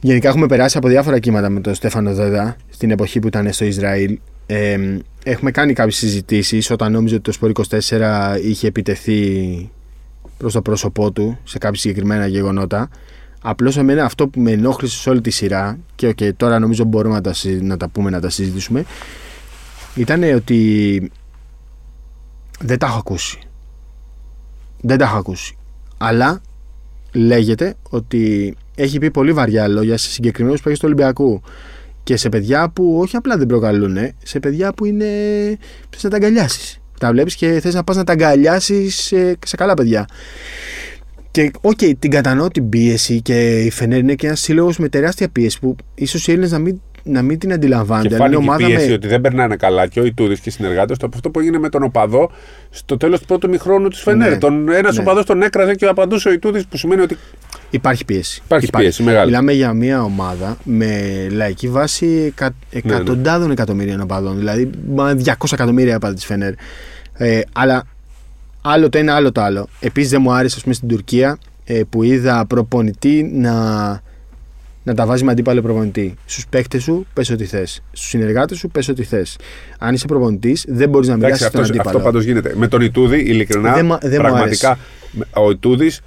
Γενικά 0.00 0.28
έχουμε 0.28 0.46
περάσει 0.46 0.76
από 0.78 0.88
διάφορα 0.88 1.18
κύματα 1.18 1.48
με 1.48 1.60
τον 1.60 1.74
Στέφανο 1.74 2.14
Δέδα 2.14 2.56
στην 2.70 2.90
εποχή 2.90 3.18
που 3.18 3.26
ήταν 3.26 3.52
στο 3.52 3.64
Ισραήλ. 3.64 4.18
Ε, 4.46 4.78
έχουμε 5.24 5.50
κάνει 5.50 5.72
κάποιες 5.72 5.96
συζητήσεις 5.96 6.70
όταν 6.70 6.92
νόμιζε 6.92 7.14
ότι 7.14 7.22
το 7.24 7.32
Σπορ 7.32 7.52
24 7.68 8.38
είχε 8.42 8.66
επιτεθεί 8.66 9.70
προς 10.36 10.52
το 10.52 10.62
πρόσωπό 10.62 11.10
του 11.12 11.38
σε 11.44 11.58
κάποια 11.58 11.80
συγκεκριμένα 11.80 12.26
γεγονότα. 12.26 12.88
Απλώς 13.42 13.76
εμένα 13.76 14.04
αυτό 14.04 14.28
που 14.28 14.40
με 14.40 14.50
ενόχλησε 14.50 14.98
σε 14.98 15.10
όλη 15.10 15.20
τη 15.20 15.30
σειρά 15.30 15.78
και 15.94 16.08
okay, 16.08 16.34
τώρα 16.36 16.58
νομίζω 16.58 16.84
μπορούμε 16.84 17.14
να 17.14 17.20
τα, 17.20 17.32
συ- 17.32 17.62
να 17.62 17.76
τα 17.76 17.88
πούμε, 17.88 18.10
να 18.10 18.20
τα 18.20 18.30
συζητήσουμε 18.30 18.84
ήταν 19.94 20.22
ότι 20.22 21.10
δεν 22.60 22.78
τα 22.78 22.86
έχω 22.86 22.98
ακούσει. 22.98 23.38
Δεν 24.80 24.98
τα 24.98 25.04
έχω 25.04 25.16
ακούσει. 25.16 25.56
Αλλά 25.98 26.40
λέγεται 27.12 27.74
ότι 27.90 28.54
έχει 28.74 28.98
πει 28.98 29.10
πολύ 29.10 29.32
βαριά 29.32 29.68
λόγια 29.68 29.96
σε 29.96 30.10
συγκεκριμένους 30.10 30.60
παίκτε 30.60 30.78
του 30.78 30.84
Ολυμπιακού. 30.84 31.42
Και 32.04 32.16
σε 32.16 32.28
παιδιά 32.28 32.68
που 32.68 32.98
όχι 33.00 33.16
απλά 33.16 33.36
δεν 33.36 33.46
προκαλούν, 33.46 33.96
σε 34.22 34.40
παιδιά 34.40 34.72
που 34.72 34.84
είναι. 34.84 35.06
Θες 35.90 36.02
να 36.02 36.10
τα 36.10 36.16
αγκαλιάσεις. 36.16 36.78
Τα 37.00 37.10
βλέπεις 37.10 37.34
και 37.34 37.60
θες 37.60 37.74
να 37.74 37.84
πας 37.84 37.96
να 37.96 38.04
τα 38.04 38.12
αγκαλιάσεις 38.12 38.94
σε, 38.96 39.36
σε 39.46 39.56
καλά 39.56 39.74
παιδιά. 39.74 40.06
Και 41.30 41.50
οκ, 41.60 41.78
την 41.98 42.10
κατανοώ 42.10 42.48
την 42.48 42.68
πίεση 42.68 43.20
και 43.22 43.60
η 43.60 43.70
Φενέρ 43.70 43.98
είναι 43.98 44.14
και 44.14 44.26
ένας 44.26 44.40
σύλλογος 44.40 44.78
με 44.78 44.88
τεράστια 44.88 45.28
πίεση 45.28 45.58
που 45.60 45.76
ίσως 45.94 46.26
οι 46.26 46.30
Έλληνες 46.30 46.50
να 46.50 46.58
μην, 46.58 46.80
να 47.02 47.22
μην 47.22 47.38
την 47.38 47.52
αντιλαμβάνονται. 47.52 48.08
Και 48.08 48.14
αλλά 48.14 48.26
είναι 48.26 48.34
φάνηκε 48.34 48.50
η 48.50 48.54
ομάδα 48.54 48.66
πίεση 48.66 48.88
με. 48.88 48.94
ότι 48.94 49.06
δεν 49.08 49.20
περνάνε 49.20 49.56
καλά 49.56 49.86
και 49.86 50.00
ο 50.00 50.04
Ιτούδης 50.04 50.40
και 50.40 50.48
οι 50.48 50.52
συνεργάτες 50.52 50.98
του 50.98 51.06
από 51.06 51.16
αυτό 51.16 51.30
που 51.30 51.40
έγινε 51.40 51.58
με 51.58 51.68
τον 51.68 51.82
οπαδό 51.82 52.30
στο 52.70 52.96
τέλος 52.96 53.20
του 53.20 53.26
πρώτου 53.26 53.48
ημιχρόνου 53.48 53.88
της 53.88 54.00
Φενέρ. 54.00 54.30
Ναι. 54.30 54.38
Τον, 54.38 54.68
ένας 54.68 54.96
Ναι. 54.96 55.02
οπαδός 55.02 55.24
τον 55.24 55.42
έκραζε 55.42 55.74
και 55.74 55.86
απαντούσε 55.86 56.28
ο 56.28 56.32
Ιτούδης 56.32 56.66
που 56.66 56.76
σημαίνει 56.76 57.02
ότι 57.02 57.16
Υπάρχει 57.74 58.04
πίεση. 58.04 58.42
Υπάρχει 58.44 58.70
πίεση 58.78 59.02
μεγάλη. 59.02 59.26
Μιλάμε 59.30 59.52
για 59.52 59.72
μια 59.72 60.02
ομάδα 60.02 60.56
με 60.64 61.00
λαϊκή 61.30 61.68
βάση 61.68 62.06
εκα... 62.26 62.44
Ναι, 62.72 62.78
εκατοντάδων 62.78 63.50
εκατομμύριων 63.50 64.00
οπαδών. 64.00 64.36
Δηλαδή, 64.38 64.70
μα 64.94 65.16
200 65.24 65.32
εκατομμύρια 65.52 65.96
οπαδοί 65.96 66.14
της 66.14 66.24
Φενέρ. 66.24 66.52
Ε, 67.12 67.40
αλλά 67.52 67.86
άλλο 68.62 68.88
το 68.88 68.98
ένα, 68.98 69.14
άλλο 69.14 69.32
το 69.32 69.40
άλλο. 69.40 69.68
Επίσης, 69.80 70.10
δεν 70.10 70.20
μου 70.22 70.32
άρεσε, 70.32 70.54
ας 70.56 70.62
πούμε, 70.62 70.74
στην 70.74 70.88
Τουρκία 70.88 71.38
ε, 71.64 71.80
που 71.90 72.02
είδα 72.02 72.46
προπονητή 72.46 73.30
να, 73.34 73.52
να 74.82 74.94
τα 74.94 75.06
βάζει 75.06 75.24
με 75.24 75.30
αντίπαλο 75.30 75.62
προπονητή. 75.62 76.14
Στους 76.24 76.46
παίκτες 76.46 76.82
σου, 76.82 77.06
πες 77.12 77.30
ό,τι 77.30 77.44
θες. 77.44 77.82
Στους 77.92 78.08
συνεργάτες 78.08 78.58
σου, 78.58 78.68
πες 78.68 78.88
ό,τι 78.88 79.02
θες. 79.02 79.36
Αν 79.78 79.94
είσαι 79.94 80.06
προπονητής, 80.06 80.64
δεν 80.68 80.88
μπορείς 80.88 81.08
να 81.08 81.14
Εντάξει, 81.14 81.32
μιλήσει 81.32 81.48
στον 81.48 81.60
αυτός, 81.60 81.76
αντίπαλο. 81.76 81.96
αυτό 81.98 82.10
πάντως 82.10 82.24
γίνεται. 82.24 82.52
Με 82.56 82.68
τον 82.68 82.80
Ιτούδη, 82.80 83.18
ειλικρινά, 83.18 83.74
Δεν 83.74 83.86
μα- 83.86 83.98
δεν 84.02 84.10
μου 84.12 84.18
πραγματικά, 84.18 84.78
ο 85.34 85.50
Ιτούδης 85.50 86.00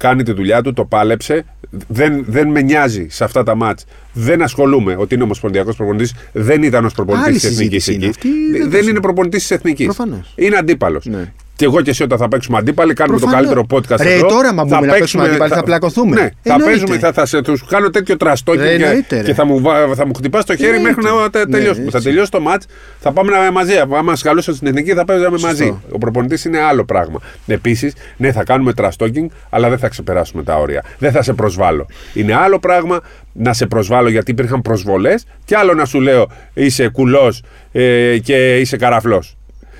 κάνει 0.00 0.22
τη 0.22 0.32
δουλειά 0.32 0.62
του, 0.62 0.72
το 0.72 0.84
πάλεψε. 0.84 1.44
Δεν, 1.88 2.24
δεν 2.28 2.48
με 2.48 2.60
νοιάζει 2.62 3.06
σε 3.10 3.24
αυτά 3.24 3.42
τα 3.42 3.54
μάτς. 3.54 3.84
Δεν 4.12 4.42
ασχολούμαι 4.42 4.96
ότι 4.98 5.14
είναι 5.14 5.22
ομοσπονδιακός 5.22 5.76
προπονητής. 5.76 6.14
Δεν 6.32 6.62
ήταν 6.62 6.84
ως 6.84 6.94
προπονητής 6.94 7.26
Άλλη 7.26 7.38
της 7.38 7.44
Εθνικής 7.44 7.84
συζήτηση 7.84 7.94
είναι 7.94 8.06
εκεί. 8.06 8.28
αυτή, 8.28 8.58
δεν 8.58 8.70
Δεν 8.70 8.82
το 8.82 8.88
είναι 8.88 9.00
προπονητής 9.00 9.40
της 9.40 9.50
Εθνικής. 9.50 9.84
Προφανώς. 9.84 10.32
Είναι 10.36 10.56
αντίπαλος. 10.56 11.04
Ναι. 11.04 11.32
Και 11.60 11.66
εγώ 11.66 11.80
και 11.80 11.90
εσύ 11.90 12.02
όταν 12.02 12.18
θα 12.18 12.28
παίξουμε 12.28 12.58
αντίπαλοι, 12.58 12.92
κάνουμε 12.94 13.18
Προφανώς. 13.18 13.46
το 13.48 13.54
καλύτερο 13.54 13.78
podcast 13.96 14.02
Ρε, 14.02 14.14
εδώ. 14.14 14.26
τώρα, 14.28 14.54
μα 14.54 14.64
μπούμε 14.64 14.86
να 14.86 14.92
παίξουμε 14.92 15.24
αντίπαλοι, 15.24 15.52
θα 15.52 15.62
πλακωθούμε. 15.62 16.14
Ναι, 16.20 16.20
θα 16.20 16.28
Εννοείται. 16.42 16.64
παίζουμε, 16.70 16.98
θα, 16.98 17.12
θα, 17.12 17.26
σε 17.26 17.40
τους 17.42 17.64
κάνω 17.68 17.90
τέτοιο 17.90 18.16
τραστόκι 18.16 18.58
Ρε, 18.58 18.76
και, 18.76 18.84
εννοείται, 18.84 19.16
ρε. 19.16 19.22
και 19.22 19.34
θα 19.34 19.44
μου, 19.44 19.60
βα- 19.60 19.94
θα 19.94 20.06
μου 20.06 20.14
χτυπάς 20.14 20.44
το 20.44 20.56
χέρι 20.56 20.76
Εννοείται. 20.76 21.00
μέχρι 21.02 21.16
να 21.22 21.30
τε- 21.30 21.46
Ναι, 21.48 21.56
τελειώσουμε. 21.56 21.90
θα 21.90 21.96
έτσι. 21.96 22.08
τελειώσει 22.08 22.30
το 22.30 22.40
μάτς, 22.40 22.66
θα 23.00 23.12
πάμε 23.12 23.30
να 23.30 23.52
μαζί. 23.52 23.76
Αν 23.76 23.88
μα 24.02 24.12
καλούσαν 24.22 24.54
στην 24.54 24.66
εθνική, 24.66 24.92
θα 24.92 25.04
παίζαμε 25.04 25.38
Σωστό. 25.38 25.46
μαζί. 25.46 25.80
Ο 25.90 25.98
προπονητής 25.98 26.44
είναι 26.44 26.60
άλλο 26.60 26.84
πράγμα. 26.84 27.20
Επίσης, 27.46 27.92
ναι, 28.16 28.32
θα 28.32 28.44
κάνουμε 28.44 28.72
τραστόκινγκ, 28.72 29.28
αλλά 29.50 29.68
δεν 29.68 29.78
θα 29.78 29.88
ξεπεράσουμε 29.88 30.42
τα 30.42 30.56
όρια. 30.56 30.84
Δεν 30.98 31.12
θα 31.12 31.22
σε 31.22 31.32
προσβάλλω. 31.32 31.86
Είναι 32.14 32.34
άλλο 32.34 32.58
πράγμα 32.58 33.00
να 33.32 33.52
σε 33.52 33.66
προσβάλλω 33.66 34.08
γιατί 34.08 34.30
υπήρχαν 34.30 34.62
προσβολές, 34.62 35.24
και 35.44 35.56
άλλο 35.56 35.74
να 35.74 35.84
σου 35.84 36.00
λέω 36.00 36.30
είσαι 36.54 36.88
κουλός 36.88 37.42
ε, 37.72 38.18
και 38.18 38.58
είσαι 38.60 38.76
καραφλός. 38.76 39.34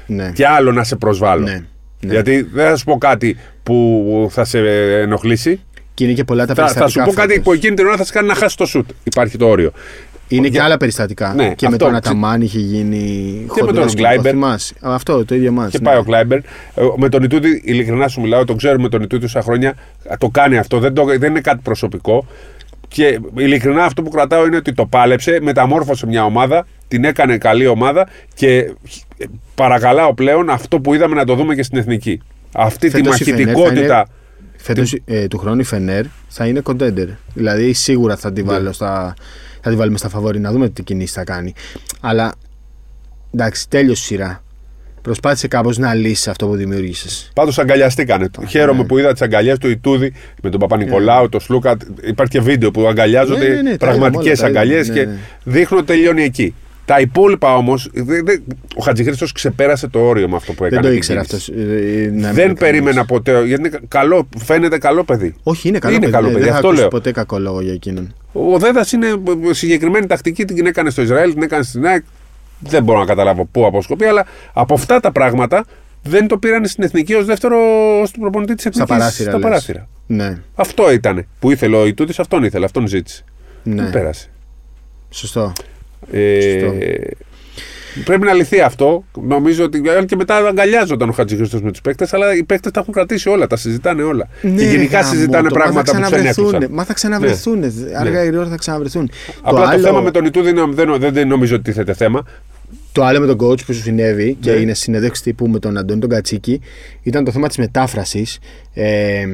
Ναι. 0.07 0.31
Και 0.35 0.47
άλλο 0.47 0.73
να 0.73 0.85
σε 0.85 0.97
προσβάλλω. 0.97 1.45
Ναι, 1.45 1.65
ναι. 2.01 2.13
Γιατί 2.13 2.43
δεν 2.53 2.69
θα 2.69 2.77
σου 2.77 2.85
πω 2.85 2.99
κάτι 2.99 3.37
που 3.63 4.29
θα 4.31 4.45
σε 4.45 4.59
ενοχλήσει. 5.01 5.61
Και 5.95 6.05
είναι 6.05 6.13
και 6.13 6.25
πολλά 6.25 6.47
τα 6.47 6.55
Θα, 6.55 6.63
θα 6.63 6.69
περιστατικά. 6.69 7.05
σου 7.05 7.11
πω 7.11 7.15
κάτι 7.17 7.29
φέτος. 7.33 7.45
που 7.45 7.53
εκείνη 7.53 7.75
την 7.75 7.87
ώρα 7.87 7.97
θα 7.97 8.05
σε 8.05 8.13
κάνει 8.13 8.27
να 8.29 8.35
χάσει 8.35 8.57
το 8.57 8.67
σουτ. 8.67 8.91
Υπάρχει 9.05 9.39
το 9.39 9.49
όριο. 9.49 9.73
Είναι 10.29 10.43
και 10.43 10.49
Για- 10.53 10.65
άλλα 10.65 10.77
περιστατικά. 10.77 11.35
Ναι, 11.35 11.55
και 11.55 11.69
με 11.69 11.73
αυτό. 11.75 11.85
τον 11.87 11.95
Αταμάν 11.95 12.41
είχε 12.43 12.59
γίνει. 12.59 12.99
Και 13.55 13.61
με 13.63 13.67
τον 13.67 13.67
χοντρός 13.67 13.95
Κλάιμπερ. 13.95 14.33
θυμάσαι. 14.33 14.75
Α, 14.81 14.95
Αυτό 14.95 15.25
το 15.25 15.35
ίδιο 15.35 15.53
μας. 15.53 15.71
Και 15.71 15.79
πάει 15.79 15.97
ο 15.99 16.03
Κλάιμπερ. 16.03 16.39
Ε, 16.39 16.43
Με 16.97 17.09
τον 17.09 17.23
Ιτούδη, 17.23 17.61
ειλικρινά 17.65 18.09
σου 18.09 18.21
μιλάω, 18.21 18.45
τον 18.45 18.57
ξέρω 18.57 18.81
με 18.81 18.89
τον 18.89 19.03
Ιτούδη 19.03 19.23
τόσα 19.23 19.43
χρόνια. 19.43 19.75
Το 20.19 20.29
κάνει 20.29 20.59
αυτό. 20.59 20.79
Δεν, 20.79 20.95
το, 20.95 21.05
δεν 21.05 21.23
είναι 21.31 21.41
κάτι 21.41 21.61
προσωπικό. 21.63 22.27
Και 22.89 23.19
ειλικρινά 23.37 23.85
αυτό 23.85 24.03
που 24.03 24.11
κρατάω 24.11 24.47
είναι 24.47 24.57
ότι 24.57 24.73
το 24.73 24.87
πάλεψε, 24.87 25.39
μεταμόρφωσε 25.43 26.07
μια 26.07 26.25
ομάδα, 26.25 26.67
την 26.91 27.05
έκανε 27.05 27.39
καλή 27.39 27.67
ομάδα 27.67 28.09
και 28.35 28.73
παρακαλάω 29.55 30.15
πλέον 30.15 30.51
αυτό 30.51 30.81
που 30.81 30.95
είδαμε 30.95 31.15
να 31.15 31.25
το 31.25 31.35
δούμε 31.35 31.55
και 31.55 31.63
στην 31.63 31.79
εθνική. 31.79 32.21
Αυτή 32.55 32.89
τη 32.91 32.97
Φέτος 32.97 33.21
η 33.21 33.25
Φενέρ 33.25 33.45
θα 33.45 33.51
μαχητικότητα. 33.51 34.09
Φέτος 34.57 34.97
ε, 35.05 35.27
του 35.27 35.39
χρόνου 35.39 35.61
η 35.61 35.65
Φενέρ 35.65 36.05
θα 36.29 36.47
είναι 36.47 36.63
contender. 36.65 37.09
Δηλαδή 37.35 37.73
σίγουρα 37.73 38.17
θα 38.17 38.29
Ναι. 38.29 38.35
τη, 38.35 38.43
βάλω 38.43 38.73
στα, 38.73 39.15
θα 39.61 39.71
τη 39.71 39.77
βάλουμε 39.77 39.99
στα 39.99 40.09
φαβόρη 40.09 40.39
να 40.41 40.53
δούμε 40.53 40.69
τι 40.69 40.83
κινήσεις 40.83 41.13
θα 41.15 41.25
κάνει. 41.25 41.55
Αλλά 42.01 42.33
εντάξει, 43.35 43.69
τέλειωσε 43.69 44.03
η 44.03 44.07
σειρά. 44.07 44.43
Προσπάθησε 45.03 45.49
κάπως 45.49 45.79
να 45.79 45.95
λύσει 45.95 46.31
αυτό 46.31 46.47
που 46.47 46.55
δημιούργησες. 46.55 47.31
Πάντως 47.35 47.59
αγκαλιαστήκανε. 47.59 48.29
Χαίρομαι 48.49 48.81
ναι. 48.81 48.87
που 48.87 48.99
είδα 48.99 49.13
τις 49.13 49.23
αγκαλιές 49.23 49.59
του 49.59 49.69
Ιτούδη 49.69 50.13
με 50.43 50.51
τον 50.51 50.61
Παπα-Νικολάου, 50.61 51.29
τον 51.29 51.41
Σλούκα. 51.41 51.77
Υπάρχει 52.03 52.33
και 52.33 52.41
βίντεο 52.41 52.71
που 52.71 52.87
αγκαλιάζονται 52.87 53.49
Ναι, 53.49 53.55
ναι, 53.55 53.63
ναι, 53.63 53.77
τα 53.77 53.87
είδαμε 53.87 53.99
πραγματικές 53.99 54.41
όλα, 54.41 54.53
τα 54.53 54.61
αγκαλιές 54.61 54.87
είδαμε, 54.87 55.01
και 55.01 55.07
ναι, 55.07 55.13
ναι. 55.13 55.19
δείχνουν 55.45 55.81
ότι 55.81 55.93
τελειώνει 55.93 56.23
εκεί. 56.23 56.55
Τα 56.91 57.01
υπόλοιπα 57.01 57.57
όμως. 57.57 57.91
Ο 58.77 58.83
Χατζηχρήστος 58.83 59.33
ξεπέρασε 59.33 59.89
το 59.89 59.99
όριο 59.99 60.29
με 60.29 60.37
αυτό 60.37 60.53
που 60.53 60.65
έκανε. 60.65 60.81
Δεν 60.81 60.83
το 60.83 60.89
την 60.89 60.97
ήξερα 60.97 61.25
κίνηση. 61.25 61.53
αυτός. 62.17 62.35
Δεν 62.35 62.55
περίμενα 62.55 63.05
ποτέ. 63.05 63.45
Γιατί 63.45 63.69
είναι 63.69 63.81
καλό, 63.89 64.29
φαίνεται 64.39 64.79
καλό 64.79 65.05
παιδί. 65.05 65.35
Όχι, 65.43 65.69
είναι 65.69 65.79
καλό 65.79 65.93
Είναι 65.95 66.01
παιδί. 66.01 66.13
καλό 66.13 66.27
ναι, 66.27 66.33
παιδί, 66.33 66.43
Δεν 66.45 66.53
θα 66.53 66.57
αυτό 66.57 66.67
ακούσει 66.69 66.81
λέω. 66.83 66.91
ποτέ 66.91 67.13
κακό 67.13 67.39
λόγο 67.39 67.61
για 67.61 67.73
εκείνον. 67.73 68.15
Ο 68.33 68.59
Δέδας 68.59 68.93
είναι 68.93 69.07
συγκεκριμένη 69.51 70.07
τακτική, 70.07 70.45
την 70.45 70.67
έκανε 70.67 70.91
στο 70.91 71.03
Ισραήλ, 71.03 71.33
την 71.33 71.43
έκανε 71.43 71.63
στην 71.63 71.87
ΑΕΚ. 71.87 72.05
Δεν 72.59 72.83
μπορώ 72.83 72.99
να 72.99 73.05
καταλάβω 73.05 73.45
πού 73.45 73.67
αποσκοπεί, 73.67 74.05
αλλά 74.05 74.27
από 74.53 74.75
αυτά 74.75 75.01
τα 75.01 75.13
πράγματα 75.13 75.65
δεν 76.03 76.27
το 76.27 76.39
πήραν 76.39 76.67
στην 76.67 76.85
εθνική 76.85 77.15
ως 77.15 77.25
δεύτερο 77.25 77.57
του 78.13 78.21
προπονητή 78.21 78.55
της 78.55 78.67
εθνικής. 78.67 78.89
Στα 78.89 78.99
παράθυρα. 78.99 79.31
Στα 79.31 79.39
λες. 79.39 79.49
παράθυρα. 79.49 79.89
Ναι, 80.07 80.39
Αυτό 80.55 80.93
ήταν 80.93 81.27
που 81.39 81.51
ήθελε 81.51 81.77
ο 81.77 81.87
Ιτούτης, 81.87 82.19
αυτόν 82.19 82.45
ήθελε, 82.45 82.65
αυτόν 82.65 82.87
ζήτησε. 82.87 83.25
ναι. 83.63 83.83
Δεν 83.83 83.91
πέρασε. 83.93 84.29
Σωστό. 85.11 85.53
Ε, 86.13 86.41
Σωστό. 86.41 86.75
πρέπει 88.05 88.25
να 88.25 88.33
λυθεί 88.33 88.61
αυτό. 88.61 89.05
Νομίζω 89.23 89.65
ότι 89.65 89.83
αν 89.99 90.07
και 90.07 90.17
μετά 90.17 90.37
αγκαλιάζονταν 90.37 91.09
ο 91.09 91.13
Χατζηχρήστο 91.13 91.61
με 91.63 91.71
τους 91.71 91.81
παίκτες, 91.81 92.13
αλλά 92.15 92.35
οι 92.37 92.45
παίκτες 92.45 92.73
τα 92.73 92.81
έχουν 92.81 92.93
κρατήσει 92.95 93.29
όλα, 93.29 93.47
τα 93.47 93.57
συζητάνε 93.57 94.03
όλα. 94.03 94.29
και 94.41 94.49
γενικά 94.49 94.77
Ναι, 94.77 94.87
γάμο 94.87 95.13
συζητάνε 95.13 95.49
το, 95.49 95.55
μα 95.55 95.61
πράγματα 95.63 95.85
θα 95.85 95.93
που 95.97 95.99
τους 96.01 96.09
ξαναβρεθούν, 96.09 96.45
ενέχουσαν. 96.47 96.75
Μα 96.75 96.85
θα 96.85 96.95
ξαναβρεθούν. 96.95 97.65
Αργά 97.99 98.23
ή 98.23 98.27
γρήγορα 98.27 98.49
θα 98.49 98.57
ξαναβρεθούν. 98.57 99.11
Απλά 99.43 99.61
το, 99.61 99.67
άλλο- 99.69 99.87
θέμα 99.87 100.01
με 100.01 100.11
τον 100.11 100.25
Ιτούδη 100.25 100.51
είναι- 100.51 100.67
δεν, 100.71 100.99
δεν, 100.99 101.13
δεν 101.13 101.29
νομίζω 101.29 101.55
ότι 101.55 101.65
τίθεται 101.65 101.95
θέμα. 101.95 102.25
Το 102.93 103.05
άλλο 103.05 103.21
με 103.21 103.27
τον 103.27 103.37
coach 103.49 103.65
που 103.67 103.73
σου 103.73 103.81
συνέβη 103.81 104.37
και 104.41 104.51
Ναι. 104.53 104.57
είναι 104.61 104.75
συνέντευξη 104.75 105.23
τύπου 105.23 105.49
με 105.49 105.59
τον 105.59 105.77
Αντώνη 105.79 106.01
τον 106.01 106.09
Κατσίκη 106.11 106.61
ήταν 107.03 107.25
το 107.25 107.31
θέμα 107.31 107.49
της 107.49 107.57
μετάφρασης. 107.57 108.39
Ε, 108.75 109.27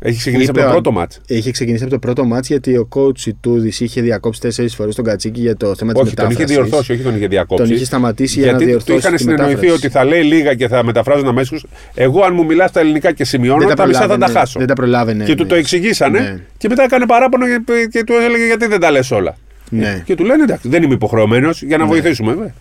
Έχει 0.00 0.18
ξεκινήσει 0.18 0.50
Είπε 0.50 0.60
από 0.60 0.68
το 0.70 0.76
ο- 0.76 0.80
πρώτο 0.80 0.92
μάτς. 0.92 1.20
Είχε 1.26 1.50
ξεκινήσει 1.50 1.82
από 1.82 1.92
το 1.92 1.98
πρώτο 1.98 2.24
μάτς 2.24 2.48
γιατί 2.48 2.76
ο 2.76 2.88
coach 2.94 3.30
Τούδη 3.40 3.72
είχε 3.78 4.00
διακόψει 4.00 4.40
τέσσερις 4.40 4.74
φορές 4.74 4.94
τον 4.94 5.04
Κατσίκη 5.04 5.40
για 5.40 5.56
το 5.56 5.74
θέμα 5.74 5.92
της 5.92 6.02
Όχι, 6.02 6.14
τον 6.14 6.24
είχε 6.30 6.38
μετάφρασης. 6.38 6.56
διορθώσει, 6.68 6.92
όχι 6.92 7.02
τον 7.02 7.16
είχε 7.16 7.26
διακόψει. 7.26 7.64
Τον 7.64 7.74
είχε 7.74 7.84
σταματήσει 7.84 8.38
για 8.38 8.44
Γιατί 8.48 8.64
να 8.64 8.68
διορθώσει. 8.70 8.92
του 8.92 8.98
είχαν 8.98 9.12
τη 9.12 9.18
συνεννοηθεί 9.22 9.54
μετάφραση. 9.54 9.74
ότι 9.86 9.88
θα 9.88 10.04
λέει 10.04 10.22
λίγα 10.22 10.54
και 10.54 10.68
θα 10.68 10.84
μεταφράζουν 10.84 11.28
αμέσως. 11.28 11.66
Εγώ, 11.94 12.22
αν 12.22 12.34
μου 12.34 12.44
μιλάς 12.44 12.70
στα 12.70 12.80
ελληνικά 12.80 13.12
και 13.12 13.24
σημειώνω, 13.24 13.66
Δεν 13.66 13.76
τα, 13.76 13.86
μισά 13.86 14.00
θα 14.00 14.06
τα 14.06 14.12
προλάβαινε, 14.14 14.38
χάσω. 14.38 14.58
Δεν 14.58 14.68
τα 14.68 14.74
προλάβαινε. 14.74 15.24
και 15.24 15.34
του 15.34 15.42
ναι. 15.42 15.48
το 15.48 15.54
εξηγήσανε 15.54 16.18
Ναι. 16.20 16.36
και 16.56 16.68
μετά 16.68 16.82
έκανε 16.82 17.06
παράπονο 17.06 17.46
και, 17.46 17.62
και 17.90 18.04
του 18.04 18.12
έλεγε 18.12 18.46
γιατί 18.46 18.66
δεν 18.66 18.80
τα 18.80 18.90
λες 18.90 19.10
όλα; 19.10 19.36
Ναι. 19.70 20.02
Και 20.04 20.14
του 20.14 20.24
λένε 20.24 20.42
εντάξει, 20.42 20.68
δεν 20.68 20.82
είμαι 20.82 20.94
υποχρεωμένος 20.94 21.62
για 21.62 21.76
να 21.78 21.86
βοηθήσουμε. 21.86 22.32
βέβαια. 22.32 22.54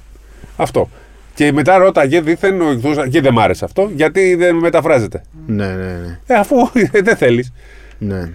Αυτό. 0.57 0.89
Και 1.37 1.51
μετά 1.51 1.77
ρώταγε 1.77 2.21
δίθεν 2.21 2.61
ο 2.61 2.69
εκδότη, 2.69 3.09
και 3.09 3.21
δεν 3.21 3.33
μ' 3.33 3.39
άρεσε 3.39 3.65
αυτό, 3.65 3.91
γιατί 3.95 4.35
δεν 4.35 4.55
μεταφράζεται. 4.55 5.21
Ναι, 5.47 5.65
ναι, 5.65 5.73
ναι. 5.73 6.19
Ε, 6.27 6.33
αφού 6.33 6.55
δεν 7.03 7.15
θέλεις. 7.17 7.53
ναι. 7.97 8.29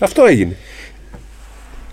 Αυτό 0.00 0.24
έγινε. 0.24 0.56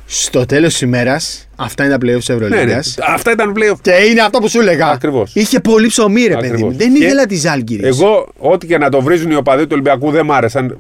Στο 0.06 0.46
τέλος 0.46 0.72
της 0.72 0.82
ημέρας, 0.82 1.48
αυτά 1.56 1.86
είναι 1.86 1.98
τα 1.98 2.06
playoffs 2.06 2.18
της 2.20 2.30
Ναι, 2.30 2.36
ναι. 2.36 2.46
Ευρωλίγας. 2.46 2.98
Αυτά 3.02 3.32
ήταν 3.32 3.54
πλέον. 3.54 3.78
Και 3.82 3.92
είναι 3.92 4.22
αυτό 4.22 4.40
που 4.40 4.48
σου 4.50 4.60
έλεγα. 4.60 4.88
Ακριβώς. 4.88 5.36
Είχε 5.36 5.60
πολύ 5.60 5.88
ψωμί, 5.88 6.22
ρε 6.22 6.36
παιδί 6.36 6.48
μου. 6.48 6.54
Ακριβώς. 6.54 6.76
Δεν 6.76 6.94
Και 6.94 7.04
ήθελα 7.04 7.26
τη 7.26 7.36
Ζάλγκυρη. 7.36 7.88
Εγώ, 7.88 8.28
ό,τι 8.38 8.68
και 8.68 8.78
να 8.78 8.90
το 8.90 9.02
βρίζουν 9.02 9.32
οι 9.32 9.36
οπαδοί 9.36 9.62
του 9.64 9.70
Ολυμπιακού 9.72 10.12
δεν 10.12 10.26
μ' 10.26 10.32
άρεσαν. 10.32 10.78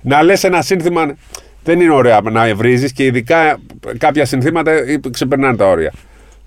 Να 0.00 0.22
λες 0.22 0.44
ένα 0.44 0.62
σύνθημα 0.62 1.14
δεν 1.64 1.80
είναι 1.80 1.92
ωραία 1.92 2.20
να 2.20 2.54
βρίζεις 2.54 2.92
και 2.92 3.04
ειδικά 3.04 3.60
κάποια 3.98 4.24
συνθήματα 4.24 4.72
ξεπερνάνε 5.10 5.56
τα 5.56 5.66
όρια. 5.68 5.92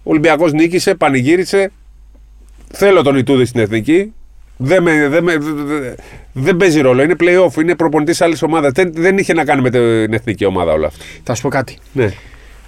Ο 0.04 0.10
Ολυμπιακός 0.12 0.52
νίκησε, 0.54 0.96
πανηγύρισε. 0.96 1.72
Θέλω 2.76 3.02
τον 3.02 3.16
Ιτούδη 3.16 3.46
στην 3.46 3.60
εθνική. 3.62 4.14
Δεν, 4.58 4.84
με, 4.84 5.08
δεν, 5.08 5.24
με, 5.24 5.38
δεν- 5.38 5.96
δεν 6.34 6.58
παίζει 6.58 6.82
ρόλο. 6.82 7.02
Είναι 7.04 7.16
playoff, 7.20 7.62
είναι 7.62 7.76
προπονητής 7.76 8.22
άλλης 8.22 8.42
ομάδας. 8.42 8.72
Δεν, 8.72 8.92
δεν 8.94 9.18
είχε 9.18 9.34
να 9.34 9.46
κάνει 9.46 9.62
με 9.62 9.70
την 9.70 10.14
εθνική 10.14 10.46
ομάδα 10.46 10.72
όλα 10.72 10.88
αυτά. 10.88 11.04
Θα 11.24 11.36
σου 11.36 11.42
πω 11.42 11.50
κάτι. 11.50 11.78
Ναι. 11.92 12.14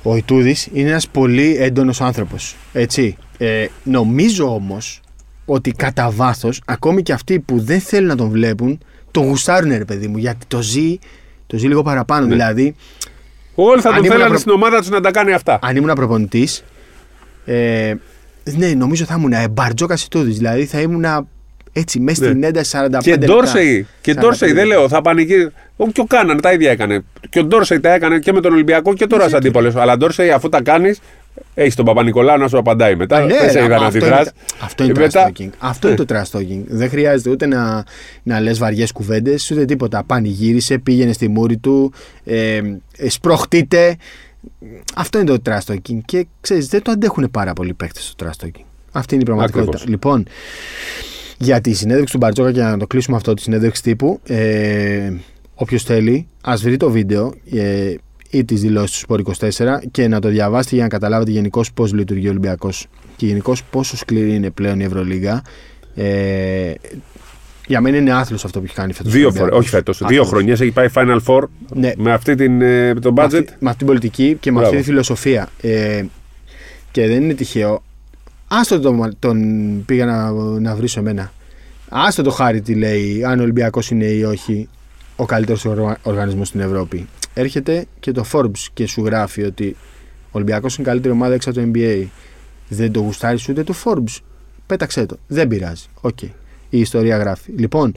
Ο 0.04 0.16
Ιτούδης 0.16 0.68
είναι 0.74 0.90
ένας 0.90 1.08
πολύ 1.08 1.56
έντονος 1.60 2.02
άνθρωπος. 2.02 2.56
Έτσι. 2.74 3.18
Ε, 3.38 3.66
νομίζω 3.84 4.54
όμως 4.54 5.02
ότι 5.46 5.72
κατά 5.72 6.10
βάθος, 6.12 6.62
ακόμη 6.66 7.02
και 7.02 7.14
αυτοί 7.14 7.40
που 7.40 7.60
δεν 7.60 7.80
θέλουν 7.80 8.08
να 8.08 8.16
τον 8.16 8.30
βλέπουν, 8.30 8.80
τον 9.12 9.24
γουστάρουν, 9.26 9.70
ρε 9.78 9.86
παιδί 9.86 10.08
μου. 10.08 10.18
Γιατί 10.18 10.46
το 10.48 10.62
ζει, 10.62 10.98
το 11.48 11.58
ζει 11.58 11.68
λίγο 11.68 11.82
παραπάνω. 11.82 12.26
Δηλαδή, 12.28 12.76
Όλοι 13.56 13.82
θα 13.82 13.90
Αν 13.90 13.96
τον 13.96 14.04
ήμουν 14.04 14.12
θέλανε 14.16 14.30
προ- 14.30 14.42
στην 14.42 14.52
ομάδα 14.52 14.80
τους 14.80 14.90
να 14.90 15.02
τα 15.02 15.12
κάνει 15.12 15.34
αυτά. 15.34 15.60
αν 15.62 15.76
ήμουν 15.76 15.94
προπονητής, 15.96 16.64
ε, 17.46 17.94
ναι, 18.56 18.68
νομίζω 18.68 19.06
θα 19.06 19.16
ήμουν 19.18 19.32
ε, 19.34 19.48
μπαρτζόκας 19.48 20.04
Ιτούδη. 20.04 20.32
Δηλαδή 20.32 20.66
θα 20.66 20.82
ήμουν 20.82 21.06
έτσι 21.74 22.00
μέσα 22.00 22.22
Ναι. 22.24 22.30
στην 22.30 22.44
ένταση 22.44 22.78
45 22.78 22.98
Και 23.04 23.10
λεπτά. 23.12 23.26
Ντόρσεϊ. 23.26 23.88
Και 24.02 24.12
45 24.16 24.20
Ντόρσεϊ, 24.20 24.52
δεν 24.52 24.66
λεπτά. 24.66 24.80
λέω, 24.80 24.90
θα 24.90 25.02
πανηγύρι. 25.02 25.50
Όχι, 25.76 25.92
και 25.92 26.02
ο 26.02 26.06
Κάναν 26.06 26.42
τα 26.42 26.52
ίδια 26.54 26.72
έκανε. 26.72 27.04
Και 27.30 27.40
ο 27.40 27.44
Ντόρσεϊ 27.44 27.80
τα 27.80 27.94
έκανε 27.94 28.20
και 28.20 28.34
με 28.34 28.42
τον 28.42 28.54
Ολυμπιακό 28.54 28.94
και 28.94 29.08
τώρα 29.08 29.30
σε 29.30 29.36
αντίπαλος. 29.36 29.76
Αλλά 29.76 29.98
Ντόρσεϊ, 29.98 30.30
αφού 30.32 30.50
τα 30.50 30.62
κάνεις, 30.62 31.00
έχεις 31.54 31.76
τον 31.76 31.86
Παπα-Νικολάου 31.86 32.38
να 32.38 32.48
σου 32.48 32.58
απαντάει 32.58 32.96
μετά. 32.96 33.18
Α, 33.18 33.26
ναι, 33.26 33.38
δεν 33.38 33.50
σε 33.50 33.60
ρε, 33.60 33.66
είδα 33.66 33.80
να 33.80 33.86
αυτό 33.86 33.98
αντιδράς. 33.98 34.20
είναι- 34.22 34.32
Αυτό 34.62 34.84
είναι 34.84 34.94
μετά... 35.00 35.32
trash 35.36 35.42
talking. 35.42 35.50
Αυτό 35.58 35.88
είναι 35.88 35.98
το 35.98 36.06
trash 36.10 36.38
talking. 36.40 36.62
Δεν 36.68 36.90
χρειάζεται 36.90 37.30
ούτε 37.30 37.46
να, 37.46 37.84
να 38.24 38.40
λες 38.40 38.58
βαριές 38.60 38.92
κουβέντες, 38.92 39.52
ούτε 39.52 39.66
τίποτα. 39.66 40.04
Πανηγύρισε, 40.06 40.78
πήγαινε 40.78 41.14
στη 41.14 41.28
μούρη 41.28 41.58
του, 41.58 41.94
ε, 42.26 42.56
ε, 42.98 43.10
σπροχτείτε. 43.10 43.96
Αυτό 44.96 45.20
είναι 45.20 45.38
το 45.38 45.42
trash 45.46 45.74
talking. 45.74 46.00
Και 46.06 46.28
ξέρεις, 46.42 46.68
δεν 46.68 46.82
το 46.82 46.92
αντέχουν 46.92 47.32
πάρα 47.32 47.54
πολλοί 47.54 47.74
παίχτε 47.74 48.00
το 48.16 48.26
trash 48.26 48.46
talking. 48.46 48.64
Αυτή 48.92 49.14
είναι 49.14 49.24
η 49.24 49.26
πραγματικότητα. 49.26 49.78
Ακριβώς. 49.78 49.88
Λοιπόν, 49.88 50.26
για 51.38 51.62
τη 51.62 51.74
συνέντευξη 51.74 52.14
του 52.14 52.18
Μπαρτζόκα 52.18 52.52
και 52.52 52.62
να 52.62 52.78
το 52.78 52.88
κλείσουμε 52.88 53.18
αυτό, 53.18 53.34
τη 53.34 53.42
συνέντευξη 53.42 53.82
τύπου, 53.82 54.20
ε, 54.24 55.14
όποιος 55.56 55.84
θέλει, 55.84 56.28
ας 56.42 56.62
βρει 56.62 56.78
το 56.78 56.90
βίντεο 56.90 57.34
ε, 57.52 57.94
ή 58.30 58.46
τις 58.46 58.62
δηλώσεις 58.62 59.04
του 59.04 59.14
Sport 59.14 59.50
24 59.60 59.78
και 59.92 60.08
να 60.08 60.20
το 60.20 60.30
διαβάσετε 60.30 60.76
για 60.76 60.84
να 60.84 60.90
καταλάβετε 60.90 61.32
γενικώς 61.32 61.74
πώς 61.74 61.94
λειτουργεί 61.94 62.28
ο 62.28 62.30
Ολυμπιακός 62.30 62.88
και 63.16 63.26
γενικώς 63.26 63.64
πόσο 63.64 63.98
σκληρή 63.98 64.36
είναι 64.36 64.50
πλέον 64.50 64.80
η 64.80 64.84
Ευρωλίγα. 64.84 65.42
Ε, 65.96 66.74
για 67.68 67.82
μένα 67.82 67.98
είναι 67.98 68.12
άθλο 68.14 68.38
αυτό 68.44 68.60
που 68.60 68.66
έχει 68.66 68.76
κάνει 68.76 68.94
φέτος. 68.94 69.12
Δύο 69.12 69.32
φορές, 69.32 69.54
όχι 69.58 69.70
φέτος. 69.70 70.02
Δύο 70.08 70.24
χρονιές 70.24 70.62
έχει 70.62 70.72
πάει 70.72 70.88
Final 70.94 71.20
Four 71.26 71.42
Ναι. 71.74 71.92
με 71.98 72.12
αυτή 72.14 72.36
την, 72.36 72.62
ε, 72.62 72.94
το 72.94 73.14
Με 73.14 73.22
budget. 73.24 73.26
αυτή, 73.26 73.38
με 73.60 73.66
αυτή 73.70 73.78
την 73.78 73.88
πολιτική 73.88 74.38
και 74.40 74.52
με 74.52 74.58
Μπράβο. 74.60 74.68
αυτή 74.74 74.78
τη 74.86 74.90
φιλοσοφία. 74.90 75.50
Ε, 75.62 76.04
και 76.92 77.08
δεν 77.08 77.24
είναι 77.24 77.34
τυχαίο. 77.34 77.84
Άστο 78.48 78.80
τον, 78.80 79.16
τον 79.20 79.40
πήγα 79.86 80.06
να, 80.06 80.32
να 80.60 80.76
βρίσω 80.76 81.00
εμένα. 81.00 81.32
Άστο 81.90 82.22
το 82.24 82.30
χάρη 82.32 82.62
τι 82.62 82.76
λέει, 82.76 83.24
αν 83.24 83.40
ο 83.40 83.42
Ολυμπιακός 83.44 83.90
είναι 83.90 84.06
ή 84.06 84.24
όχι 84.24 84.70
ο 85.16 85.26
καλύτερος 85.26 85.66
οργανισμός 86.02 86.48
στην 86.48 86.60
Ευρώπη. 86.60 87.08
Έρχεται 87.34 87.86
και 88.00 88.12
το 88.12 88.26
Forbes 88.32 88.60
και 88.74 88.88
σου 88.88 89.06
γράφει 89.06 89.44
ότι 89.44 89.76
ο 90.26 90.30
Ολυμπιακός 90.32 90.76
είναι 90.78 90.88
η 90.88 90.90
καλύτερη 90.90 91.14
ομάδα 91.14 91.34
έξω 91.34 91.50
από 91.50 91.60
το 91.60 91.72
NBA. 91.74 92.06
Δεν 92.68 92.92
το 92.92 93.00
γουστάρεις 93.00 93.50
ούτε 93.50 93.64
το 93.64 93.74
Forbes. 93.84 94.18
Πέταξε 94.66 95.06
το. 95.06 95.18
Δεν 95.28 95.48
πειράζει. 95.48 95.84
Οκ. 96.02 96.18
Η 96.76 96.80
ιστορία 96.80 97.18
γράφει. 97.18 97.52
Λοιπόν, 97.58 97.94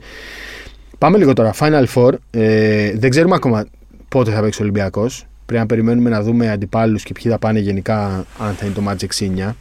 πάμε 0.97 1.17
λίγο 1.17 1.33
τώρα. 1.33 1.53
Final 1.59 1.85
Four. 1.93 2.13
Ε, 2.31 2.91
δεν 2.97 3.09
ξέρουμε 3.09 3.35
ακόμα 3.35 3.65
πότε 4.09 4.31
θα 4.31 4.41
παίξει 4.41 4.61
ο 4.61 4.63
Ολυμπιακός. 4.63 5.25
Πρέπει 5.45 5.61
να 5.61 5.67
περιμένουμε 5.67 6.09
να 6.09 6.21
δούμε 6.21 6.51
αντιπάλους 6.51 7.03
και 7.03 7.13
ποιοι 7.13 7.31
θα 7.31 7.39
πάνε 7.39 7.59
γενικά, 7.59 8.05
αν 8.39 8.53
θα 8.53 8.65
είναι 8.65 8.75
το 8.75 8.81
Magic 8.89 9.07
6-9. 9.49 9.55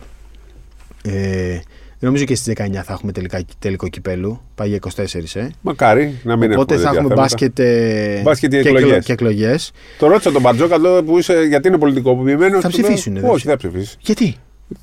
Ε, 1.03 1.59
νομίζω 1.99 2.25
και 2.25 2.35
στις 2.35 2.55
19 2.59 2.71
θα 2.85 2.93
έχουμε 2.93 3.13
τελικά, 3.13 3.41
τελικό 3.59 3.89
κυπέλου. 3.89 4.41
Πάει 4.55 4.69
για 4.69 4.79
24, 4.97 5.35
ε. 5.35 5.49
Μακάρι 5.61 6.19
να 6.23 6.37
μην 6.37 6.53
Οπότε 6.53 6.75
θα 6.75 6.81
τέτοια 6.81 6.89
έχουμε 6.99 7.01
θέματα. 7.01 7.15
μπάσκετ, 7.15 7.59
ε, 7.59 8.21
Μπάσκετ 8.25 8.51
και 8.51 8.61
και, 8.63 8.69
εκλογές. 8.69 8.89
εκλο- 8.91 9.03
και 9.03 9.13
εκλογές. 9.13 9.71
Το 9.99 10.07
ρώτησα 10.07 10.33
τον 10.33 10.41
Μπαρτζόκα 10.43 10.79
λέω, 10.79 11.03
που 11.03 11.19
είσαι, 11.19 11.43
γιατί 11.43 11.69
είναι 11.69 11.79
πολιτικοποιημένος. 11.79 12.63
Θα 12.63 12.69
ψηφίσουν, 12.69 13.15
δεν 13.15 13.25
Όχι, 13.25 13.35
ψη- 13.35 13.47
δεν 13.47 13.59
θα 13.59 13.69
ψηφίσει. 13.69 13.97
Γιατί; 14.01 14.35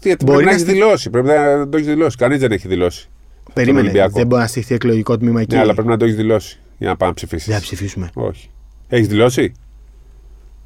Γιατί 0.02 0.26
Μπορεί 0.26 0.38
πρέπει 0.38 0.38
να 0.38 0.44
να 0.44 0.50
έχεις 0.50 0.62
στη- 0.62 0.72
δηλώσει. 0.72 1.10
Πρέπει 1.10 1.28
να 1.28 1.70
το 1.70 1.78
έχεις 1.78 1.88
δηλώσει. 1.90 2.18
Κανείς 2.18 2.40
δεν 2.40 2.52
έχει 2.52 2.68
δηλώσει. 2.68 3.10
Περίμενε. 3.56 3.80
Ολυμπιακό. 3.82 4.18
Δεν 4.18 4.28
μπορεί 4.28 4.42
να 4.42 4.48
στηθεί 4.48 4.74
εκλογικό 4.74 5.18
τμήμα 5.18 5.42
εκεί. 5.42 5.56
Ναι, 5.56 5.62
αλλά 5.62 5.74
πρέπει 5.74 5.88
να 5.88 5.98
το 5.98 6.06
έχεις 6.06 6.18
δηλώσει 6.18 6.60
για 6.78 6.88
να 6.88 6.96
πάμε 6.96 7.10
να 7.12 7.16
ψηφίσεις. 7.16 7.48
Δεν 7.48 7.56
θα 7.56 7.62
ψηφίσουμε. 7.62 8.10
Όχι. 8.14 8.50
Έχεις 8.88 9.08
δηλώσει; 9.08 9.52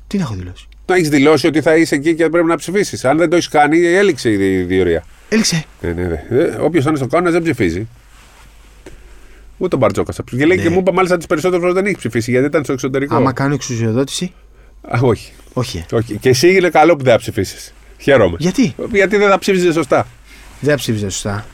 Τι 0.08 0.18
να 0.18 0.24
έχω 0.24 0.34
δηλώσει; 0.36 0.68
Να 0.86 0.96
έχεις 0.96 1.10
δηλώσει 1.10 1.48
ότι 1.48 1.62
θα 1.62 1.76
είσαι 1.78 1.96
εκεί 1.96 2.16
και 2.16 2.30
πρέπει 2.30 2.48
να 2.48 2.56
ψηφίσεις. 2.56 3.06
Αν 3.06 3.18
δεν 3.18 3.30
το 3.30 3.36
έχεις 3.36 3.48
κάνει, 3.48 3.86
έληξε 3.86 4.32
η 4.32 4.36
δι- 4.36 4.68
διορία. 4.68 5.04
Έλξε. 5.30 5.64
Ναι, 5.82 5.92
ναι, 5.92 6.04
ναι. 6.30 6.56
Όποιος 6.60 6.86
αν 6.86 6.96
στο 6.98 7.08
κάνω 7.08 7.32
δεν 7.32 7.42
ψηφίζει. 7.44 7.88
Ούτε 9.58 9.70
τον 9.70 9.80
Μπαρτζόκας. 9.80 10.16
θα 10.16 10.24
ψηφίσει. 10.24 10.48
Και 10.48 10.54
λέει 10.56 10.64
Ναι. 10.64 10.70
και 10.70 10.76
μου 10.76 10.80
είπα 10.80 10.94
μάλιστα 10.94 11.18
τις 11.18 11.26
περισσότερες 11.26 11.60
φορές 11.62 11.76
δεν 11.76 11.86
έχει 11.86 11.98
ψηφίσει 11.98 12.32
γιατί 12.32 12.46
ήταν 12.46 12.64
στο 12.64 12.74
εξωτερικό. 12.74 13.16
Άμα 13.16 13.34
κάνω 13.34 13.54
εξουσιοδότηση; 13.54 14.34
Α, 14.82 15.00
όχι. 15.02 15.32
Όχι. 15.54 15.86
όχι. 15.92 16.18
Και 16.18 16.30
εσύ 16.30 16.56
είναι 16.56 16.70
καλό 16.70 16.96
που 16.96 17.04
δεν 17.04 17.12
θα 17.14 17.20
ψηφίσεις. 17.20 17.74
Χαίρομαι. 17.98 18.36
Γιατί; 18.40 18.76
Γιατί 18.92 19.18
δεν 19.18 19.30
θα 19.30 19.40
ψήφιζες 19.40 19.74
σωστά. 19.74 20.08
Δεν 20.60 20.70
θα 20.72 20.76
ψήφιζα 20.76 21.10
σωστά. 21.10 21.46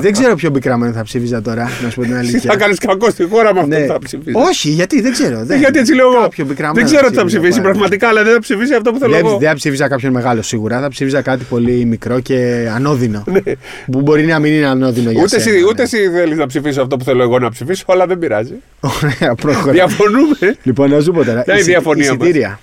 δεν 0.00 0.12
ξέρω 0.12 0.34
ποιο 0.34 0.50
πικραμένο 0.50 0.92
θα 0.92 1.02
ψήφιζα 1.02 1.42
τώρα, 1.42 1.70
να 1.82 1.90
σου 1.90 1.96
πω 1.96 2.02
την 2.02 2.10
Εσύ 2.12 2.20
αλήθεια. 2.28 2.50
θα 2.50 2.56
κάνεις 2.56 2.78
κακό 2.78 3.10
στη 3.10 3.24
χώρα 3.30 3.54
με 3.54 3.60
αυτό 3.60 3.74
Ναι. 3.76 3.80
που 3.86 3.92
θα 3.92 3.98
ψηφίσει. 3.98 4.32
Όχι, 4.48 4.68
γιατί 4.70 5.00
δεν 5.00 5.12
ξέρω. 5.12 5.44
Δεν... 5.44 5.58
Γιατί 5.58 5.78
έτσι 5.78 5.94
λέω 5.94 6.06
εγώ. 6.12 6.22
Κάποιο 6.22 6.44
πικραμένο 6.44 6.74
Δεν 6.74 6.84
ξέρω 6.94 7.08
τι 7.10 7.14
θα 7.14 7.24
ψήφιζα 7.24 7.38
ψηφίσει 7.40 7.60
πάρα. 7.60 7.70
πραγματικά, 7.72 8.08
αλλά 8.08 8.22
δεν 8.24 8.32
θα 8.32 8.38
ψηφίσει 8.40 8.74
αυτό 8.74 8.92
που 8.92 8.98
θέλω 8.98 9.12
Δεν, 9.12 9.26
εγώ. 9.26 9.38
δεν 9.38 9.48
θα 9.48 9.54
ψήφιζα 9.54 9.88
κάποιον 9.88 10.12
μεγάλο 10.12 10.42
σίγουρα. 10.42 10.80
Θα 10.80 10.88
ψήφιζα 10.88 11.22
κάτι 11.22 11.44
πολύ 11.44 11.84
μικρό 11.84 12.20
και 12.20 12.68
ανώδυνο. 12.74 13.24
Ναι. 13.26 13.40
που 13.90 14.00
μπορεί 14.00 14.24
να 14.26 14.38
μην 14.38 14.52
είναι 14.52 14.66
ανώδυνο 14.66 15.10
για 15.10 15.20
Ούτε 15.22 15.40
σένα. 15.40 15.42
εσύ, 15.56 15.62
ναι. 15.64 15.68
ούτε 15.70 15.82
εσύ 15.82 15.96
θέλεις 16.10 16.38
να 16.38 16.46
ψηφίσει 16.46 16.80
αυτό 16.80 16.96
που 16.96 17.04
θέλω 17.04 17.22
εγώ 17.22 17.38
να 17.38 17.50
ψηφίσω, 17.50 17.84
αλλά 17.86 18.06
δεν 18.06 18.18
πειράζει. 18.18 18.54
Ωραία, 18.80 19.34
προχώρα. 19.34 19.72
Διαφωνούμε. 19.72 20.56
Λοιπόν, 20.62 20.90
να 20.90 21.00
σου 21.00 21.12
πω 21.12 21.24
τώρα. 21.24 21.42
Ποια 21.42 21.42
είναι 21.42 21.52
η 21.52 21.56
εισι- 21.56 21.66
διαφωνία 21.66 22.14
μας; 22.14 22.16
Εισιτήρια. 22.26 22.60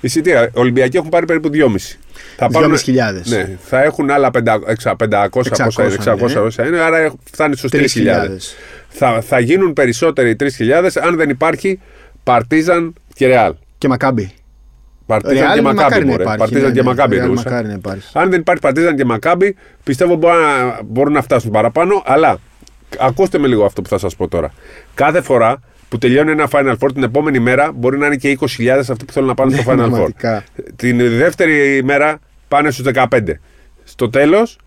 Εισιτήρια. 0.00 0.42
Οι 0.44 0.50
Ολυμπιακοί 0.54 0.96
έχουν 0.96 1.08
πάρει 1.08 1.26
περίπου 1.26 1.48
2,5. 1.52 1.98
Θα 2.36 2.48
2.500. 2.52 3.22
Ναι, 3.24 3.56
θα 3.64 3.82
έχουν 3.82 4.10
άλλα 4.10 4.30
500, 4.32 4.96
500 4.96 5.28
πόσα 5.30 5.84
είναι, 5.84 5.96
600 6.04 6.32
ναι. 6.32 6.38
όσα 6.40 6.66
είναι, 6.66 6.78
άρα 6.80 6.98
έχουν- 6.98 7.20
φτάνει 7.32 7.56
στους 7.56 7.70
3.000. 7.70 7.76
3.000. 7.76 8.54
Θα, 8.88 9.20
θα 9.20 9.38
γίνουν 9.40 9.72
περισσότεροι 9.72 10.36
3.000 10.40 11.00
αν 11.02 11.16
δεν 11.16 11.28
υπάρχει 11.30 11.80
Παρτίζαν 12.24 12.94
και 13.14 13.26
Ρεάλ. 13.26 13.54
Και 13.78 13.88
Μακάμπι. 13.88 14.32
Παρτίζαν 15.06 15.36
Ρεάλ 15.38 15.54
και 15.54 15.62
Μακάμπι. 15.62 15.82
μακάρι 15.82 16.04
να 16.04 16.10
μωρέ. 16.10 16.22
υπάρχει, 16.22 16.38
Παρτίζαν 16.38 16.68
ναι, 16.68 16.74
και 16.74 16.80
ναι. 16.82 16.86
Μακάμπι 16.88 17.14
Ρεάλ 17.14 17.26
εννοούσα. 17.28 17.48
μακάρι 17.50 17.66
να 17.68 17.74
υπάρχει. 17.74 18.08
Αν 18.12 18.30
δεν 18.30 18.40
υπάρχει 18.40 18.62
Παρτίζαν 18.62 18.96
και 18.96 19.04
Μακάμπι, 19.04 19.56
πιστεύω 19.84 20.14
μπορούν 20.14 20.40
να, 20.40 20.78
μπορούν 20.84 21.12
να 21.12 21.22
φτάσουν 21.22 21.50
παραπάνω. 21.50 22.02
Αλλά 22.06 22.38
ακούστε 22.98 23.38
με 23.38 23.46
λίγο 23.46 23.64
αυτό 23.64 23.82
που 23.82 23.88
θα 23.88 23.98
σας 23.98 24.16
πω 24.16 24.28
τώρα. 24.28 24.52
Κάθε 24.94 25.20
φορά 25.20 25.60
που 25.92 25.98
τελειώνει 25.98 26.30
ένα 26.30 26.48
Final 26.52 26.76
Four, 26.78 26.92
την 26.94 27.02
επόμενη 27.02 27.38
μέρα 27.38 27.72
μπορεί 27.74 27.98
να 27.98 28.06
είναι 28.06 28.16
και 28.16 28.38
20.000 28.40 28.66
αυτοί 28.68 29.04
που 29.04 29.12
θέλουν 29.12 29.28
να 29.28 29.34
πάνε 29.34 29.56
στο 29.56 29.62
Final 29.66 29.74
Four. 29.74 29.76
Ναι, 29.76 29.88
Πραγματικά. 29.88 30.44
Την 30.76 30.98
δεύτερη 30.98 31.82
μέρα 31.84 32.18
πάνε 32.48 32.70
στους 32.70 32.86
15. 32.94 33.20
Στο 33.84 34.10
τέλος 34.10 34.58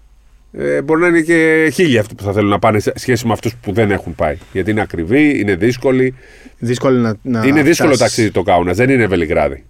ε, 0.57 0.81
μπορεί 0.81 1.01
να 1.01 1.07
είναι 1.07 1.21
και 1.21 1.69
χίλιοι 1.73 1.97
αυτοί 1.97 2.15
που 2.15 2.23
θα 2.23 2.33
θέλουν 2.33 2.49
να 2.49 2.59
πάνε 2.59 2.79
σε 2.79 2.93
σχέση 2.95 3.27
με 3.27 3.33
αυτούς 3.33 3.55
που 3.61 3.71
δεν 3.71 3.91
έχουν 3.91 4.15
πάει. 4.15 4.37
Γιατί 4.51 4.71
είναι 4.71 4.81
ακριβή, 4.81 5.39
είναι 5.39 5.55
δύσκολη. 5.55 6.15
Δύσκολο 6.57 6.99
να. 6.99 7.15
να 7.21 7.45
είναι 7.45 7.61
δύσκολο 7.61 7.93
φτάσεις. 7.93 8.15
ταξίδι 8.15 8.31
το 8.31 8.43
Κάουνα, 8.43 8.73
δεν 8.73 8.89
είναι 8.89 9.07
Βελιγράδι. 9.07 9.63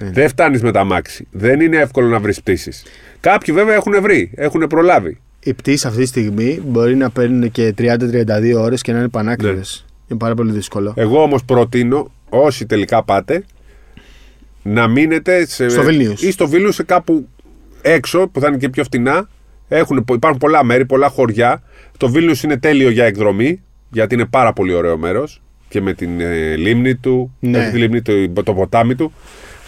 Είναι. 0.00 0.10
Δεν 0.10 0.28
φτάνεις 0.28 0.62
με 0.62 0.72
τα 0.72 0.84
μάξι. 0.84 1.26
Δεν 1.30 1.60
είναι 1.60 1.76
εύκολο 1.76 2.08
να 2.08 2.18
βρεις 2.18 2.40
πτήσεις. 2.40 2.82
Κάποιοι 3.20 3.54
βέβαια 3.54 3.74
έχουν 3.74 4.00
βρει, 4.00 4.30
έχουν 4.34 4.66
προλάβει. 4.66 5.20
Οι 5.40 5.54
πτήσεις 5.54 5.84
αυτή 5.84 6.00
τη 6.00 6.06
στιγμή 6.06 6.62
μπορεί 6.66 6.96
να 6.96 7.10
παίρνουν 7.10 7.50
και 7.50 7.74
30-32 7.78 8.54
ώρες 8.56 8.82
και 8.82 8.92
να 8.92 8.98
είναι 8.98 9.08
πανάκριβες. 9.08 9.85
Είναι 10.08 10.18
πάρα 10.18 10.34
πολύ 10.34 10.52
δύσκολο. 10.52 10.92
Εγώ 10.96 11.22
όμως 11.22 11.44
προτείνω 11.44 12.10
όσοι 12.28 12.66
τελικά 12.66 13.02
πάτε 13.04 13.44
να 14.62 14.88
μείνετε 14.88 15.46
σε, 15.46 15.68
Στο 15.68 15.82
Βίλνιους. 15.82 16.22
ή 16.22 16.30
στο 16.30 16.48
Βίλνιους 16.48 16.74
σε 16.74 16.82
κάπου 16.82 17.28
έξω 17.82 18.28
που 18.32 18.40
θα 18.40 18.48
είναι 18.48 18.56
και 18.56 18.68
πιο 18.68 18.84
φτηνά. 18.84 19.28
Έχουν, 19.68 20.04
υπάρχουν 20.12 20.38
πολλά 20.40 20.64
μέρη, 20.64 20.86
πολλά 20.86 21.08
χωριά. 21.08 21.62
Το 21.96 22.08
Βίλνιους 22.08 22.42
είναι 22.42 22.56
τέλειο 22.56 22.90
για 22.90 23.04
εκδρομή 23.04 23.62
γιατί 23.90 24.14
είναι 24.14 24.24
πάρα 24.24 24.52
πολύ 24.52 24.72
ωραίο 24.72 24.96
μέρος 24.98 25.42
και 25.68 25.80
με 25.80 25.92
την 25.92 26.20
ε, 26.20 26.56
λίμνη 26.56 26.94
του, 26.94 27.34
Ναι. 27.40 27.58
έχει 27.58 27.70
τη 27.70 27.78
λίμνη 27.78 28.02
του, 28.02 28.32
το 28.44 28.54
ποτάμι 28.54 28.94
του. 28.94 29.12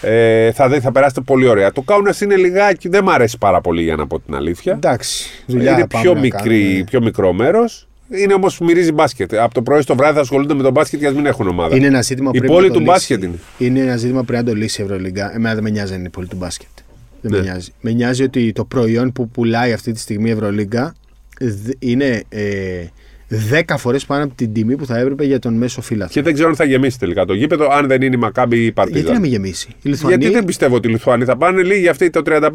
Ε, 0.02 0.52
θα, 0.52 0.68
δει- 0.68 0.80
θα 0.80 0.92
περάσετε 0.92 1.20
πολύ 1.20 1.46
ωραία. 1.46 1.72
Το 1.72 1.82
Κάουνας 1.82 2.20
είναι 2.20 2.36
λιγάκι, 2.36 2.88
δεν 2.88 3.04
μ' 3.04 3.10
αρέσει 3.10 3.38
πάρα 3.38 3.60
πολύ 3.60 3.82
για 3.82 3.96
να 3.96 4.06
πω 4.06 4.20
την 4.20 4.34
αλήθεια. 4.34 4.72
Εντάξει. 4.72 5.28
Δουλειά 5.46 5.72
είναι 5.72 5.86
πάμε 5.86 6.04
πιο, 6.04 6.14
να 6.14 6.20
μικρή, 6.20 6.62
κάνουμε. 6.64 6.84
πιο 6.84 7.00
μικρό 7.02 7.32
μέρος. 7.32 7.87
Είναι 8.10 8.34
όμως 8.34 8.58
μυρίζει 8.60 8.92
μπάσκετ. 8.92 9.34
Από 9.34 9.54
το 9.54 9.62
πρωί 9.62 9.80
στο 9.82 9.94
βράδυ 9.96 10.14
θα 10.14 10.20
ασχολούνται 10.20 10.54
με 10.54 10.62
τον 10.62 10.72
μπάσκετ 10.72 10.98
για 11.00 11.08
να 11.10 11.16
μην 11.16 11.26
έχουν 11.26 11.48
ομάδα. 11.48 11.76
Είναι 11.76 11.86
ένα 11.86 12.02
ζήτημα 12.02 12.30
που 12.30 12.36
Η 12.36 12.38
πρέπει 12.38 12.52
πόλη 12.54 12.66
να 12.68 12.72
το 12.72 12.78
του 12.78 12.84
λύσει. 12.84 12.92
μπάσκετ 12.92 13.22
είναι. 13.22 13.38
Είναι 13.58 13.80
ένα 13.80 13.96
ζήτημα 13.96 14.18
που 14.20 14.24
πρέπει 14.24 14.44
να 14.44 14.50
το 14.50 14.56
λύσει 14.56 14.80
η 14.80 14.84
Ευρωλίγκα. 14.84 15.34
Εμένα 15.34 15.54
δεν 15.54 15.62
με 15.64 15.70
νοιάζει 15.70 15.92
αν 15.92 15.98
είναι 15.98 16.08
η 16.08 16.10
πόλη 16.10 16.26
του 16.26 16.36
μπάσκετ. 16.36 16.68
Δεν 17.20 17.30
Ναι. 17.30 17.36
με 17.38 17.42
νοιάζει. 17.42 17.70
Με 17.80 17.90
νοιάζει 17.92 18.22
ότι 18.22 18.52
το 18.52 18.64
προϊόν 18.64 19.12
που 19.12 19.28
πουλάει 19.28 19.72
αυτή 19.72 19.92
τη 19.92 19.98
στιγμή 20.00 20.28
η 20.28 20.32
Ευρωλίγκα 20.32 20.94
δ- 21.40 21.70
είναι 21.78 22.22
ε, 22.28 22.84
10 23.50 23.62
φορές 23.78 24.04
πάνω 24.06 24.24
από 24.24 24.34
την 24.34 24.52
τιμή 24.52 24.76
που 24.76 24.86
θα 24.86 24.98
έπρεπε 24.98 25.24
για 25.24 25.38
τον 25.38 25.54
μέσο 25.54 25.80
φύλαθρο. 25.82 26.12
Και 26.12 26.22
δεν 26.22 26.32
ξέρω 26.34 26.48
αν 26.48 26.56
θα 26.56 26.64
γεμίσει 26.64 26.98
τελικά 26.98 27.24
το 27.24 27.34
γήπεδο, 27.34 27.68
αν 27.70 27.86
δεν 27.86 28.02
είναι 28.02 28.14
η 28.14 28.18
Μακάμπη 28.18 28.56
ή 28.56 28.58
η 28.58 28.62
Γιατί 28.62 28.80
να 28.80 28.84
Παρτίζαν. 28.92 29.20
μην 29.20 29.30
γεμίσει; 29.30 29.68
Οι 29.82 29.88
Λιθουανοί 29.88 30.16
Γιατί 30.16 30.34
δεν 30.34 30.44
πιστεύω 30.44 30.74
ότι 30.76 30.88
οι 30.88 30.90
Λιθουανοί 30.90 31.24
θα 31.24 31.36
πάνε 31.36 31.62
λίγοι 31.62 31.88
αυτοί 31.88 32.10
το 32.10 32.22
35% 32.26 32.50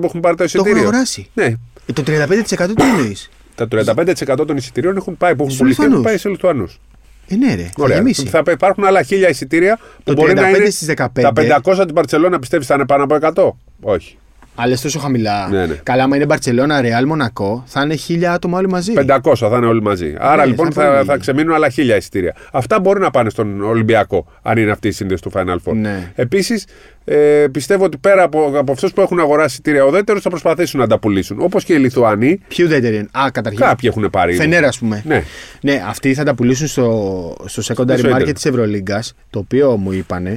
έχουν 0.04 0.20
πάρει 0.20 0.36
το 0.36 0.44
το 0.44 0.50
έχουν 0.54 0.60
εισιτήριο. 0.60 0.80
αγοράσει. 0.82 1.26
Ναι. 1.34 1.44
Ε, 1.44 1.92
το 1.92 2.02
35% 2.06 2.74
τι 2.76 2.82
εννοείς; 2.82 3.30
Τα 3.56 3.68
35% 3.70 4.46
των 4.46 4.56
εισιτηρίων 4.56 4.96
έχουν 4.96 5.16
πάει, 5.16 5.30
που 5.34 5.42
έχουν 5.42 5.50
Στους 5.50 5.58
πουληθεί 5.62 5.82
έχουν 5.82 5.94
Λιθουανούς. 5.96 6.04
πάει 6.10 6.18
σε 6.18 6.28
Λιθουανούς. 6.28 6.80
Ε, 7.28 7.36
ναι, 7.36 7.54
ρε. 7.54 7.62
Θα 7.62 7.70
Ωραία. 7.82 7.96
γεμίσει. 7.96 8.26
Θα 8.26 8.42
υπάρχουν 8.50 8.84
άλλα 8.84 9.02
χίλια 9.02 9.28
εισιτήρια 9.28 9.76
που 9.76 10.02
Το 10.04 10.12
μπορεί 10.12 10.34
να 10.34 10.42
35 10.42 10.56
είναι. 10.56 10.70
στις 10.70 10.86
15. 10.86 11.22
Τα 11.22 11.32
500 11.32 11.84
την 11.86 11.94
Παρσελόνα 11.94 12.38
πιστεύεις 12.38 12.66
θα 12.66 12.74
είναι 12.74 12.86
πάνω 12.86 13.04
από 13.04 13.14
100. 13.14 13.56
Όχι. 13.80 14.18
Αλλά 14.56 14.68
είναι 14.68 14.78
τόσο 14.82 14.98
χαμηλά. 14.98 15.48
Ναι, 15.48 15.66
ναι. 15.66 15.74
Καλά, 15.82 16.02
άμα 16.02 16.16
είναι 16.16 16.24
Μπαρσελόνα, 16.26 16.80
Ρεάλ, 16.80 17.06
Μονακό, 17.06 17.62
θα 17.66 17.82
είναι 17.82 17.94
χίλια 17.94 18.32
άτομα 18.32 18.58
όλοι 18.58 18.68
μαζί. 18.68 18.92
500 18.96 19.34
θα 19.36 19.56
είναι 19.56 19.66
όλοι 19.66 19.82
μαζί. 19.82 20.14
Άρα 20.18 20.42
Ναι, 20.44 20.48
λοιπόν 20.50 20.72
θα 20.72 20.82
θα, 20.82 20.88
πάνε. 20.90 21.04
θα 21.04 21.16
ξεμείνουν 21.16 21.54
άλλα 21.54 21.68
χίλια 21.68 21.96
εισιτήρια. 21.96 22.34
Αυτά 22.52 22.80
μπορεί 22.80 23.00
να 23.00 23.10
πάνε 23.10 23.30
στον 23.30 23.62
Ολυμπιακό, 23.62 24.26
αν 24.42 24.58
είναι 24.58 24.70
αυτή 24.70 24.88
η 24.88 24.90
σύνδεση 24.92 25.22
του 25.22 25.30
Final 25.34 25.56
Four. 25.64 25.74
Ναι. 25.74 26.12
Επίσης, 26.14 26.66
ε, 27.04 27.46
πιστεύω 27.52 27.84
ότι 27.84 27.96
πέρα 27.98 28.22
από, 28.22 28.52
από 28.56 28.72
αυτούς 28.72 28.92
που 28.92 29.00
έχουν 29.00 29.20
αγοράσει 29.20 29.48
εισιτήρια 29.48 29.82
ουδέτερου 29.82 30.20
θα 30.20 30.28
προσπαθήσουν 30.30 30.80
να 30.80 30.86
τα 30.86 30.98
πουλήσουν. 30.98 31.36
Όπως 31.40 31.64
και 31.64 31.72
οι 31.72 31.78
Λιθουανοί, 31.78 32.40
Ποιοι 32.48 32.64
ουδέτεροι 32.68 32.96
είναι; 32.96 33.08
Α, 33.12 33.30
καταρχήν. 33.32 33.60
κάποιοι 33.66 33.90
έχουν 33.92 34.10
πάρει. 34.10 34.32
ήδη. 34.32 34.40
Φενέρα, 34.40 34.68
ας 34.68 34.78
πούμε. 34.78 35.02
Ναι. 35.06 35.22
Ναι, 35.60 35.82
αυτοί 35.88 36.14
θα 36.14 36.24
τα 36.24 36.34
πουλήσουν 36.34 36.66
στο, 36.66 37.36
στο 37.46 37.62
secondary 37.62 37.98
Στο 37.98 38.08
market 38.08 38.12
ίντερνετ. 38.14 38.34
της 38.34 38.44
Ευρωλίγκας. 38.44 39.14
Το 39.30 39.38
οποίο 39.38 39.76
μου 39.76 39.92
είπανε 39.92 40.36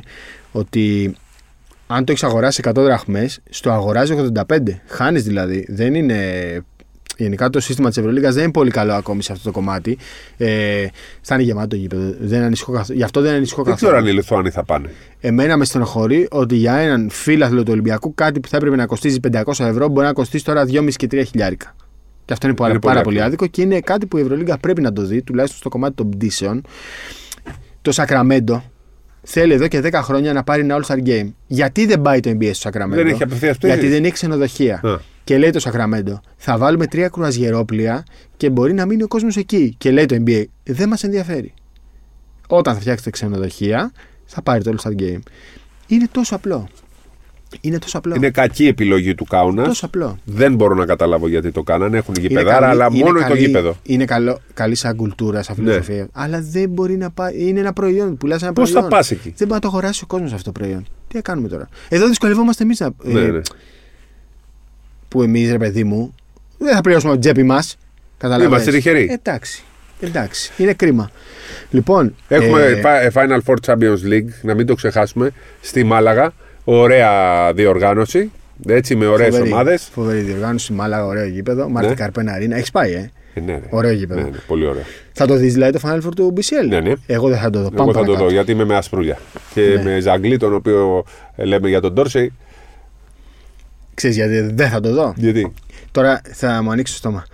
ότι 0.51 1.15
αν 1.91 2.05
το 2.05 2.11
έχεις 2.11 2.23
αγοράσει 2.23 2.61
100 2.67 2.71
δραχμές, 2.75 3.39
στο 3.49 3.71
αγοράζεις 3.71 4.15
85. 4.49 4.57
Χάνεις 4.87 5.23
δηλαδή. 5.23 5.65
Δεν 5.69 5.93
είναι. 5.93 6.17
Γενικά 7.17 7.49
το 7.49 7.59
σύστημα 7.59 7.87
της 7.89 7.97
Ευρωλίγκας 7.97 8.33
δεν 8.33 8.43
είναι 8.43 8.51
πολύ 8.51 8.71
καλό 8.71 8.93
ακόμη 8.93 9.23
σε 9.23 9.31
αυτό 9.31 9.43
το 9.43 9.51
κομμάτι. 9.51 9.97
Ε, 10.37 10.85
θα 11.21 11.35
είναι 11.35 11.43
γεμάτο 11.43 11.67
το 11.67 11.75
γήπεδο. 11.75 12.13
Δεν 12.19 12.41
ανησυχώ 12.43 12.71
καθ... 12.71 12.89
Γι' 12.89 13.03
αυτό 13.03 13.21
δεν 13.21 13.33
ανησυχώ 13.33 13.63
Δεν 13.63 13.73
καθόλου. 13.73 13.91
ξέρω 13.91 14.03
αν 14.05 14.11
οι 14.11 14.15
Λιθουανοί 14.17 14.49
θα 14.49 14.63
πάνε. 14.63 14.89
Εμένα 15.19 15.57
με 15.57 15.65
στενοχωρεί 15.65 16.27
ότι 16.31 16.55
για 16.55 16.75
έναν 16.75 17.09
φίλαθλο 17.09 17.63
του 17.63 17.71
Ολυμπιακού 17.71 18.13
κάτι 18.15 18.39
που 18.39 18.47
θα 18.47 18.57
έπρεπε 18.57 18.75
να 18.75 18.85
κοστίζει 18.85 19.19
500 19.33 19.41
ευρώ 19.59 19.87
μπορεί 19.87 20.05
να 20.07 20.13
κοστίσει 20.13 20.43
τώρα 20.43 20.65
2,5 20.67 20.89
και 20.95 21.07
3 21.11 21.23
χιλιάρικα. 21.27 21.75
Και 22.25 22.33
αυτό 22.33 22.47
είναι, 22.47 22.55
πάρα, 22.55 22.69
Είναι 22.71 22.79
πολύ 22.79 22.93
πάρα 22.93 23.05
πολύ 23.05 23.15
άκυρο. 23.21 23.27
άδικο 23.27 23.47
και 23.47 23.61
είναι 23.61 23.79
κάτι 23.79 24.05
που 24.05 24.17
η 24.17 24.21
Ευρωλίγκα 24.21 24.57
πρέπει 24.57 24.81
να 24.81 24.93
το 24.93 25.01
δει, 25.01 25.21
τουλάχιστον 25.21 25.59
στο 25.59 25.69
κομμάτι 25.69 25.93
των 25.95 26.09
πτήσεων. 26.09 26.61
Το 27.81 27.91
Σακραμέντο 27.91 28.63
θέλει 29.21 29.53
εδώ 29.53 29.67
και 29.67 29.81
10 29.83 29.91
χρόνια 29.93 30.33
να 30.33 30.43
πάρει 30.43 30.61
ένα 30.61 30.79
All-Star 30.81 31.07
Game. 31.07 31.31
Γιατί 31.47 31.85
δεν 31.85 32.01
πάει 32.01 32.19
το 32.19 32.29
NBA 32.29 32.43
στο 32.43 32.53
Σακραμέντο, 32.53 33.01
Δεν 33.01 33.11
έχει 33.11 33.23
απευθείας 33.23 33.57
πτήσεις. 33.57 33.75
Γιατί 33.75 33.93
δεν 33.93 34.03
έχει 34.03 34.13
ξενοδοχεία. 34.13 34.79
Α. 34.83 34.99
Και 35.23 35.37
λέει 35.37 35.49
το 35.49 35.59
Σακραμέντο, 35.59 36.21
θα 36.37 36.57
βάλουμε 36.57 36.87
τρία 36.87 37.09
κρουαζιερόπλια 37.09 38.03
και 38.37 38.49
μπορεί 38.49 38.73
να 38.73 38.85
μείνει 38.85 39.03
ο 39.03 39.07
κόσμος 39.07 39.37
εκεί. 39.37 39.75
Και 39.77 39.91
λέει 39.91 40.05
το 40.05 40.23
NBA, 40.25 40.43
δεν 40.63 40.89
μας 40.89 41.03
ενδιαφέρει. 41.03 41.53
Όταν 42.47 42.73
θα 42.73 42.79
φτιάξετε 42.79 43.09
ξενοδοχεία, 43.09 43.91
θα 44.25 44.41
πάρει 44.41 44.63
το 44.63 44.75
All-Star 44.75 45.01
Game. 45.01 45.19
Είναι 45.87 46.07
τόσο 46.11 46.35
απλό. 46.35 46.67
Είναι 47.61 47.79
τόσο 47.79 47.97
απλό. 47.97 48.15
Είναι 48.15 48.29
κακή 48.29 48.67
επιλογή 48.67 49.15
του 49.15 49.25
Κάουνας. 49.25 49.67
τόσο 49.67 49.85
απλό. 49.85 50.17
Δεν 50.25 50.55
μπορώ 50.55 50.75
να 50.75 50.85
καταλάβω 50.85 51.27
γιατί 51.27 51.51
το 51.51 51.63
κάνανε. 51.63 51.97
Έχουν 51.97 52.13
Είναι 52.17 52.27
γηπεδάρα, 52.27 52.59
καλή- 52.59 52.71
αλλά 52.71 52.87
είναι 52.93 53.03
μόνο 53.03 53.19
το 53.19 53.27
καλή- 53.27 53.39
γήπεδο. 53.45 53.75
Είναι 53.83 54.05
καλό, 54.05 54.39
καλή 54.53 54.75
σαν 54.75 54.95
κουλτούρα, 54.95 55.43
σαν 55.43 55.55
Ναι. 55.59 55.63
φιλοσοφία. 55.71 56.07
Αλλά 56.11 56.41
δεν 56.41 56.69
μπορεί 56.69 56.97
να 56.97 57.09
πάει. 57.11 57.33
Είναι 57.47 57.59
ένα 57.59 57.73
προϊόν. 57.73 58.17
Πουλάς 58.17 58.41
ένα 58.41 58.53
Πώς 58.53 58.69
προϊόν. 58.71 58.89
θα 58.89 58.95
πας 58.95 59.11
εκεί; 59.11 59.33
Δεν 59.37 59.47
μπορεί 59.47 59.51
να 59.53 59.59
το 59.59 59.67
αγοράσει 59.67 60.01
ο 60.03 60.07
κόσμος 60.07 60.31
αυτό 60.33 60.51
το 60.51 60.59
προϊόν. 60.59 60.85
Τι 61.07 61.15
να 61.15 61.21
κάνουμε 61.21 61.47
τώρα; 61.47 61.69
Εδώ 61.89 62.07
δυσκολευόμαστε 62.07 62.63
εμείς 62.63 62.79
Ναι, 63.03 63.21
ναι. 63.21 63.41
που 65.07 65.21
εμείς, 65.23 65.51
ρε 65.51 65.57
παιδί 65.57 65.83
μου, 65.83 66.15
δεν 66.57 66.75
θα 66.75 66.81
πληρώσουμε 66.81 67.11
από 67.11 67.21
την 67.21 67.31
τσέπη 67.31 67.47
μα. 67.47 67.63
Είμαστε 68.41 68.71
τυχεροί. 68.71 69.07
Εντάξει. 69.11 69.63
Εντάξει. 69.99 70.51
Είναι 70.57 70.73
κρίμα. 70.73 71.11
Λοιπόν. 71.69 72.15
Έχουμε 72.27 72.61
ε, 72.65 72.81
Fi- 72.83 73.11
Final 73.13 73.39
Four 73.45 73.55
Champions 73.65 74.07
League, 74.11 74.29
να 74.41 74.53
μην 74.53 74.65
το 74.65 74.75
ξεχάσουμε, 74.75 75.31
στη 75.61 75.83
Μάλαγα. 75.83 76.31
Ωραία 76.71 77.53
διοργάνωση. 77.53 78.31
Έτσι, 78.67 78.95
με 78.95 79.05
ωραίες 79.07 79.29
φοβερή- 79.33 79.53
ομάδες. 79.53 79.89
Φοβερή 79.93 80.19
διοργάνωση, 80.19 80.73
Μάλαγα, 80.73 81.05
ωραίο 81.05 81.25
γήπεδο. 81.25 81.69
Μάρτι 81.69 81.93
Καρπένα 81.93 82.31
Αρίνα. 82.33 82.55
Έχεις 82.55 82.71
πάει, 82.71 82.93
ε; 82.93 83.11
Ε, 83.33 83.39
ναι, 83.39 83.51
ναι. 83.53 83.61
Ωραίο 83.69 83.91
γήπεδο. 83.91 84.21
Ναι, 84.21 84.29
ναι, 84.29 84.37
πολύ 84.47 84.65
ωραίο. 84.65 84.81
Θα 85.13 85.27
το 85.27 85.35
δεις 85.35 85.53
δηλαδή 85.53 85.79
το 85.79 85.89
Final 85.89 86.07
Four 86.07 86.13
του 86.15 86.33
BCL. 86.37 86.67
Ναι, 86.69 86.79
ναι. 86.79 86.93
Εγώ 87.07 87.29
δεν 87.29 87.37
θα 87.37 87.49
το 87.49 87.59
δω. 87.59 87.65
Εγώ 87.65 87.75
Πάμε 87.75 87.91
θα 87.91 87.97
το 87.99 88.03
παρακάτω. 88.05 88.23
δω 88.25 88.31
γιατί 88.31 88.51
είμαι 88.51 88.65
με 88.65 88.75
ασπρούλια. 88.75 89.17
Και 89.53 89.61
Ναι. 89.61 89.83
με 89.83 89.99
Ζαγκλή, 89.99 90.37
τον 90.37 90.53
οποίο 90.53 91.03
ε, 91.35 91.43
λέμε 91.45 91.69
για 91.69 91.81
τον 91.81 91.95
Τόρσεϊ. 91.95 92.33
Ξέρεις 93.93 94.15
γιατί 94.15 94.39
δεν 94.41 94.69
θα 94.69 94.79
το 94.79 94.93
δω; 94.93 95.13
Γιατί; 95.17 95.53
Τώρα 95.91 96.21
θα 96.31 96.61
μου 96.63 96.71
ανοίξει 96.71 96.93
το 96.93 96.99
στόμα. 96.99 97.25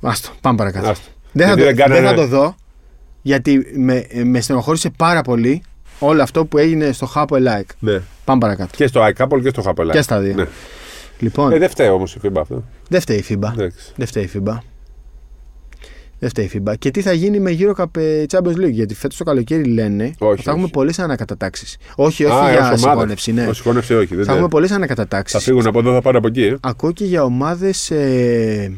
Άστο, 0.00 0.30
πάμε 0.40 0.56
παρακάτω. 0.56 0.88
Άστο. 0.88 1.08
Δεν, 1.32 1.46
θα 1.48 1.54
Γιατί 1.54 1.60
το, 1.60 1.76
δεν 1.76 1.86
δεν 1.86 1.98
κάνανε- 2.00 2.08
θα 2.20 2.22
το 2.22 2.26
δω 2.36 2.54
γιατί 3.22 3.66
με, 3.76 4.06
με 4.24 4.40
στενοχώρησε 4.40 4.90
πάρα 4.96 5.22
πολύ 5.22 5.62
όλο 5.98 6.22
αυτό 6.22 6.44
που 6.46 6.58
έγινε 6.58 6.92
στο 6.92 7.06
Χάπο 7.06 7.36
Ελάικ. 7.36 7.68
Ναι. 7.78 8.00
Πάμε 8.24 8.40
παρακάτω. 8.40 8.70
Και 8.76 8.86
στο 8.86 9.06
iCouple 9.06 9.40
και 9.42 9.48
στο 9.48 9.62
Χαπελά. 9.62 9.92
Και 9.92 10.02
στα 10.02 10.20
δύο. 10.20 10.34
Ναι. 10.34 10.44
Λοιπόν, 11.18 11.52
Ε, 11.52 11.58
δεν 11.58 11.68
φταίει 11.68 11.88
όμως 11.88 12.14
η 12.14 12.18
FIBA 12.22 12.36
αυτό. 12.40 12.64
δεν 12.88 13.00
φταίει 13.00 13.16
η 13.16 13.24
FIBA. 13.28 13.50
Εντάξει. 13.52 13.92
Δεν 13.96 14.06
φταίει 14.06 14.22
η 14.22 14.30
FIBA. 14.34 14.56
Δεν 16.18 16.28
φταίει 16.28 16.44
η 16.44 16.50
FIBA. 16.54 16.74
Και 16.78 16.90
τι 16.90 17.02
θα 17.02 17.12
γίνει 17.12 17.38
με 17.40 17.56
Euro 17.58 17.72
Cup 17.82 17.96
ε, 17.96 18.24
Champions 18.32 18.56
League. 18.56 18.70
Γιατί 18.70 18.94
φέτος 18.94 19.16
το 19.16 19.24
καλοκαίρι 19.24 19.64
λένε 19.64 20.04
Όχι, 20.04 20.16
ότι 20.32 20.42
θα 20.42 20.50
έχουμε 20.50 20.64
όχι. 20.64 20.72
πολλές 20.72 20.98
ανακατατάξεις. 20.98 21.76
Όχι, 21.96 22.24
όχι 22.24 22.34
Α, 22.44 22.50
για 22.50 22.58
ως 22.60 22.64
ομάδα. 22.66 22.76
συγχώνευση. 22.76 23.32
Ναι. 23.32 23.46
Ως 23.46 23.56
συγχώνευση, 23.56 23.94
όχι. 23.94 24.14
Δεν 24.14 24.24
Θα 24.24 24.30
έχουμε 24.30 24.42
θα, 24.46 24.48
πολλές 24.50 24.68
θα 24.70 24.74
ανακατατάξει. 24.76 25.38
φύγουν 25.38 25.66
από 25.66 25.78
εδώ, 25.78 25.92
θα 25.92 26.00
πάνε 26.02 26.18
από 26.18 26.26
εκεί. 26.26 26.42
Ε. 26.44 26.56
Ακούω 26.60 26.92
και 26.92 27.04
για 27.04 27.22
ομάδες 27.24 27.90
ε, 27.90 28.72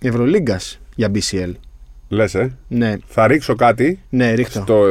Ευρωλίγκας 0.00 0.78
για 0.94 1.10
BCL. 1.14 1.52
Λες, 2.12 2.34
ε. 2.34 2.56
Ναι, 2.68 2.94
Θα 3.06 3.26
ρίξω 3.26 3.54
κάτι 3.54 3.98
ναι, 4.10 4.32
ρίχτω. 4.32 4.60
στο 4.60 4.86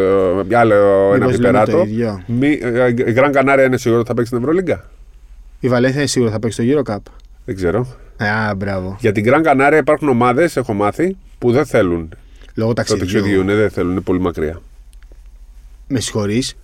ε, 0.49 0.55
άλλο 0.57 0.73
ένα 1.13 1.25
Μήπως 1.25 1.39
λέμε 1.39 1.57
το 1.59 1.65
πιπεράτο. 1.65 1.83
ίδιο. 1.87 2.23
Μη, 2.27 2.59
ε, 2.61 2.87
η 2.87 3.11
Γκραν 3.11 3.31
Κανάρια 3.31 3.65
είναι 3.65 3.77
σίγουρο 3.77 3.99
ότι 3.99 4.07
θα 4.09 4.13
παίξει 4.13 4.29
στην 4.31 4.43
Ευρωλίγκα; 4.43 4.89
Η 5.59 5.67
Βαλένθια 5.69 5.99
είναι 5.99 6.07
σίγουρα 6.09 6.31
θα 6.31 6.39
παίξει 6.39 6.73
το 6.73 6.81
Euro 6.85 6.91
Cup. 6.93 6.97
Δεν 7.45 7.55
ξέρω. 7.55 7.87
Α, 8.17 8.55
μπράβο. 8.55 8.97
Για 8.99 9.11
την 9.11 9.23
Γκραν 9.23 9.43
Κανάρια 9.43 9.77
υπάρχουν 9.79 10.09
ομάδες, 10.09 10.57
έχω 10.57 10.73
μάθει, 10.73 11.15
που 11.37 11.51
δεν 11.51 11.65
θέλουν 11.65 12.09
Λόγω 12.53 12.69
το 12.69 12.75
ταξιδιού. 12.75 13.05
ταξιδιού. 13.05 13.43
Ναι, 13.43 13.55
δεν 13.55 13.69
θέλουν, 13.69 13.91
είναι 13.91 14.01
πολύ 14.01 14.19
μακριά. 14.19 14.61
Με 15.87 15.99
συγχωρείς, 15.99 16.55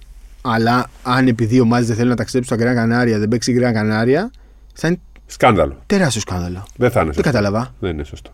αλλά 0.42 0.90
αν 1.04 1.28
επειδή 1.28 1.56
οι 1.56 1.60
ομάδες 1.60 1.88
δεν 1.88 1.96
θέλουν 1.96 2.10
να 2.10 2.16
ταξιδέψουν 2.16 2.56
στα 2.58 2.66
Γκραν 2.66 2.76
Κανάρια, 2.76 3.20
δεν 3.20 3.28
παίξει 3.28 3.52
η 3.52 3.54
Γκραν 3.54 3.74
Κανάρια, 3.74 4.32
θα 4.74 4.88
είναι 4.88 5.00
Σκάνδαλο. 5.26 5.78
τεράστιο 5.86 6.22
σκάνδαλο. 6.22 6.66
Δεν 6.76 6.92
θα 6.92 7.00
είναι 7.02 7.12
Δεν 7.12 7.24
σωστό. 7.24 7.32
κατάλαβα. 7.32 7.74
Δεν 7.80 7.92
είναι 7.92 8.04
σωστό. 8.04 8.32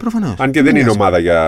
Προφανώς. 0.00 0.34
Αν 0.38 0.50
και 0.50 0.62
δεν 0.62 0.76
είναι 0.76 0.90
ομάδα 0.90 1.18
για 1.18 1.40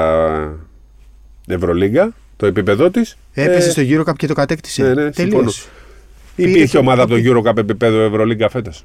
Ευρωλίγκα, 1.46 2.12
το 2.36 2.46
επίπεδο 2.46 2.90
της. 2.90 3.16
Έπεσε 3.32 3.70
στο 3.70 3.82
Euro 3.84 4.10
Cup 4.10 4.16
και 4.16 4.26
το 4.26 4.34
κατέκτησε. 4.34 4.82
ναι, 4.82 4.88
ναι, 4.88 4.94
Τελείως. 5.10 5.14
συμφωνώ. 5.16 5.50
Υπήρχε 6.36 6.60
Πήρε- 6.64 6.76
ομάδα 6.76 7.02
από 7.02 7.14
το 7.14 7.20
Eurocup 7.24 7.56
επίπεδο 7.56 8.00
Ευρωλίγκα 8.00 8.48
φέτος; 8.48 8.84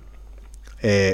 Ε, 0.77 1.11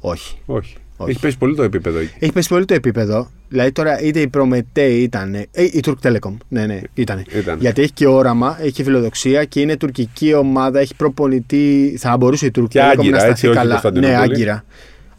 όχι. 0.00 0.38
Όχι. 0.46 0.76
Όχι. 0.96 1.10
Έχει 1.10 1.20
πέσει 1.20 1.38
πολύ 1.38 1.54
το 1.56 1.62
επίπεδο 1.62 1.98
εκεί. 1.98 2.12
Έχει 2.18 2.32
πέσει 2.32 2.48
πολύ 2.48 2.64
το 2.64 2.74
επίπεδο. 2.74 3.30
Δηλαδή 3.48 3.72
τώρα 3.72 4.00
είτε 4.00 4.20
η 4.20 4.28
Προμετέ 4.28 4.84
ήταν. 4.84 5.34
Ε, 5.34 5.46
η 5.54 5.80
Turk 5.86 5.94
Telecom. 6.02 6.36
Ναι, 6.48 6.66
ναι, 6.66 6.80
ήταν. 6.94 7.24
Ήταν. 7.36 7.58
Γιατί 7.60 7.82
έχει 7.82 7.92
και 7.92 8.06
όραμα, 8.06 8.58
έχει 8.60 8.72
και 8.72 8.82
φιλοδοξία 8.82 9.44
και 9.44 9.60
είναι 9.60 9.76
τουρκική 9.76 10.34
ομάδα, 10.34 10.80
έχει 10.80 10.94
προπονητή. 10.94 11.96
Θα 11.98 12.16
μπορούσε 12.16 12.46
η 12.46 12.50
Turk 12.58 12.64
Και 12.68 12.80
Telecom 12.80 12.82
Άγκυρα, 12.98 13.10
να 13.10 13.16
σταθεί 13.18 13.30
έτσι, 13.32 13.46
όχι 13.46 13.56
καλά. 13.56 13.74
Ναι, 13.74 13.80
Κωνσταντινούπολη. 13.80 14.22
Άγκυρα. 14.32 14.64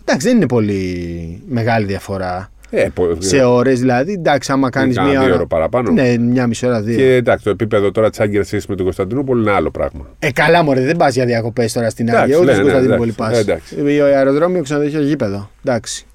Εντάξει, 0.06 0.28
δεν 0.28 0.36
είναι 0.38 0.48
πολύ 0.48 1.42
μεγάλη 1.48 1.86
διαφορά. 1.86 2.52
Ε, 2.76 2.88
πο- 2.94 3.16
Σε 3.20 3.44
ώρες 3.44 3.80
δηλαδή. 3.80 4.12
Εντάξει, 4.14 4.52
άμα 4.52 4.70
κάνεις 4.70 4.96
κάνα 4.96 5.08
μία 5.10 5.18
δύο 5.20 5.28
ώρα. 5.28 5.36
ώρα 5.36 5.46
παραπάνω. 5.48 5.92
Ναι, 5.92 6.18
μια 6.18 6.48
μισή 6.48 6.66
ώρα, 6.66 6.82
δύο. 6.82 6.96
Και 6.98 7.14
εντάξει, 7.16 7.44
το 7.44 7.50
επίπεδο 7.50 7.92
τώρα 7.92 8.10
της 8.10 8.20
Άγκυρα 8.20 8.44
σχέσης 8.44 8.66
με 8.68 8.76
την 8.76 8.84
Κωνσταντινούπολη 8.84 9.42
είναι 9.42 9.52
άλλο 9.52 9.72
πράγμα. 9.72 10.08
Ε, 10.20 10.32
καλά, 10.32 10.64
μωρέ, 10.64 10.82
δεν 10.82 10.96
πας 10.96 11.14
για 11.14 11.26
διακοπές 11.26 11.74
τώρα 11.74 11.90
στην 11.90 12.08
Εντάξει, 12.08 12.24
Άγια, 12.24 12.38
ούτε 12.38 12.46
ναι, 12.46 12.52
στην 12.54 12.66
ναι, 12.66 12.72
Κωνσταντινούπολη 12.72 13.14
εντάξει, 13.18 13.46
πας. 13.46 13.58
εντάξει. 13.80 14.02
αεροδρόμιο, 14.16 14.62
ξενοδοχείο, 14.62 15.02
γήπεδο. 15.02 15.50
Εντάξει. 15.66 16.06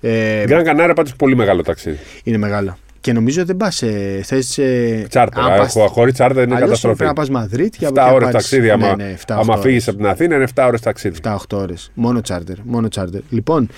Ε, 0.00 0.44
Γκραν 0.44 0.64
Κανάρια 0.64 0.94
πάντως 0.94 1.16
πολύ 1.16 1.36
μεγάλο 1.36 1.62
ταξίδι. 1.62 1.98
είναι 2.24 2.36
μεγάλο. 2.36 2.78
Και 3.02 3.12
νομίζω 3.12 3.44
δεν 3.44 3.56
πας 3.56 3.76
σε 3.76 3.88
θέση. 4.22 4.62
Τσάρτερ. 5.08 5.44
Έχω 5.44 5.86
χωρί 5.86 6.12
τσάρτερ 6.12 6.44
είναι 6.44 6.58
καταστροφή. 6.58 6.96
Πρέπει 6.96 7.10
να 7.10 7.16
πας 7.16 7.30
Μαδρίτη 7.30 7.76
για 7.80 7.88
7 7.94 8.12
ώρες 8.12 8.30
ταξίδι. 8.30 8.66
Ναι, 8.66 8.72
Άμα, 8.72 8.96
ναι, 8.96 9.14
7, 9.26 9.34
άμα 9.38 9.56
φύγεις 9.56 9.88
από 9.88 9.96
την 9.96 10.06
Αθήνα 10.06 10.34
είναι 10.34 10.46
7 10.54 10.64
ώρες 10.66 10.80
ταξίδι. 10.80 11.16
7-8 11.22 11.36
ώρες. 11.52 11.90
Μόνο 11.94 12.20
τσάρτερ. 12.20 12.56
Μόνο 12.62 12.88
τσάρτερ. 12.88 13.20
Λοιπόν, 13.30 13.68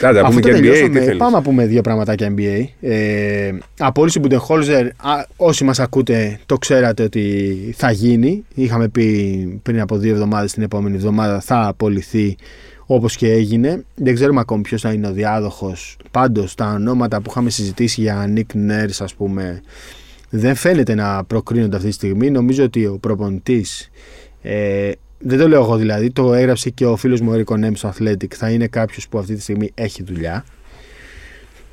Κάντε, 0.00 0.20
αφού 0.20 0.28
πούμε 0.28 0.40
το 0.40 0.48
και 0.48 0.54
NBA, 0.54 0.56
τι 0.56 0.62
τελειώσουμε, 0.62 1.00
θέλεις; 1.00 1.16
πάμε 1.16 1.36
να 1.36 1.42
πούμε 1.42 1.66
δύο 1.66 1.80
πραγματάκια 1.80 2.34
NBA. 2.36 2.64
Ε, 2.80 3.52
απόλυση 3.78 4.20
Budenholzer, 4.24 4.88
α, 4.96 5.24
όσοι 5.36 5.64
μας 5.64 5.80
ακούτε 5.80 6.38
το 6.46 6.58
ξέρατε 6.58 7.02
ότι 7.02 7.56
θα 7.76 7.90
γίνει. 7.90 8.44
Είχαμε 8.54 8.88
πει 8.88 9.60
πριν 9.62 9.80
από 9.80 9.96
δύο 9.96 10.12
εβδομάδες 10.12 10.52
την 10.52 10.62
επόμενη 10.62 10.96
εβδομάδα 10.96 11.40
θα 11.40 11.66
απολυθεί 11.66 12.36
όπως 12.90 13.16
και 13.16 13.32
έγινε. 13.32 13.84
Δεν 13.94 14.14
ξέρουμε 14.14 14.40
ακόμη 14.40 14.62
ποιος 14.62 14.80
θα 14.80 14.92
είναι 14.92 15.06
ο 15.06 15.12
διάδοχος. 15.12 15.96
Πάντως 16.10 16.54
τα 16.54 16.72
ονόματα 16.72 17.20
που 17.20 17.30
είχαμε 17.30 17.50
συζητήσει 17.50 18.00
για 18.00 18.32
Nick 18.36 18.56
Nurse 18.56 18.98
ας 18.98 19.14
πούμε 19.14 19.62
δεν 20.30 20.54
φαίνεται 20.54 20.94
να 20.94 21.24
προκρίνονται 21.24 21.76
αυτή 21.76 21.88
τη 21.88 21.94
στιγμή. 21.94 22.30
Νομίζω 22.30 22.64
ότι 22.64 22.86
ο 22.86 22.98
προπονητής 22.98 23.90
ε, 24.42 24.90
δεν 25.18 25.38
το 25.38 25.48
λέω 25.48 25.62
εγώ 25.62 25.76
δηλαδή, 25.76 26.10
το 26.10 26.34
έγραψε 26.34 26.70
και 26.70 26.86
ο 26.86 26.96
φίλος 26.96 27.20
μου 27.20 27.30
ο 27.30 27.34
Ερικό 27.34 27.56
Νέμ 27.56 27.74
στο 27.74 27.92
Athletic. 27.98 28.34
Θα 28.34 28.50
είναι 28.50 28.66
κάποιος 28.66 29.08
που 29.08 29.18
αυτή 29.18 29.34
τη 29.34 29.40
στιγμή 29.40 29.70
έχει 29.74 30.02
δουλειά. 30.02 30.44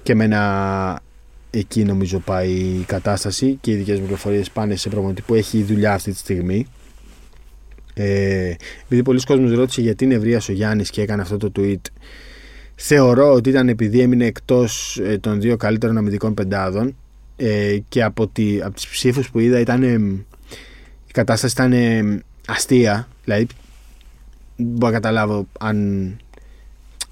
Και 0.03 0.16
με 0.16 0.24
ένα 0.24 1.01
εκεί 1.49 1.84
νομίζω 1.84 2.20
πάει 2.20 2.51
η 2.51 2.84
κατάσταση 2.88 3.57
και 3.61 3.72
οι 3.72 3.76
δικές 3.76 3.99
μου 3.99 4.05
πληροφορίες 4.05 4.49
πάνε 4.51 4.76
σε 4.76 4.89
προπονητή 4.89 5.22
που 5.22 5.34
έχει 5.34 5.63
δουλειά 5.63 5.93
αυτή 5.93 6.11
τη 6.11 6.18
στιγμή. 6.18 6.68
Ε, 7.98 8.54
επειδή 8.84 9.02
πολλοί 9.04 9.20
κόσμος 9.20 9.52
ρώτησε 9.52 9.82
γιατί 9.82 10.06
νευρίασε 10.06 10.52
ο 10.52 10.54
Γιάννης 10.54 10.89
και 10.89 11.02
έκανε 11.02 11.22
αυτό 11.22 11.38
το 11.38 11.52
tweet 11.56 11.82
θεωρώ 12.76 13.34
ότι 13.34 13.50
ήταν 13.50 13.70
επειδή 13.70 14.00
έμεινε 14.00 14.26
εκτός 14.26 15.00
ε, 15.04 15.18
των 15.18 15.41
δύο 15.41 15.58
καλύτερων 15.58 15.98
αμυντικών 15.98 16.34
πεντάδων 16.34 16.96
ε, 17.36 17.78
και 17.89 18.04
από, 18.04 18.28
τη, 18.28 18.62
από 18.62 18.76
τις 18.76 18.88
ψήφους 18.88 19.30
που 19.30 19.39
είδα 19.39 19.60
ήταν 19.60 19.84
ε, 19.84 19.93
η 21.08 21.12
κατάσταση 21.12 21.54
ήταν 21.54 21.74
ε, 21.74 22.24
αστεία. 22.48 23.08
Δηλαδή 23.24 23.48
δεν 24.56 24.68
μπορώ 24.68 24.91
να 24.91 25.00
καταλάβω 25.00 25.48
αν 25.60 25.76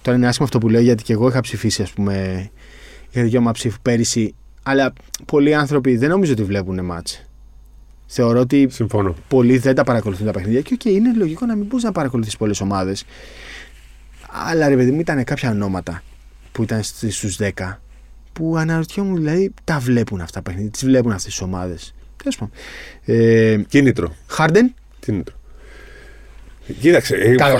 τώρα 0.02 0.18
είναι 0.18 0.28
άσχημο 0.28 0.46
αυτό 0.46 0.60
που 0.60 0.70
λέω 0.70 0.82
γιατί 0.82 1.04
και 1.04 1.14
εγώ 1.14 1.28
είχα 1.28 1.42
ψηφίσει 1.42 1.82
ας 1.82 1.92
πούμε 1.92 2.50
είχα 3.12 3.24
δικαίωμα 3.24 3.52
ψήφου 3.52 3.78
πέρυσι 3.82 4.34
αλλά 4.64 4.94
πολλοί 5.26 5.54
άνθρωποι 5.54 5.98
δεν 5.98 6.10
νομίζω 6.10 6.32
ότι 6.32 6.44
βλέπουν 6.44 6.86
μάτς 6.86 7.26
θεωρώ 8.06 8.40
ότι 8.40 8.68
Συμφωνώ. 8.72 9.16
πολλοί 9.28 9.58
δεν 9.58 9.76
τα 9.76 9.84
παρακολουθούν 9.84 10.26
τα 10.26 10.32
παιχνίδια 10.32 10.62
και 10.62 10.78
okay, 10.80 10.86
είναι 10.90 11.14
λογικό 11.18 11.46
να 11.46 11.56
μην 11.56 11.66
μπορείς 11.66 11.84
να 11.84 11.92
παρακολουθείς 11.92 12.38
πολλές 12.38 12.62
ομάδες. 12.62 13.06
Αλλά 14.50 14.68
ρε 14.68 14.76
παιδί 14.76 14.92
μου 14.92 15.00
ήταν 15.00 15.24
κάποια 15.24 15.50
ονόματα 15.50 16.04
που 16.52 16.64
ήταν 16.64 16.84
στους 16.84 17.38
10 17.40 17.50
που 18.34 18.58
αναρωτιόμουν 18.58 19.16
δηλαδή 19.16 19.54
τα 19.64 19.80
βλέπουν 19.80 20.22
αυτά 20.22 20.34
τα 20.34 20.42
παιχνίδια, 20.42 20.72
τις 20.72 20.86
βλέπουν 20.86 21.12
αυτές 21.12 21.32
τις 21.34 21.42
ομάδες. 21.42 21.94
Τέλος 22.18 22.38
πάντων. 22.38 22.54
Ε, 23.06 23.58
Κίνητρο. 23.68 24.16
Χαρντεν, 24.28 24.74
Κίνητρο. 25.00 25.36
Κοίταξε. 26.80 27.16
ε, 27.16 27.36
καλώ. 27.36 27.60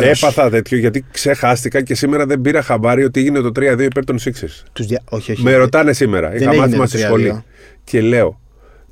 Έπαθα 0.00 0.50
τέτοιο 0.50 0.78
γιατί 0.78 1.04
ξεχάστηκα 1.12 1.82
και 1.82 1.94
σήμερα 1.94 2.26
δεν 2.26 2.40
πήρα 2.40 2.62
χαμπάρι 2.62 3.04
ότι 3.04 3.20
έγινε 3.20 3.40
το 3.40 3.48
3-2 3.56 3.80
υπέρ 3.80 4.04
των 4.04 4.18
Sixers. 4.24 4.62
Τους 4.72 4.86
δια... 4.86 5.02
Όχι, 5.08 5.32
όχι. 5.32 5.42
Με 5.42 5.54
ρωτάνε 5.54 5.92
σήμερα. 5.92 6.28
δεν 6.28 6.36
Είχα 6.40 6.50
έγινε 6.50 6.62
μάθημα 6.62 6.82
το 6.84 6.88
στη 6.88 6.98
3-2. 7.00 7.04
σχολή. 7.04 7.44
Και 7.84 8.00
λέω, 8.00 8.40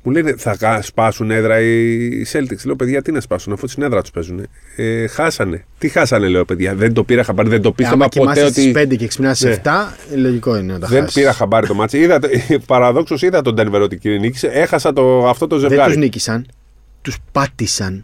μου 0.03 0.11
λένε 0.11 0.33
θα 0.37 0.55
κα- 0.55 0.81
σπάσουν 0.81 1.31
έδρα 1.31 1.59
οι 1.59 2.25
Celtics. 2.31 2.65
Λέω, 2.65 2.75
παιδιά, 2.75 3.01
τι 3.01 3.11
να 3.11 3.19
σπάσουν, 3.21 3.53
αφού 3.53 3.67
στην 3.67 3.83
έδρα 3.83 4.01
τους 4.01 4.11
παίζουν. 4.11 4.47
Ε, 4.75 5.07
χάσανε. 5.07 5.65
Τι 5.77 5.89
χάσανε, 5.89 6.27
λέω, 6.27 6.45
παιδιά. 6.45 6.75
Δεν 6.75 6.93
το 6.93 7.03
πήρα 7.03 7.23
χαμπάρι, 7.23 7.49
δεν 7.49 7.61
το 7.61 7.67
Ε, 7.67 7.71
πίστευα 7.75 7.95
άμα 7.95 8.03
ποτέ 8.07 8.19
κοιμάσαι 8.19 8.41
ότι. 8.43 8.51
στις 8.61 8.71
5 8.71 8.95
και 8.95 9.07
ξυπνάς 9.07 9.37
στις 9.37 9.49
Ναι. 9.49 9.53
7, 9.55 9.97
λογικό 10.15 10.57
είναι 10.57 10.73
να 10.73 10.79
τα 10.79 10.87
Δεν 10.87 10.99
χάσεις. 11.01 11.13
πήρα 11.21 11.33
χαμπάρι 11.33 11.67
το 11.67 11.73
μάτσι. 11.73 11.97
Είδα, 11.99 12.19
παραδόξως 12.67 13.21
είδα 13.21 13.41
τον 13.41 13.55
Denver 13.59 13.81
ότι 13.81 14.09
νίκησε. 14.19 14.47
Έχασα 14.47 14.93
το, 14.93 15.27
αυτό 15.29 15.47
το 15.47 15.59
Δεν 15.59 15.69
ζευγάρι. 15.69 15.91
τους 15.93 16.01
νίκησαν, 16.01 16.45
τους 17.01 17.17
πάτησαν, 17.31 18.03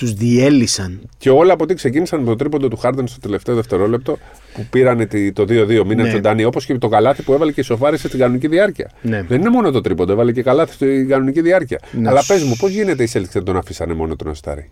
τους 0.00 0.12
διέλυσαν. 0.12 1.00
Και 1.18 1.30
όλα 1.30 1.52
από 1.52 1.66
τι 1.66 1.74
ξεκίνησαν 1.74 2.20
με 2.20 2.26
το 2.26 2.36
τρίποντο 2.36 2.68
του 2.68 2.76
Χάρντεν 2.76 3.06
στο 3.08 3.20
τελευταίο 3.20 3.54
δευτερόλεπτο 3.54 4.18
που 4.54 4.66
πήρανε 4.70 5.06
τη- 5.06 5.32
το 5.32 5.44
2-2. 5.48 5.84
Μείναν 5.86 6.06
Ναι. 6.06 6.10
ζωντανοί. 6.10 6.44
Όπως 6.44 6.66
και 6.66 6.78
το 6.78 6.88
καλάθι 6.88 7.22
που 7.22 7.32
έβαλε 7.32 7.52
και 7.52 7.62
σοφάρισε 7.62 8.06
στην 8.08 8.18
κανονική 8.20 8.48
διάρκεια. 8.48 8.90
Ναι. 9.02 9.22
Δεν 9.22 9.40
είναι 9.40 9.50
μόνο 9.50 9.70
το 9.70 9.80
τρίποντο, 9.80 10.12
έβαλε 10.12 10.32
και 10.32 10.42
καλάθι 10.42 10.72
στην 10.74 11.08
κανονική 11.08 11.40
διάρκεια. 11.40 11.80
Να 11.92 12.10
Αλλά 12.10 12.20
σου- 12.20 12.34
πες 12.34 12.42
μου, 12.42 12.56
πώς 12.58 12.70
γίνεται 12.70 13.02
οι 13.02 13.08
Celtics 13.12 13.30
δεν 13.32 13.44
τον 13.44 13.56
αφήσανε 13.56 13.94
μόνο 13.94 14.16
τον 14.16 14.28
Αστάρι; 14.28 14.70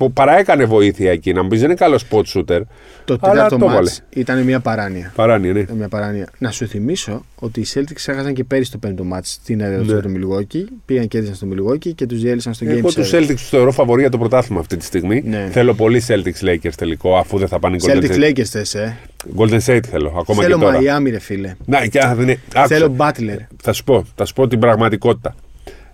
Που 0.00 0.12
παρά 0.12 0.38
έκανε 0.38 0.64
βοήθεια 0.64 1.10
εκεί, 1.10 1.32
να 1.32 1.42
μου 1.42 1.48
πεις 1.48 1.60
δεν 1.60 1.68
είναι 1.68 1.78
καλός 1.78 2.04
spot 2.10 2.22
shooter. 2.34 2.60
Το 3.04 3.16
αλλά 3.20 3.32
τέταρτο 3.32 3.56
το 3.56 3.66
βάλε. 3.66 3.76
μάτς 3.78 4.02
ήταν 4.10 4.42
μια 4.42 4.60
παράνοια. 4.60 5.12
Παράνοια, 5.16 5.52
ναι. 5.52 5.58
Ήταν 5.60 5.76
μια 5.76 5.88
παράνοια. 5.88 6.28
Να 6.38 6.50
σου 6.50 6.66
θυμίσω 6.66 7.24
ότι 7.34 7.60
οι 7.60 7.66
Celtics 7.74 8.04
έχασαν 8.06 8.34
και 8.34 8.44
πέρυσι 8.44 8.70
το 8.70 8.78
πέμπτο 8.78 9.04
μάτς 9.04 9.30
στην 9.32 9.60
έδρα 9.60 9.76
Ναι. 9.78 9.84
του 9.84 9.98
στο 9.98 10.10
Milwaukee. 10.16 10.64
Πήγαν 10.84 11.08
και 11.08 11.18
έδωσαν 11.18 11.34
στο 11.36 11.46
Milwaukee 11.50 11.94
και 11.94 12.06
τους 12.06 12.20
διέλυσαν 12.20 12.54
στο 12.54 12.66
Game 12.66 12.76
Εγώ 12.76 12.92
τους 12.92 13.12
7. 13.12 13.16
Celtics 13.18 13.26
τους 13.26 13.48
θεωρώ 13.48 13.70
φαβορή 13.72 14.00
για 14.00 14.10
το 14.10 14.18
πρωτάθλημα 14.18 14.60
αυτή 14.60 14.76
τη 14.76 14.84
στιγμή. 14.84 15.22
Ναι. 15.26 15.48
Θέλω 15.52 15.74
πολύ 15.74 16.02
Celtics 16.08 16.44
Lakers 16.48 16.74
τελικό, 16.76 17.16
αφού 17.16 17.38
δεν 17.38 17.48
θα 17.48 17.58
πάνε 17.58 17.76
Golden 17.80 17.90
Celtics 18.02 18.10
State. 18.14 18.30
Lakers 18.30 18.42
θες, 18.44 18.74
ε. 18.74 18.96
Golden 19.36 19.60
State 19.66 19.84
θέλω, 19.90 20.14
ακόμα 20.18 20.42
Θέλω 20.42 20.58
και 20.58 20.64
τώρα. 20.64 20.78
Miami, 20.78 21.10
ρε 21.10 21.18
φίλε. 21.20 21.54
Να, 21.66 21.86
και, 21.86 21.98
α, 22.00 22.14
δεν 22.14 22.22
είναι- 22.22 22.38
άκουσα. 22.54 22.74
Θέλω 22.76 22.94
Butler. 22.98 23.38
Θα 23.62 23.72
σου 23.72 23.84
πω, 23.84 24.04
θα 24.14 24.24
σου 24.24 24.32
πω 24.34 24.48
την 24.48 24.58
πραγματικότητα. 24.58 25.34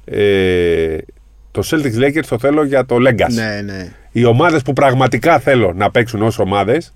Ε, 0.05 0.97
το 1.57 1.63
Celtics 1.71 2.05
Lakers 2.05 2.25
το 2.29 2.39
θέλω 2.39 2.65
για 2.65 2.85
το 2.85 2.97
Legacy. 2.97 3.33
Ναι, 3.33 3.61
ναι. 3.65 3.93
Οι 4.13 4.25
ομάδες 4.25 4.63
που 4.63 4.73
πραγματικά 4.73 5.39
θέλω 5.39 5.73
να 5.77 5.91
παίξουν 5.91 6.23
ως 6.23 6.39
ομάδες 6.39 6.93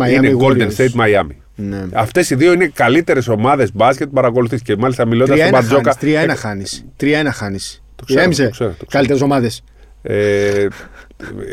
Miami 0.00 0.12
είναι 0.12 0.36
Golden 0.40 0.52
Warriors. 0.52 0.76
State 0.76 1.00
Miami. 1.00 1.34
Ναι. 1.54 1.84
Αυτές 1.92 2.30
οι 2.30 2.34
δύο 2.34 2.52
είναι 2.52 2.66
καλύτερες 2.74 3.28
ομάδες 3.28 3.72
μπάσκετ 3.72 4.06
που 4.06 4.12
παρακολουθείς. 4.12 4.62
Και 4.62 4.76
μάλιστα 4.76 5.06
μιλώντας 5.06 5.38
3-1 5.38 5.40
στον 5.40 5.50
Μπαρτζόκα. 5.50 5.92
χάνεις, 5.92 5.96
3-1 5.96 6.36
χάνεις. 6.36 6.84
3-1 6.96 7.32
χάνεις. 7.32 7.82
ξέρω, 8.04 8.20
Ηρέμησε. 8.20 8.44
το 8.44 8.50
ξέρω, 8.50 8.68
το 8.70 8.74
ξέρω. 8.74 8.90
Καλύτερες 8.90 9.22
ομάδες. 9.22 9.62
Ε, 10.02 10.66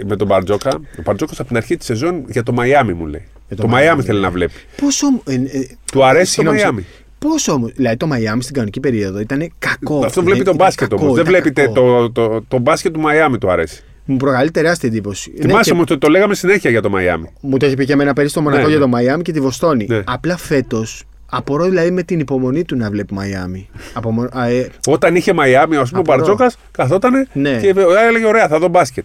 με 0.06 0.16
τον 0.16 0.28
Μπαρτζόκα. 0.28 0.72
Ο 0.76 1.02
Μπαρτζόκα 1.04 1.34
από 1.38 1.48
την 1.48 1.58
αρχή 1.58 1.78
της 1.78 1.86
σεζόν 1.86 2.26
για 2.28 2.44
το 2.44 2.54
Miami 2.60 2.94
μου 2.94 3.06
λέει. 3.06 3.26
Για 3.48 3.56
το 3.58 3.68
το 3.68 3.70
Miami 3.74 3.98
Miami, 3.98 4.04
θέλει 4.04 4.20
ναι. 4.20 4.26
να 4.26 4.32
βλέπει. 4.32 4.54
Πόσο. 4.82 5.08
Ε, 5.26 5.34
ε, 5.34 5.68
Του 5.92 6.06
αρέσει 6.06 6.36
το 6.36 6.52
συγγνώμη, 6.52 6.86
Miami. 7.24 7.30
Πόσο 7.32 7.52
όμως. 7.54 7.72
Δηλαδή 7.76 7.98
το 7.98 8.08
Miami 8.12 8.38
στην 8.40 8.54
κανονική 8.54 8.80
περίοδο 8.80 9.20
ήταν 9.20 9.52
κακό. 9.60 10.06
Αυτό 10.06 10.22
βλέπει 10.22 10.38
Δεν- 10.38 10.46
το 10.46 10.52
ήταν 10.52 10.66
μπάσκετ 10.66 10.90
κακό, 10.90 11.04
όμως. 11.04 11.16
Δεν 11.16 11.26
ήταν 11.26 11.34
βλέπετε 11.42 11.62
κακό. 11.62 12.10
το, 12.10 12.12
το, 12.30 12.44
το 12.48 12.58
μπάσκετ 12.60 12.94
του 12.94 13.02
Miami 13.04 13.38
του 13.40 13.52
αρέσει. 13.52 13.84
Μου 14.06 14.18
προκαλεί 14.18 14.52
τεράστια 14.52 14.90
εντύπωση. 14.90 15.34
Ναι, 15.36 15.42
Θυμάσαι 15.48 15.70
και 15.70 15.76
μου 15.76 15.84
το, 15.84 15.98
το 15.98 16.08
λέγαμε 16.08 16.36
συνέχεια 16.36 16.70
για 16.70 16.82
το 16.82 16.90
Miami. 16.96 17.28
Μου 17.42 17.58
το 17.58 17.66
έχει 17.66 17.76
πει 17.76 17.86
και 17.86 17.94
εμένα 17.94 18.14
πέρυσι 18.14 18.34
το 18.34 18.42
Μονακό 18.42 18.62
Ναι, 18.62 18.68
για 18.68 18.78
ναι. 18.78 18.82
το 18.84 18.88
Μαϊάμι 18.90 19.24
και 19.24 19.32
τη 19.32 19.40
Βοστόνη. 19.40 19.86
Ναι. 19.90 20.02
Απλά 20.06 20.38
φέτος 20.38 21.04
απορώ 21.26 21.66
δηλαδή 21.66 21.92
με 21.92 22.04
την 22.04 22.20
υπομονή 22.20 22.64
του 22.64 22.76
να 22.78 22.90
βλέπει 22.90 23.14
Μαϊάμι. 23.14 23.70
Απομο... 23.94 24.28
α, 24.32 24.48
ε, 24.48 24.70
Όταν 24.88 25.16
είχε 25.16 25.34
Μαϊάμι, 25.34 25.76
ας 25.76 25.90
πούμε, 25.90 26.00
ο 26.00 26.04
Απορώ. 26.08 26.18
Μπαρτζόκας 26.18 26.58
καθότανε 26.72 27.28
Ναι. 27.34 27.58
και 27.62 27.74
έλεγε: 28.08 28.26
Ωραία, 28.26 28.48
θα 28.48 28.60
δω 28.60 28.68
μπάσκετ. 28.68 29.04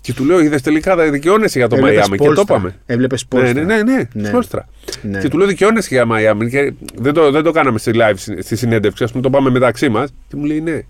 Και 0.00 0.12
του 0.14 0.24
λέω: 0.24 0.40
Είδες 0.40 0.62
τελικά 0.62 0.96
δεν 0.96 1.12
δικαιώνεσαι 1.12 1.58
για 1.58 1.68
το 1.68 1.76
έβλεπες 1.76 1.96
Μαϊάμι. 1.96 2.16
Και 2.16 2.24
το 2.24 2.32
Πόλστρα. 2.34 2.56
είπαμε. 2.56 2.74
Έβλεπες 2.86 3.26
Ναι, 3.32 3.40
Πόλστρα. 3.40 3.62
ναι, 3.64 3.82
ναι, 3.82 3.92
ναι, 3.92 4.08
Ναι. 4.12 4.28
Σπόλστρα. 4.28 4.68
Ναι. 5.02 5.18
Και 5.20 5.28
του 5.28 5.38
λέω: 5.38 5.46
Δικαιώνεσαι 5.46 5.88
για 5.94 6.04
Μαϊάμι. 6.04 6.50
Και 6.50 6.72
δεν 6.94 7.12
το, 7.12 7.30
δεν 7.30 7.42
το 7.42 7.50
κάναμε 7.50 7.78
στη 7.78 7.90
live, 7.94 8.14
στη 8.38 8.56
συνέντευξη, 8.56 9.04
ας 9.04 9.10
πούμε, 9.10 9.22
το 9.22 9.30
πάμε 9.30 9.50
μεταξύ 9.50 9.88
μας. 9.88 10.10
Και 10.28 10.36
μου 10.36 10.44
λέει: 10.44 10.60
Ναι. 10.60 10.80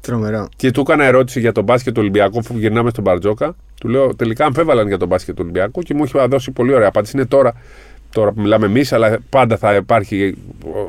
Τρομερό. 0.00 0.48
Και 0.56 0.70
του 0.70 0.80
έκανα 0.80 1.04
ερώτηση 1.04 1.40
για 1.40 1.52
τον 1.52 1.64
μπάσκετ 1.64 1.94
του 1.94 2.00
Ολυμπιακού, 2.00 2.38
αφού 2.38 2.58
γυρνάμε 2.58 2.90
στον 2.90 3.04
Μπαρτζόκα. 3.04 3.56
Του 3.80 3.88
λέω: 3.88 4.14
Τελικά 4.14 4.44
αμφέβαλαν 4.44 4.86
για 4.88 4.96
τον 4.98 5.08
μπάσκετ 5.08 5.34
του 5.34 5.40
Ολυμπιακού 5.42 5.80
και 5.80 5.94
μου 5.94 6.04
είχε 6.04 6.26
δώσει 6.26 6.50
πολύ 6.50 6.74
ωραία 6.74 6.88
απάντηση. 6.88 7.16
Είναι 7.16 7.26
τώρα, 7.26 7.52
τώρα 8.12 8.32
που 8.32 8.40
μιλάμε 8.40 8.66
εμείς, 8.66 8.92
αλλά 8.92 9.18
πάντα 9.28 9.56
θα 9.56 9.74
υπάρχει. 9.74 10.34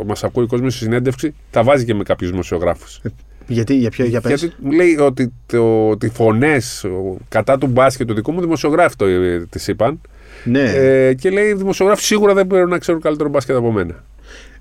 Μας 0.06 0.24
ακούει 0.24 0.44
ο 0.44 0.48
κόσμος 0.48 0.74
στη 0.76 0.84
συνέντευξη, 0.84 1.34
τα 1.52 1.64
βάζει 1.64 1.86
και 1.86 1.94
με 1.94 2.04
κάποιους 2.04 2.30
δημοσιογράφους. 2.30 3.02
Γιατί, 3.48 3.76
για 3.76 3.90
ποιο, 3.90 4.06
για 4.06 4.22
πες. 4.22 4.40
Γιατί 4.40 4.56
μου 4.60 4.72
λέει 4.72 4.98
ότι 5.00 5.34
το, 5.46 5.90
ότι 5.90 6.10
φωνές 6.10 6.86
κατά 7.30 7.58
του 7.58 7.68
μπάσκετ 7.68 8.08
του 8.08 8.14
δικού 8.14 8.32
μου 8.32 8.42
δημοσιογράφοι 8.42 8.96
το, 8.96 9.06
ε, 9.06 9.46
τις 9.50 9.68
είπαν. 9.68 10.02
Ναι, 10.44 10.62
Ε, 10.76 11.14
και 11.14 11.30
λέει: 11.30 11.48
Οι 11.48 11.54
δημοσιογράφοι 11.54 12.04
σίγουρα 12.04 12.34
δεν 12.34 12.46
μπορούν 12.46 12.70
να 12.70 12.78
ξέρουν 12.78 13.02
καλύτερο 13.02 13.30
μπάσκετ 13.30 13.56
από 13.56 13.72
μένα. 13.72 14.04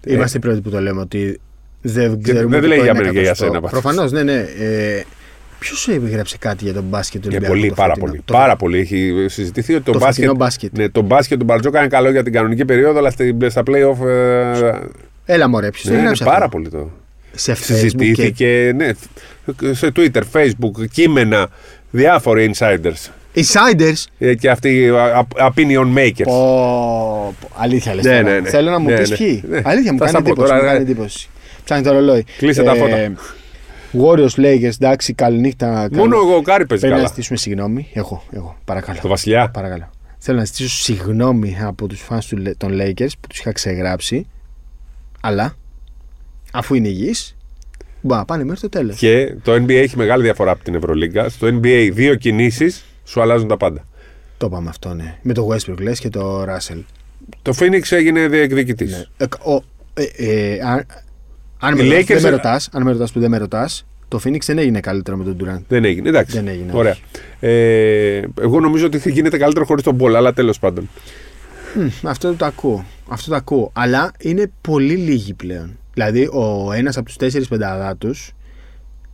είμαστε 0.07 0.37
οι 0.39 0.41
πρώτοι 0.41 0.61
που 0.61 0.71
το 0.71 0.81
λέμε 0.81 1.01
ότι 1.01 1.41
δεν 1.81 2.23
ξέρουμε. 2.23 2.45
δεν 2.49 2.59
ότι 2.59 2.67
λέει 2.69 2.79
το 2.79 2.83
για 2.85 2.93
είναι 2.93 3.01
μένα 3.01 3.13
και 3.13 3.21
για 3.21 3.31
εκατοστό. 3.31 3.45
σένα, 3.45 3.61
πάντως. 3.61 3.81
Προφανώς, 3.81 4.13
ναι, 4.13 4.23
ναι. 4.23 4.45
Ε, 4.59 5.03
Ποιος 5.59 5.89
έγραψε 5.89 6.37
κάτι 6.39 6.65
για 6.65 6.73
τον 6.73 6.85
μπάσκετ 6.89 7.23
του 7.23 7.29
Και 7.29 7.35
Ολυμπιακού. 7.37 7.57
πολύ, 7.57 7.69
το 7.69 7.75
πάρα 7.75 7.89
φετινό; 7.95 8.07
πολύ. 8.11 8.23
Το- 8.25 8.33
Πάρα 8.33 8.57
πολύ. 8.57 8.79
Έχει 8.79 9.27
συζητηθεί 9.29 9.75
ότι 9.75 9.83
το, 9.85 9.93
Το 9.93 9.99
μπάσκετ, 9.99 10.15
φετινό 10.15 10.35
μπάσκετ. 10.35 10.77
Ναι, 10.79 10.89
το 10.89 11.01
μπάσκετ 11.03 11.39
του 11.39 11.45
Μπαρτζόκα 11.45 11.79
είναι 11.79 11.89
καλό 11.89 12.11
για 12.11 12.23
την 12.23 12.33
κανονική 12.33 12.65
περίοδο, 12.65 12.99
αλλά 12.99 13.11
στη- 13.11 13.37
στα 13.49 13.63
playoff. 13.67 14.07
Ε, 14.07 14.73
Έλα 15.25 15.49
μωρέ, 15.49 15.71
ποιος 15.71 15.83
το 15.83 15.89
ναι, 15.91 15.95
ναι, 15.97 16.01
έγραψε 16.03 16.25
πάρα 16.25 16.37
αυτό; 16.45 16.49
πολύ 16.49 16.69
το. 16.69 16.91
Σε 17.35 17.53
Facebook 17.53 17.57
και 17.57 17.75
Συζητήθηκε 17.75 18.73
ναι, 18.77 18.91
σε 19.75 19.93
Twitter, 19.97 20.23
Facebook, 20.33 20.89
κείμενα, 20.93 21.49
διάφοροι 21.91 22.53
insiders. 22.55 23.11
Insiders; 23.35 24.05
Ε, 24.19 24.35
και 24.35 24.51
αυτοί 24.51 24.81
οι 24.81 24.89
α- 24.89 25.27
opinion 25.39 25.97
makers. 25.99 26.23
Πω, 26.25 27.35
πω, 27.41 27.49
αλήθεια 27.57 27.95
λες 27.95 28.05
Ναι, 28.05 28.11
τώρα. 28.21 28.35
ναι, 28.35 28.41
ναι. 28.41 28.49
Θέλω 28.49 28.71
να 28.71 28.79
μου 28.79 28.89
Ναι, 28.89 28.97
πεις 28.97 29.11
ναι. 29.11 29.17
ποιοι. 29.17 29.43
Ναι. 29.49 29.61
Αλήθεια 29.65 29.93
μου 29.93 29.99
Θα 29.99 30.05
κάνει 30.05 30.17
στα 30.17 30.23
πω 30.23 30.29
εντύπωση. 30.31 30.49
τώρα, 30.49 30.55
Μου 30.63 30.67
κάνει 30.67 30.79
ναι. 30.85 30.91
εντύπωση. 30.91 31.29
Ψάχνει 31.65 31.85
το 31.85 31.93
ρολόι. 31.93 32.25
Κλείσε 32.39 32.63
τα 32.63 32.75
φώτα. 32.75 33.13
Warriors 34.03 34.41
Lakers, 34.45 34.71
εντάξει, 34.81 35.13
καληνύχτα. 35.13 35.89
Μόνο 35.93 36.17
καλή- 36.17 36.35
ο 36.35 36.41
Γκάρι 36.41 36.67
παίζει 36.67 36.67
Πρέπει 36.67 36.87
να 36.87 36.95
καλά. 36.95 37.07
ζητήσουμε 37.09 37.39
συγγνώμη. 37.39 37.89
Εγώ, 37.93 38.25
εγώ. 38.33 38.57
Παρακαλώ. 38.65 38.99
Το 39.03 39.09
Βασιλιά. 39.09 39.51
Παρακαλώ. 39.51 39.91
θέλω 40.19 40.39
να 40.39 40.45
ζητήσω 40.45 40.69
συγγνώμη 40.83 41.57
από 41.63 41.87
τους 41.87 42.01
φans 42.11 42.25
του 42.29 42.37
Λε- 42.37 42.57
των 42.57 42.73
Lakers 42.81 43.11
που 43.21 43.27
τους 43.29 43.39
είχα 43.39 43.53
ξεγράψει. 43.53 44.27
Αλλά, 45.21 45.55
αφού 46.53 46.75
είναι 46.75 46.89
υγιείς, 46.89 47.37
μπορεί 48.01 48.19
να 48.19 48.25
πάνε 48.25 48.45
μέχρι 48.45 48.61
το 48.61 48.69
τέλος. 48.69 48.97
Και 48.97 49.35
το 49.43 49.53
NBA 49.53 49.71
έχει 49.71 49.97
μεγάλη 49.97 50.23
διαφορά 50.23 50.51
από 50.51 50.65
την 50.65 50.75
Ευρωλίγκα. 50.75 51.29
Στο 51.29 51.47
NBA 51.47 51.91
δύο 51.93 52.15
κινήσεις 52.15 52.85
σου 53.05 53.21
αλλάζουν 53.21 53.49
τα 53.49 53.57
πάντα. 53.57 53.85
Το 54.37 54.47
είπαμε 54.47 54.69
αυτό, 54.69 54.95
ναι. 54.95 55.19
Με 55.23 55.33
το 55.33 55.49
Westbrook 55.53 55.81
λες 55.81 55.99
και 56.01 56.09
το 56.09 56.43
Russell. 56.43 56.83
Το 57.43 57.55
Phoenix 57.59 57.83
έγινε 57.91 58.29
διεκδικητής. 58.29 58.91
Ναι. 58.91 59.05
Ε, 59.17 59.25
ο- 59.51 59.63
ε, 59.95 60.05
ε, 60.17 60.59
αν, 60.67 60.87
αν, 61.59 61.79
Οι 61.79 61.83
με 61.83 61.95
ρωτάς, 61.95 62.01
Lakers- 62.05 62.07
δεν 62.07 62.23
με 62.23 62.29
ρωτάς, 62.31 62.69
αν 62.73 62.83
με 62.83 62.93
ρωτάς 62.93 63.13
που 63.13 63.21
δεν 63.21 63.31
με 63.31 63.39
ρωτάς, 63.39 63.87
το 64.09 64.21
Phoenix 64.25 64.39
δεν 64.47 64.59
έγινε 64.59 64.81
καλύτερο 64.81 65.17
με 65.17 65.25
τον 65.25 65.37
Durant. 65.41 65.63
Δεν 65.69 65.85
έγινε. 65.85 66.09
Εντάξει. 66.09 66.37
Δεν 66.37 66.49
έγινε, 66.49 66.73
Ωραία. 66.75 66.97
Ε, 67.41 68.23
εγώ 68.41 68.61
νομίζω 68.61 68.87
ότι 68.87 69.11
γίνεται 69.11 69.39
καλύτερο 69.39 69.65
χωρίς 69.65 69.83
τον 69.85 69.97
Πολ, 69.97 70.17
αλλά 70.17 70.33
τέλος 70.33 70.59
πάντων. 70.59 70.89
Μμ, 71.75 72.09
αυτό 72.09 72.35
το 72.35 72.45
ακούω. 72.45 72.85
Αυτό 73.09 73.31
το 73.31 73.37
ακούω. 73.37 73.71
Αλλά 73.75 74.13
είναι 74.21 74.51
πολύ 74.61 74.95
λίγοι 74.97 75.35
πλέον. 75.35 75.79
Δηλαδή, 75.95 76.23
ο 76.33 76.73
ένας 76.75 76.97
από 76.97 77.07
τους 77.07 77.17
τέσσερις 77.17 77.49
πενταδάτου 77.49 78.15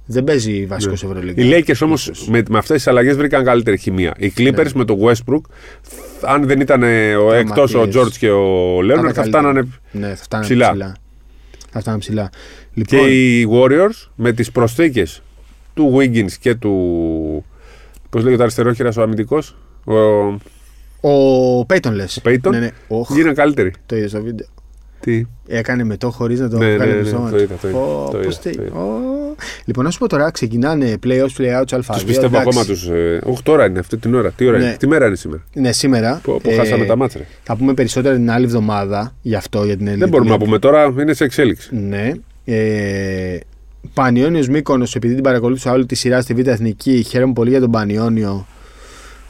δεν 0.07 0.25
παίζει 0.25 0.67
βασικός 0.67 1.03
Ναι. 1.03 1.09
Ευρωλίγκα. 1.11 1.43
Οι 1.45 1.63
Lakers 1.67 1.79
όμως 1.83 2.09
Ίσως. 2.09 2.29
με, 2.29 2.43
με 2.49 2.59
αυτές 2.59 2.77
τις 2.77 2.87
αλλαγές 2.87 3.17
βρήκαν 3.17 3.45
καλύτερη 3.45 3.79
χημεία. 3.79 4.15
Οι 4.19 4.33
Clippers 4.37 4.55
Ναι. 4.55 4.71
με 4.75 4.85
τον 4.85 4.99
Westbrook, 5.03 5.41
αν 6.23 6.47
δεν 6.47 6.61
ήταν 6.61 6.83
εκτός 6.83 7.75
ο 7.75 7.89
Τραυματίες. 7.89 8.05
George 8.05 8.13
και 8.19 8.31
ο 8.31 8.45
Θα 8.77 8.83
Leonard, 8.83 8.85
ήταν 8.85 8.97
θα 9.05 9.13
καλύτερα. 9.13 9.23
φτάνανε. 9.27 9.69
Ναι, 9.93 10.09
θα 10.15 10.23
φτάνανε 10.23 10.49
ψηλά. 10.49 10.69
ψηλά. 10.71 10.95
Θα 11.71 11.81
φτάνανε 11.81 12.03
ψηλά. 12.03 12.31
Και 12.75 12.97
Λοιπόν, 12.97 13.09
οι 13.11 13.45
Warriors 13.53 14.09
με 14.15 14.33
τις 14.33 14.51
προσθήκες 14.53 15.23
του 15.75 15.97
Wiggins 15.99 16.33
και 16.41 16.55
του. 16.55 17.45
Πώς 18.11 18.23
λέγεται 18.23 18.41
ο 18.41 18.45
αριστερόχειρα 18.45 18.91
ο 18.99 19.03
αμυντικός, 19.03 19.57
ο 19.85 19.95
ο 21.01 21.65
Πέιτον 21.67 21.93
λες. 21.95 22.21
Payton, 22.25 22.51
Ναι, 22.51 22.59
ναι. 22.59 22.71
Οχ, 22.89 23.11
γίνανε 23.15 23.33
καλύτεροι. 23.35 23.73
το 23.87 23.97
είδες 23.97 24.11
στο 24.11 24.23
βίντεο. 24.23 24.47
Τι; 25.01 25.25
Έκανε 25.47 25.85
μετό 25.85 26.11
χωρίς 26.11 26.41
να 26.41 26.49
το 26.49 26.59
Ναι, 26.59 26.75
βγάλει 26.75 26.93
ναι, 26.93 26.99
από 26.99 27.05
ναι, 27.05 27.11
το 27.11 27.17
σώμα. 27.17 27.31
το 27.31 27.39
είδα, 27.39 27.55
το 27.61 27.69
είδα, 27.69 27.79
Ω, 27.79 28.09
το 28.11 28.17
είδα, 28.19 28.27
πώς 28.27 28.37
το 28.37 28.43
τε- 28.43 28.55
είδα. 28.55 28.79
Ω. 28.81 28.87
Λοιπόν, 29.65 29.85
να 29.85 29.91
σου 29.91 29.99
πω 29.99 30.09
τώρα, 30.09 30.31
ξεκινάνε 30.31 30.95
play-offs, 31.07 31.41
play-outs, 31.41 31.65
Τους 31.67 31.87
α2. 31.89 32.03
πιστεύω 32.07 32.27
εντάξει. 32.27 32.37
ακόμα 32.37 32.65
τους. 32.65 32.87
Ε, 32.89 33.21
όχι 33.25 33.43
τώρα 33.43 33.67
είναι 33.67 33.79
αυτή 33.79 33.97
την 33.97 34.15
ώρα. 34.15 34.31
Τι 34.31 34.47
ώρα 34.47 34.59
Ναι. 34.59 34.65
είναι. 34.65 34.77
Τι 34.79 34.87
μέρα 34.87 35.07
είναι 35.07 35.17
σήμερα; 35.17 35.43
Ναι, 35.55 35.73
σήμερα. 35.73 36.21
Που, 36.23 36.41
που 36.43 36.51
ε, 36.51 36.55
χάσαμε 36.55 36.85
τα 36.85 36.97
μάτσα. 36.97 37.19
ρε. 37.19 37.25
Θα 37.43 37.57
πούμε 37.57 37.75
περισσότερα 37.75 38.15
την 38.15 38.31
άλλη 38.31 38.45
εβδομάδα 38.45 39.15
γι' 39.23 39.35
αυτό, 39.35 39.65
για 39.65 39.77
την 39.77 39.89
Elite 39.89 39.99
Δεν 39.99 40.09
μπορούμε 40.09 40.31
League. 40.35 40.39
να 40.39 40.45
πούμε 40.45 40.59
τώρα, 40.59 40.95
είναι 41.01 41.13
σε 41.15 41.25
εξέλιξη. 41.25 41.77
Ναι. 41.77 42.13
Ε, 42.45 43.39
Πανιόνιος 43.95 44.49
Μύκονος, 44.49 44.95
επειδή 44.95 45.15
την 45.15 45.23
παρακολούθησα 45.23 45.73
όλη 45.73 45.87
τη 45.87 45.95
σειρά 45.95 46.21
στη 46.21 46.35
Β' 46.35 46.47
Εθνική, 46.49 47.03
χαίρομαι 47.09 47.33
πολύ 47.33 47.51
για 47.51 47.61
τον 47.61 47.71
Πανιόνιο. 47.71 48.47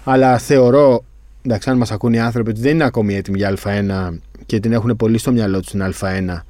Αλλά 0.04 0.38
θεωρώ, 0.38 1.04
εντάξει, 1.42 1.70
αν 1.70 1.76
μας 1.76 1.90
ακούν 1.90 2.12
οι 2.12 2.20
άνθρωποι, 2.20 2.50
ότι 2.50 2.60
δεν 2.60 2.72
είναι 2.72 2.84
ακόμη 2.84 3.14
έτοιμοι 3.16 3.38
για 3.38 3.54
Α1 3.64 4.18
και 4.48 4.60
την 4.60 4.72
έχουν 4.72 4.96
πολύ 4.96 5.18
στο 5.18 5.32
μυαλό 5.32 5.60
τους 5.60 5.70
την 5.70 5.82
Α1. 6.00 6.42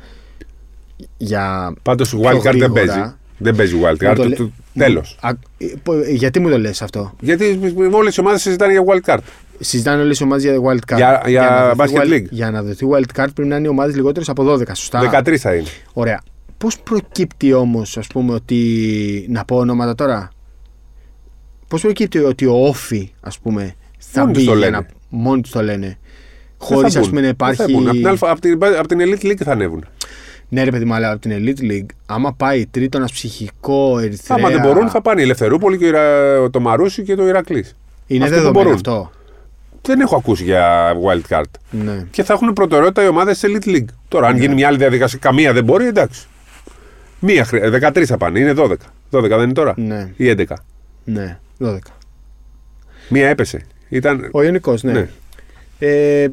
Για. 1.16 1.74
Πάντως 1.82 2.08
πιο 2.10 2.20
wildcard 2.20 2.32
δεν 2.42 2.52
γρήγορα. 2.52 2.72
παίζει. 2.72 3.14
Δεν 3.38 3.56
παίζει 3.56 3.74
Μου 3.74 3.82
wildcard. 3.84 4.12
το 4.16 4.22
Το, 4.22 4.24
λέ- 4.28 4.36
το, 4.38 4.50
τέλος. 4.74 5.18
Α, 5.20 5.28
ε, 5.58 5.66
πο- 5.82 5.92
ε, 5.94 6.10
γιατί 6.12 6.40
μου 6.40 6.48
το 6.50 6.58
λες 6.58 6.82
αυτό; 6.82 7.14
Γιατί 7.20 7.60
όλες 7.92 8.16
οι 8.16 8.20
ομάδες 8.20 8.42
συζητάνε 8.42 8.72
για 8.72 8.82
wildcard. 8.86 9.18
Συζητάνε 9.58 10.02
όλες 10.02 10.20
οι 10.20 10.22
ομάδες 10.22 10.44
για 10.44 10.54
wild 10.60 10.92
card. 10.92 10.96
Για- 10.96 11.22
για 11.26 11.40
να 11.42 11.74
δοθεί 11.74 11.92
Basket 11.94 12.00
wild- 12.00 12.12
League. 12.12 12.26
Για 12.30 12.50
να 12.50 12.62
δοθεί 12.62 12.86
wild 12.90 13.20
card 13.20 13.28
πρέπει 13.34 13.44
να 13.48 13.56
είναι 13.56 13.66
οι 13.66 13.70
ομάδες 13.70 13.94
λιγότερες 13.94 14.28
από 14.28 14.42
12, 14.44 14.74
σωστά; 14.74 15.00
13 15.00 15.36
θα 15.38 15.54
είναι. 15.54 15.66
Ωραία. 15.92 16.20
Πώς 16.58 16.78
προκύπτει 16.78 17.52
όμως, 17.52 17.96
ας 17.96 18.06
πούμε, 18.06 18.34
ότι. 18.34 19.26
Να 19.30 19.44
πω 19.44 19.56
ονόματα 19.56 19.94
τώρα. 19.94 20.30
Πώς 21.68 21.80
προκύπτει 21.80 22.18
ότι 22.18 22.46
ο 22.46 22.66
Όφη, 22.66 23.12
ας 23.20 23.38
πούμε, 23.38 23.74
θα 23.98 24.20
Μόνοι 24.20 24.32
μπει 24.32 24.38
τους 24.38 24.46
το 24.46 24.54
για 24.56 24.64
λένε. 24.64 24.76
να. 24.76 24.86
Μόνοι 25.08 25.40
του 25.40 25.50
το 25.52 25.62
λένε. 25.62 25.98
Δεν 26.58 26.76
Χωρί, 26.76 26.80
θα 26.80 26.86
ας 26.86 26.94
μπουν. 27.08 27.08
πούμε, 27.08 27.20
να 27.20 27.26
Δεν 27.26 27.36
θα 27.36 27.52
υπάρχει. 27.64 27.72
μπουν. 27.72 27.88
Απ' 27.88 27.94
την, 27.96 28.06
αλφα- 28.06 28.30
απ' 28.30 28.40
την, 28.40 28.58
απ' 28.78 28.86
την 28.86 28.98
Elite 29.00 29.24
League 29.26 29.42
θα 29.44 29.52
ανέβουν. 29.52 29.84
Ναι, 30.48 30.64
ρε 30.64 30.70
παιδί 30.70 30.84
μου, 30.84 30.94
αλλά 30.94 31.10
από 31.10 31.20
την 31.20 31.32
Elite 31.32 31.62
League, 31.70 31.86
άμα 32.06 32.32
πάει 32.32 32.66
τρίτο 32.66 32.98
ένα 32.98 33.06
ψυχικό 33.12 33.98
Ερυθρέα. 33.98 34.36
Άμα 34.38 34.48
δεν 34.48 34.60
μπορούν, 34.60 34.88
θα 34.88 35.02
πάνε 35.02 35.20
η 35.20 35.24
Ελευθερούπολη 35.24 35.78
και 35.78 35.84
ο 35.84 35.88
Ιρα- 35.88 36.50
το 36.50 36.60
Μαρούσι 36.60 37.02
και 37.02 37.14
το 37.14 37.26
Ηρακλής. 37.26 37.76
Είναι 38.06 38.24
αυτοί 38.24 38.36
που 38.36 38.42
δεδομένο 38.42 38.64
μπορούν. 38.64 38.72
αυτό. 38.74 39.10
Δεν 39.82 40.00
έχω 40.00 40.16
ακούσει 40.16 40.44
για 40.44 40.92
wildcard. 41.06 41.42
Ναι. 41.70 42.04
Και 42.10 42.22
θα 42.22 42.32
έχουν 42.32 42.52
προτεραιότητα 42.52 43.04
οι 43.04 43.08
ομάδες 43.08 43.38
τη 43.38 43.48
Elite 43.52 43.68
League. 43.68 43.84
Τώρα, 44.08 44.26
αν 44.26 44.36
γίνει 44.36 44.54
μια 44.54 44.68
άλλη 44.68 44.76
διαδικασία, 44.78 45.18
καμία 45.22 45.52
δεν 45.52 45.64
μπορεί, 45.64 45.86
εντάξει. 45.86 46.26
Μία, 47.20 47.44
χρει- 47.44 47.62
ε, 47.62 47.70
13 47.70 48.04
θα 48.06 48.16
πάνε, 48.16 48.38
είναι 48.40 48.52
12. 48.52 48.72
12 49.10 49.28
δεν 49.28 49.42
είναι 49.42 49.52
τώρα; 49.52 49.74
Ναι, 49.76 50.08
Ή 50.16 50.28
11. 50.28 50.44
ναι, 51.04 51.38
12. 51.58 51.76
Μία 53.08 53.28
έπεσε. 53.28 53.66
Ήταν. 53.88 54.28
Ο 54.32 54.42
Ιωνικός, 54.42 54.82
ναι. 54.82 54.92
Ναι. 54.92 55.08
Ε, 55.78 56.28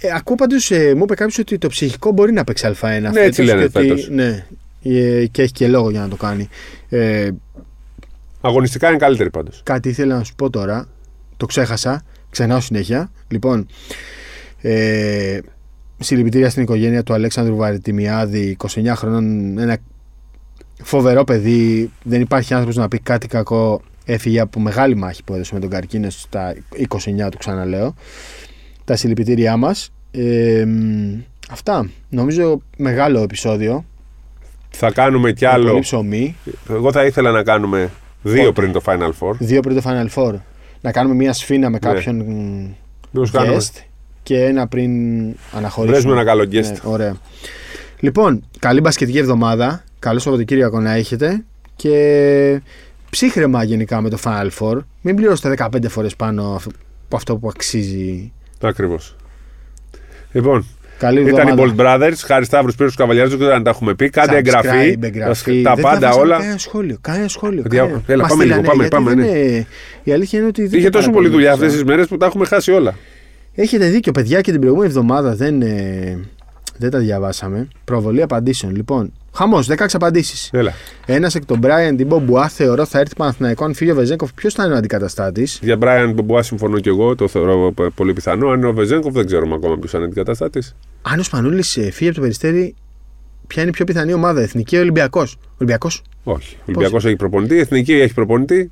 ε, 0.00 0.08
ακούω 0.14 0.34
πάντως, 0.34 0.70
ε, 0.70 0.94
μου 0.94 1.02
είπε 1.02 1.14
κάποιος 1.14 1.38
ότι 1.38 1.58
το 1.58 1.68
ψυχικό 1.68 2.10
μπορεί 2.12 2.32
να 2.32 2.44
παίξει 2.44 2.66
Α1. 2.80 3.10
Ναι, 3.12 3.20
έτσι 3.20 3.42
λένε 3.42 3.60
και 3.60 3.78
ότι- 3.78 3.86
φέτος. 3.88 4.08
Ναι, 4.10 4.46
ε, 4.82 5.26
και 5.26 5.42
έχει 5.42 5.52
και 5.52 5.68
λόγο 5.68 5.90
για 5.90 6.00
να 6.00 6.08
το 6.08 6.16
κάνει. 6.16 6.48
Ε, 6.88 7.30
Αγωνιστικά 8.40 8.88
είναι 8.88 8.96
καλύτερη 8.98 9.30
πάντως. 9.30 9.60
κάτι 9.64 9.88
ήθελα 9.88 10.16
να 10.16 10.24
σου 10.24 10.34
πω 10.34 10.50
τώρα. 10.50 10.88
Το 11.36 11.46
ξέχασα. 11.46 12.02
Ξενάω 12.30 12.60
συνέχεια. 12.60 13.10
Λοιπόν, 13.28 13.66
ε, 14.60 15.38
συλληπιτήρια 15.98 16.50
στην 16.50 16.62
οικογένεια 16.62 17.02
του 17.02 17.12
Αλέξανδρου 17.12 17.56
Βαριτιμιάδη, 17.56 18.56
29 18.66 18.94
χρονών. 18.96 19.58
Ένα 19.58 19.76
φοβερό 20.82 21.24
παιδί. 21.24 21.90
Δεν 22.02 22.20
υπάρχει 22.20 22.52
άνθρωπος 22.54 22.76
να 22.76 22.88
πει 22.88 22.98
κάτι 22.98 23.26
κακό. 23.26 23.82
Έφυγε 24.04 24.40
από 24.40 24.60
μεγάλη 24.60 24.96
μάχη 24.96 25.24
που 25.24 25.34
έδωσε 25.34 25.54
με 25.54 25.60
τον 25.60 25.70
καρκίνο 25.70 26.10
στα 26.10 26.54
29 26.76 27.28
του, 27.30 27.38
ξαναλέω. 27.38 27.94
Τα 28.90 28.96
συλληπιτήριά 28.96 29.56
μας. 29.56 29.92
Ε, 30.10 30.64
μ, 30.66 31.18
αυτά. 31.50 31.90
Νομίζω 32.08 32.62
μεγάλο 32.76 33.20
επεισόδιο. 33.22 33.84
Θα 34.70 34.90
κάνουμε 34.90 35.32
κι 35.32 35.44
Με 35.44 35.50
άλλο. 35.50 35.68
Πολύ 35.68 35.80
ψωμί. 35.80 36.36
Εγώ 36.70 36.92
θα 36.92 37.04
ήθελα 37.04 37.30
να 37.30 37.42
κάνουμε 37.42 37.90
δύο 38.22 38.42
Πότε; 38.44 38.52
πριν 38.60 38.72
το 38.72 38.80
Final 38.84 39.10
Four. 39.20 39.32
Δύο 39.38 39.60
πριν 39.60 39.80
το 39.80 39.82
Final 39.84 40.08
Four. 40.14 40.34
Να 40.80 40.92
κάνουμε 40.92 41.14
μια 41.14 41.32
σφίνα 41.32 41.70
με 41.70 41.78
Ναι. 41.82 41.92
κάποιον 41.92 42.16
μ, 42.16 42.66
Μήπως 43.10 43.30
κάνουμε. 43.30 43.56
guest 43.60 43.80
και 44.22 44.44
ένα 44.44 44.66
πριν 44.68 44.90
αναχωρήσουμε. 45.52 45.86
Βρέσουμε 45.86 46.12
ένα 46.12 46.24
καλό 46.24 46.42
guest. 46.42 46.52
Ναι, 46.72 46.76
ωραία. 46.92 47.16
Λοιπόν, 48.00 48.44
καλή 48.58 48.80
μπασκετική 48.80 49.18
εβδομάδα. 49.18 49.84
Καλό 49.98 50.18
Σαββατοκύριακο 50.18 50.80
να 50.80 50.92
έχετε. 50.92 51.44
Και 51.76 52.60
ψύχρεμα 53.10 53.62
γενικά 53.62 54.00
με 54.00 54.08
το 54.08 54.18
Final 54.24 54.48
Four. 54.58 54.78
Μην 55.00 55.16
πληρώσετε 55.16 55.48
15 55.48 55.88
φορές 55.88 56.16
πάνω 56.16 56.54
αφ- 56.54 56.66
από 57.06 57.16
αυτό 57.16 57.36
που 57.36 57.48
αξίζει. 57.48 58.32
Ακριβώς. 58.62 59.16
Λοιπόν, 60.32 60.66
Καλή 60.98 61.20
ήταν 61.20 61.46
οι 61.46 61.50
εβδομάδα. 61.50 61.74
Bold 61.76 61.80
Brothers. 62.02 62.14
Χάρη 62.24 62.44
Σταύρου 62.44 62.72
Πύρου 62.72 62.90
Καβαλιάρου. 62.96 63.28
Δεν 63.28 63.38
ξέρω 63.38 63.54
αν 63.54 63.62
τα 63.62 63.70
έχουμε 63.70 63.94
πει. 63.94 64.10
Κάντε 64.10 64.36
εγγραφή. 64.36 64.68
Subscribe, 64.68 65.02
εγγραφή. 65.02 65.62
Τα 65.62 65.74
Δεν 65.74 65.82
πάντα 65.84 65.98
διαβάσαμε 65.98 66.24
όλα. 66.24 66.36
Κανένα 66.38 66.58
σχόλιο. 66.58 66.96
Κανένα 67.00 67.28
σχόλιο. 67.28 67.62
Παιδιά, 67.62 67.80
κανένα. 67.80 68.02
έλα, 68.06 68.22
Μας 68.22 68.30
πάμε 68.30 68.44
λίγο, 68.44 68.56
στείλανε, 68.56 68.68
πάμε, 68.68 68.88
γιατί 68.88 68.96
πάμε, 69.04 69.14
δεν 69.22 69.32
ναι. 69.32 69.38
είναι- 69.48 69.66
Η 70.02 70.12
αλήθεια 70.12 70.38
είναι 70.38 70.48
ότι. 70.48 70.60
δεν 70.62 70.70
Είχε 70.70 70.80
είναι 70.80 70.90
τόσο 70.90 71.04
πάρα 71.06 71.16
πολύ 71.16 71.28
δουλειά 71.28 71.50
σωστά. 71.50 71.64
αυτές 71.64 71.80
τις 71.80 71.88
μέρες 71.90 72.06
που 72.06 72.16
τα 72.16 72.26
έχουμε 72.26 72.46
χάσει 72.46 72.70
όλα. 72.70 72.94
Έχετε 73.54 73.86
δίκιο, 73.88 74.12
παιδιά, 74.12 74.40
και 74.40 74.50
την 74.50 74.60
προηγούμενη 74.60 74.88
εβδομάδα 74.90 75.34
δεν, 75.34 75.62
ε, 75.62 76.18
δεν 76.76 76.90
τα 76.90 76.98
διαβάσαμε. 76.98 77.68
Προβολή 77.84 78.22
απαντήσεων. 78.22 78.74
Λοιπόν, 78.76 79.12
χαμός, 79.34 79.66
16 79.66 79.86
απαντήσεις. 79.92 80.50
Έλα. 80.52 80.72
Ένας 81.06 81.34
εκ 81.34 81.44
των 81.44 81.60
Brian 81.62 81.94
την 81.96 82.06
Μπομπουά 82.06 82.48
θεωρώ 82.48 82.84
θα 82.84 82.98
έρθει 82.98 83.14
Παναθηναϊκό 83.16 83.64
αν 83.64 83.74
φύγει 83.74 83.90
ο 83.90 83.94
Βεζέγκοφ. 83.94 84.32
Ποιος 84.34 84.54
θα 84.54 84.64
είναι 84.64 84.74
ο 84.74 84.76
αντικαταστάτης; 84.76 85.58
Για 85.62 85.76
Brian 85.80 86.12
Μπομπουά 86.14 86.42
συμφωνώ 86.42 86.78
και 86.80 86.88
εγώ. 86.88 87.14
Το 87.14 87.28
θεωρώ 87.28 87.72
π- 87.72 87.90
πολύ 87.94 88.12
πιθανό. 88.12 88.48
Αν 88.48 88.58
είναι 88.58 88.66
ο 88.66 88.72
Βεζέγκοφ, 88.72 89.12
δεν 89.12 89.26
ξέρουμε 89.26 89.54
ακόμα 89.54 89.78
ποιος 89.78 89.92
είναι 89.92 90.04
αντικαταστάτης. 90.04 90.76
Αν 91.02 91.18
ο 91.18 91.22
Σπανούλης 91.22 91.78
φύγει 91.92 92.06
από 92.06 92.14
το 92.14 92.20
περιστέρι, 92.20 92.74
ποια 93.46 93.62
είναι 93.62 93.70
η 93.70 93.74
πιο 93.74 93.84
πιθανή 93.84 94.12
ομάδα, 94.12 94.40
Εθνική 94.40 94.76
ή 94.76 94.78
Ολυμπιακός; 94.78 95.36
Ολυμπιακός. 95.56 96.02
Όχι. 96.24 96.56
Ο 96.58 96.62
Ολυμπιακός 96.66 97.04
έχει 97.04 97.16
προπονητή. 97.16 97.54
Η 97.54 97.58
Εθνική 97.58 97.92
έχει 97.92 98.14
προπονητή. 98.14 98.70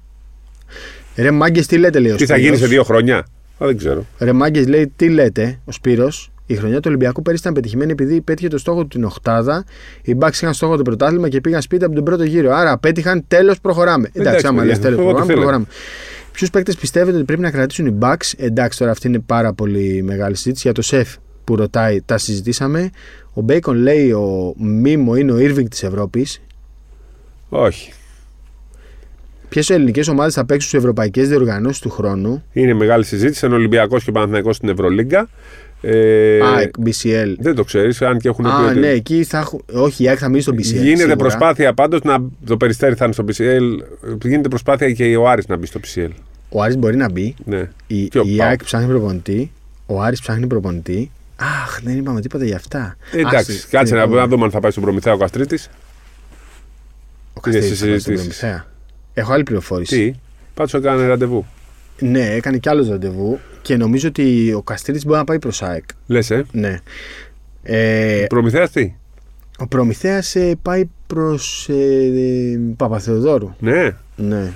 Ρε 1.16 1.30
μάγκες, 1.30 1.66
τι 1.66 1.78
λέτε, 1.78 1.98
λέει 1.98 2.12
ο 2.12 2.16
Τι 2.16 2.26
θα 2.26 2.32
Σπύρος; 2.34 2.48
γίνει 2.50 2.62
σε 2.62 2.66
δύο 2.66 2.84
χρόνια; 2.84 3.16
Α, 3.16 3.66
δεν 3.66 3.76
ξέρω. 3.76 4.06
Ρε 4.18 4.32
μάγκες, 4.32 4.66
λέει, 4.66 4.92
τι 4.96 5.08
λέτε, 5.08 5.60
ο 5.64 5.72
Σπύρος; 5.72 6.30
Η 6.50 6.54
χρονιά 6.54 6.76
του 6.76 6.84
Ολυμπιακού 6.86 7.22
πέρυσι 7.22 7.42
ήταν 7.42 7.54
πετυχημένη 7.54 7.92
επειδή 7.92 8.20
πέτυχε 8.20 8.48
το 8.48 8.58
στόχο 8.58 8.80
του 8.80 8.88
την 8.88 9.04
Οχτάδα. 9.04 9.64
Οι 10.02 10.16
Bucks 10.20 10.32
είχαν 10.32 10.54
στόχο 10.54 10.76
το 10.76 10.82
πρωτάθλημα 10.82 11.28
και 11.28 11.40
πήγαν 11.40 11.62
σπίτι 11.62 11.84
από 11.84 11.94
τον 11.94 12.04
πρώτο 12.04 12.24
γύρο. 12.24 12.54
Άρα 12.54 12.78
πέτυχαν, 12.78 13.24
τέλος 13.28 13.60
προχωράμε. 13.60 14.08
Εντάξει, 14.12 14.28
Εντάξει, 14.28 14.46
άμα 14.46 14.60
παιδιά, 14.60 14.74
λε 14.74 14.80
τέλο 14.80 14.94
εγώ 14.94 15.02
τι 15.02 15.04
προχωράμε, 15.04 15.26
θέλω. 15.26 15.38
προχωράμε. 15.38 15.66
Ποιους 16.32 16.50
παίκτες 16.50 16.76
πιστεύετε 16.76 17.16
ότι 17.16 17.24
πρέπει 17.24 17.40
να 17.40 17.50
κρατήσουν 17.50 17.86
οι 17.86 17.98
Bucks; 18.00 18.32
Εντάξει, 18.36 18.78
τώρα 18.78 18.90
αυτή 18.90 19.08
είναι 19.08 19.18
πάρα 19.18 19.52
πολύ 19.52 20.02
μεγάλη 20.02 20.34
συζήτηση. 20.36 20.62
Για 20.62 20.72
το 20.72 20.82
σεφ 20.82 21.14
που 21.44 21.56
ρωτάει, 21.56 22.00
τα 22.04 22.18
συζητήσαμε. 22.18 22.90
Ο 23.32 23.40
Μπέικον 23.40 23.76
λέει 23.76 24.10
ο 24.10 24.54
Μίμο 24.56 25.16
είναι 25.16 25.32
ο 25.32 25.36
Irving 25.36 25.68
της 25.70 25.82
Ευρώπης. 25.82 26.40
Όχι. 27.48 27.92
Ποιες 29.48 29.70
ελληνικές 29.70 30.08
ομάδες 30.08 30.34
θα 30.34 30.44
παίξουν 30.44 30.68
στις 30.68 30.80
ευρωπαϊκές 30.80 31.28
διοργανώσεις 31.28 31.80
του 31.80 31.90
χρόνου; 31.90 32.44
Είναι 32.52 32.74
μεγάλη 32.74 33.04
συζήτηση. 33.04 33.46
Είναι 33.46 33.54
Ολυμπιακός 33.54 34.04
και 34.04 34.12
Παναθηναϊκός 34.12 34.56
στην 34.56 34.68
Ευρωλίγκα. 34.68 35.28
Ε, 35.80 36.38
ΑΕΚ, 36.42 36.70
BCL. 36.84 37.34
δεν 37.38 37.54
το 37.54 37.64
ξέρεις, 37.64 38.02
αν 38.02 38.18
και 38.18 38.28
έχουν 38.28 38.44
πει 38.44 38.50
Α, 38.50 38.66
ότι- 38.70 38.78
ναι, 38.78 38.88
εκεί 38.88 39.24
θα 39.24 39.38
έχουν. 39.38 39.64
Όχι, 39.72 40.02
η 40.04 40.08
ΑΕΚ 40.08 40.18
θα 40.20 40.28
μείνει 40.28 40.40
στο 40.40 40.52
BCL. 40.52 40.62
Γίνεται 40.62 40.96
σίγουρα. 40.96 41.16
προσπάθεια 41.16 41.74
πάντως 41.74 42.00
να. 42.02 42.16
Το 42.46 42.56
περιστέρι 42.56 42.94
θα 42.94 43.04
είναι 43.04 43.12
στο 43.14 43.24
PCL. 43.28 43.62
Γίνεται 44.24 44.48
προσπάθεια 44.48 44.92
και 44.92 45.16
ο 45.16 45.28
Άρης 45.28 45.46
να 45.46 45.56
μπει 45.56 45.66
στο 45.66 45.80
PCL. 45.84 46.08
Ο 46.48 46.62
Άρης 46.62 46.76
μπορεί 46.76 46.96
να 46.96 47.10
μπει. 47.10 47.34
Ναι. 47.44 47.70
Η, 47.86 48.08
Και 48.08 48.18
ο 48.18 48.22
η 48.26 48.36
Πάοκ. 48.36 48.48
ΑΕΚ 48.48 48.64
ψάχνει 48.64 48.86
προπονητή. 48.88 49.50
Ο 49.86 50.02
Άρης 50.02 50.20
ψάχνει 50.20 50.46
προπονητή. 50.46 51.10
Αχ, 51.36 51.80
δεν 51.82 51.96
είπαμε 51.98 52.20
τίποτα 52.20 52.44
για 52.44 52.56
αυτά. 52.56 52.96
Ε, 53.12 53.18
Εντάξει, 53.18 53.52
Άσε, 53.52 53.66
κάτσε 53.70 53.94
να, 53.94 54.00
λοιπόν, 54.02 54.16
να 54.18 54.26
δούμε 54.26 54.44
αν 54.44 54.50
θα 54.50 54.60
πάει 54.60 54.70
στον 54.70 54.82
Προμηθέα 54.82 55.12
ο 55.12 55.16
Καστρίτης. 55.16 55.70
Ο 57.34 57.40
Καστέλης 57.40 57.66
στις 57.68 57.80
θα 57.80 57.86
πάει 57.86 57.98
στον 57.98 58.12
συζητήσεις. 58.16 58.38
Προμηθέα. 58.40 58.66
Έχω 59.14 59.32
άλλη 59.32 59.42
πληροφόρηση. 59.42 60.10
Τι, 60.12 60.18
πάντω 60.54 60.78
έκανε 60.78 61.06
ραντεβού. 61.06 61.46
Ναι, 62.00 62.30
έκανε 62.34 62.58
κι 62.58 62.68
άλλος 62.68 62.88
ραντεβού 62.88 63.38
και 63.62 63.76
νομίζω 63.76 64.08
ότι 64.08 64.52
ο 64.56 64.62
Καστρίτη 64.62 65.06
μπορεί 65.06 65.18
να 65.18 65.24
πάει 65.24 65.38
προς 65.38 65.62
ΑΕΚ. 65.62 65.84
Λες, 66.06 66.30
ε; 66.30 66.44
Ναι. 66.52 66.80
Ε, 67.62 68.24
Προμηθέας 68.28 68.70
τι; 68.70 68.94
ο 69.58 69.66
Προμηθέας 69.66 70.36
πάει 70.62 70.84
προς 71.06 71.68
ε, 71.68 71.74
ε, 71.74 72.58
Παπαθεοδόρου. 72.76 73.54
Ναι. 73.58 73.96
Ναι. 74.16 74.52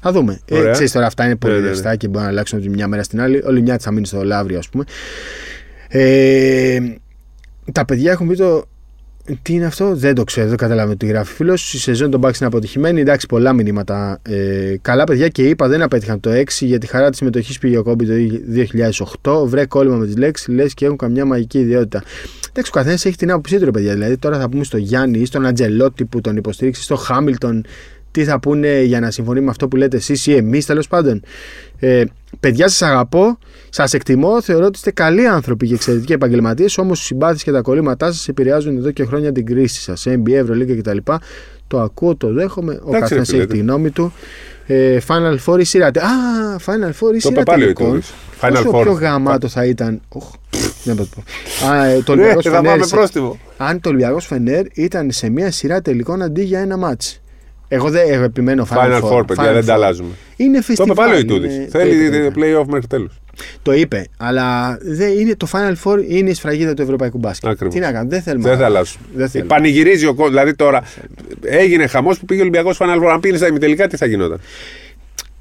Θα 0.00 0.12
δούμε. 0.12 0.40
Ε, 0.44 0.58
Ωραία. 0.58 0.72
ξέρεις 0.72 0.92
τώρα, 0.92 1.06
αυτά 1.06 1.24
είναι 1.24 1.36
πολύ 1.36 1.52
Ναι, 1.52 1.58
ναι, 1.58 1.64
ναι. 1.64 1.70
ρευστά 1.70 1.96
και 1.96 2.08
μπορεί 2.08 2.24
να 2.24 2.30
αλλάξουν 2.30 2.58
από 2.58 2.66
τη 2.66 2.74
μια 2.74 2.88
μέρα 2.88 3.02
στην 3.02 3.20
άλλη. 3.20 3.42
Όλη 3.46 3.62
μια 3.62 3.78
θα 3.78 3.90
μείνει 3.90 4.06
στο 4.06 4.24
Λαύριο, 4.24 4.58
ας 4.58 4.68
πούμε. 4.68 4.84
Ε, 5.88 6.78
τα 7.72 7.84
παιδιά 7.84 8.10
έχουν 8.12 8.28
πει 8.28 8.36
το. 8.36 8.64
Τι 9.42 9.52
είναι 9.52 9.66
αυτό, 9.66 9.94
δεν 9.94 10.14
το 10.14 10.24
ξέρω, 10.24 10.48
δεν 10.48 10.56
καταλαβαίνω 10.56 10.96
τι 10.96 11.06
γράφει. 11.06 11.34
Φίλος, 11.34 11.74
η 11.74 11.78
σεζόν 11.78 12.10
των 12.10 12.20
Bucks 12.20 12.36
είναι 12.36 12.46
αποτυχημένη. 12.46 13.00
Εντάξει, 13.00 13.26
πολλά 13.26 13.52
μηνύματα. 13.52 14.20
Ε, 14.22 14.74
καλά, 14.82 15.04
παιδιά, 15.04 15.28
και 15.28 15.42
είπα 15.42 15.68
δεν 15.68 15.82
απέτυχαν 15.82 16.20
το 16.20 16.30
6 16.30 16.44
για 16.66 16.78
τη 16.78 16.86
χαρά 16.86 17.08
της 17.08 17.18
συμμετοχής 17.18 17.58
πήγε 17.58 17.76
ο 17.76 17.82
Κόμπι 17.82 18.06
το 18.06 18.12
2008. 19.22 19.46
Βρε 19.46 19.66
κόλλημα 19.66 19.96
με 19.96 20.06
τις 20.06 20.16
λέξεις, 20.16 20.48
λες 20.48 20.74
και 20.74 20.84
έχουν 20.84 20.96
καμιά 20.96 21.24
μαγική 21.24 21.58
ιδιότητα. 21.58 22.02
Εντάξει, 22.48 22.70
ο 22.74 22.78
καθένας 22.78 23.04
έχει 23.04 23.16
την 23.16 23.30
άποψή 23.30 23.58
του, 23.58 23.64
ρε 23.64 23.70
παιδιά. 23.70 23.92
Δηλαδή, 23.92 24.16
τώρα 24.16 24.38
θα 24.38 24.48
πούμε 24.48 24.64
στο 24.64 24.76
Γιάννη 24.76 25.18
ή 25.18 25.24
στον 25.24 25.46
Αντζελότη 25.46 26.04
που 26.04 26.20
τον 26.20 26.36
υποστήριξε, 26.36 26.82
στο 26.82 26.96
Χάμιλτον, 26.96 27.64
τι 28.10 28.24
θα 28.24 28.40
πούνε 28.40 28.82
για 28.82 29.00
να 29.00 29.10
συμφωνεί 29.10 29.40
με 29.40 29.50
αυτό 29.50 29.68
που 29.68 29.76
λέτε 29.76 29.96
εσείς 29.96 30.26
ή 30.26 30.34
εμείς, 30.34 30.66
τέλος 30.66 30.88
πάντων. 30.88 31.22
Ε, 31.78 32.04
παιδιά, 32.40 32.68
σας 32.68 32.82
αγαπώ, 32.82 33.38
σας 33.68 33.92
εκτιμώ, 33.94 34.42
θεωρώ 34.42 34.64
ότι 34.64 34.74
είστε 34.76 34.90
καλοί 34.90 35.26
άνθρωποι 35.26 35.66
και 35.68 35.74
εξαιρετικοί 35.74 36.12
επαγγελματίες, 36.12 36.78
όμως 36.78 37.00
οι 37.00 37.04
συμπάθειες 37.04 37.42
και 37.42 37.50
τα 37.52 37.60
κολλήματά 37.60 38.12
σας 38.12 38.28
επηρεάζουν 38.28 38.76
εδώ 38.76 38.90
και 38.90 39.04
χρόνια 39.04 39.32
την 39.32 39.46
κρίση 39.46 39.80
σας. 39.80 40.06
NBA, 40.08 40.32
Ευρωλίγκα 40.32 40.76
κτλ. 40.92 41.12
Το 41.66 41.80
ακούω, 41.80 42.16
το 42.16 42.32
δέχομαι. 42.32 42.72
Ο 42.72 42.76
Εντάξει, 42.76 42.90
ρε 42.92 42.98
καθένας 43.00 43.28
φίλε, 43.28 43.38
έχει 43.42 43.50
τη 43.50 43.58
γνώμη 43.58 43.90
του. 43.90 44.12
Ε, 44.66 44.98
Final 45.06 45.36
Four 45.46 45.60
ή 45.60 45.64
σειρά. 45.64 45.86
Α, 45.86 45.90
Final 46.66 46.88
Four 46.88 46.92
ή 46.92 46.96
Το 46.98 47.08
είπε 47.08 47.18
σειρά 47.18 47.42
πάλι 47.42 47.62
ο 47.62 47.64
τελικών. 47.64 47.86
Ιτούδης. 47.86 48.12
Final 48.40 48.52
Όσο 48.52 48.70
Four. 48.70 48.82
πιο 48.82 48.92
γαμάτο 48.92 49.48
θα 49.48 49.64
ήταν. 49.64 50.00
Οχ, 50.08 50.30
δεν 50.84 50.94
μπορώ 50.94 50.94
να 50.94 50.94
το 50.96 51.22
πω. 51.60 51.66
Α, 51.70 51.84
ε, 51.84 52.02
το 52.02 52.14
Ναι, 52.14 52.20
Ολυμπιακός 52.22 52.44
θα 52.50 52.50
Φενέρ 52.50 52.70
πάμε 52.70 52.84
σε- 52.84 52.96
πρόστιμο. 52.96 53.38
αν 53.56 53.80
το 53.80 53.88
Ολυμπιακός 53.88 54.26
Φενέρ 54.26 54.64
ήταν 54.74 55.10
σε 55.10 55.28
μια 55.30 55.50
σειρά 55.50 55.82
τελικών 55.82 56.22
αντί 56.22 56.42
για 56.42 56.60
ένα 56.60 56.76
μάτς. 56.76 57.20
Εγώ 57.68 57.90
δεν 57.90 58.12
εγώ 58.12 58.22
επιμένω 58.22 58.66
Final, 58.70 58.76
Final 58.76 59.02
Four, 59.02 59.26
παιδιά, 59.26 59.44
Final 59.44 59.52
δεν 59.52 59.62
Four. 59.62 59.64
τα 59.66 59.72
αλλάζουμε. 59.72 60.08
Είναι 60.36 60.52
Το 60.52 60.56
είπε 60.58 60.62
φεστιβάλ. 60.62 60.96
πάλι 60.96 61.12
ο 61.14 61.18
είναι- 61.18 61.34
Ιτούδης. 61.34 61.70
το 61.72 61.78
Θέλει 61.78 62.04
είπε, 62.04 62.18
το 62.18 62.24
είπε. 62.24 62.32
playoff 62.36 62.66
μέχρι 62.68 62.86
τέλου. 62.86 63.10
Το 63.62 63.72
είπε, 63.72 64.06
αλλά 64.16 64.78
δεν 64.80 65.18
είναι, 65.18 65.36
το 65.36 65.46
Final 65.52 65.74
Four 65.84 65.98
είναι 66.08 66.30
η 66.30 66.34
σφραγίδα 66.34 66.74
του 66.74 66.82
ευρωπαϊκού 66.82 67.18
μπάσκετ. 67.18 67.50
Ακριβώς. 67.50 67.74
Τι 67.74 67.80
να 67.80 67.92
κάνουμε, 67.92 68.10
δεν 68.10 68.22
θέλουμε. 68.22 68.42
Δεν 68.48 68.52
θα 68.56 68.60
να- 68.60 68.66
αλλάσουν. 68.66 69.00
Δεν 69.14 69.28
θέλουμε. 69.28 69.48
Πανηγυρίζει 69.54 70.06
ο 70.06 70.14
κόσμο. 70.14 70.28
Δηλαδή 70.28 70.54
τώρα 70.54 70.82
έγινε 71.42 71.86
χαμός 71.86 72.18
που 72.18 72.24
πήγε 72.24 72.38
ο 72.40 72.42
Ολυμπιακός 72.42 72.78
Final 72.80 73.02
Four. 73.02 73.08
Αν 73.12 73.20
πήγαινε 73.20 73.38
στα 73.38 73.48
ημιτελικά, 73.48 73.86
τι 73.86 73.96
θα 73.96 74.06
γινόταν; 74.06 74.40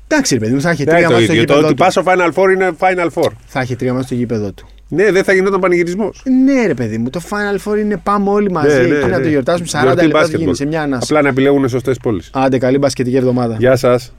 Εντάξει, 0.07 0.33
ρε 0.33 0.39
παιδί 0.39 0.53
μου, 0.53 0.61
θα 0.61 0.69
έχει 0.69 0.83
Δεν 0.83 0.93
τρία 0.93 0.97
είναι 0.99 1.07
το 1.07 1.13
μάτς 1.13 1.23
στο 1.25 1.33
ίδιο. 1.33 1.45
Το 1.45 1.53
γήπεδο 1.53 1.67
ότι 1.67 1.75
του. 1.75 1.83
πας 1.83 1.93
στο 1.93 2.03
Final 2.05 2.31
Four 2.33 2.51
είναι 2.53 2.71
Final 2.79 3.07
Four. 3.23 3.29
Θα 3.45 3.59
έχει 3.59 3.75
τρία 3.75 3.93
μάτς 3.93 4.05
στο 4.05 4.15
γήπεδο 4.15 4.51
του. 4.51 4.67
Ναι, 4.89 5.11
δεν 5.11 5.23
θα 5.23 5.33
γινόταν 5.33 5.59
πανηγυρισμός. 5.59 6.23
Ναι, 6.45 6.65
ρε 6.65 6.73
παιδί 6.73 6.97
μου, 6.97 7.09
το 7.09 7.21
Final 7.29 7.71
Four 7.71 7.77
είναι 7.77 7.97
πάμε 7.97 8.29
όλοι 8.29 8.51
μαζί. 8.51 8.67
Ναι, 8.81 8.87
ναι, 8.87 8.95
εκεί 8.95 9.09
να 9.09 9.17
ναι. 9.17 9.23
το 9.23 9.29
γιορτάσουμε 9.29 9.67
40 9.67 9.71
Γιορτή 9.71 9.87
λεπτά 9.87 10.01
θα 10.01 10.07
μπάσκετμπολ. 10.07 10.39
γίνει 10.43 10.55
σε 10.55 10.65
μια 10.65 10.81
ανάσα. 10.81 11.03
Απλά 11.03 11.21
να 11.21 11.29
επιλέγουν 11.29 11.69
σωστές 11.69 11.97
πόλεις. 11.97 12.29
Άντε, 12.33 12.57
καλή 12.57 12.77
μπασκετική 12.77 13.15
εβδομάδα. 13.15 13.55
Γεια 13.59 13.75
σας. 13.75 14.13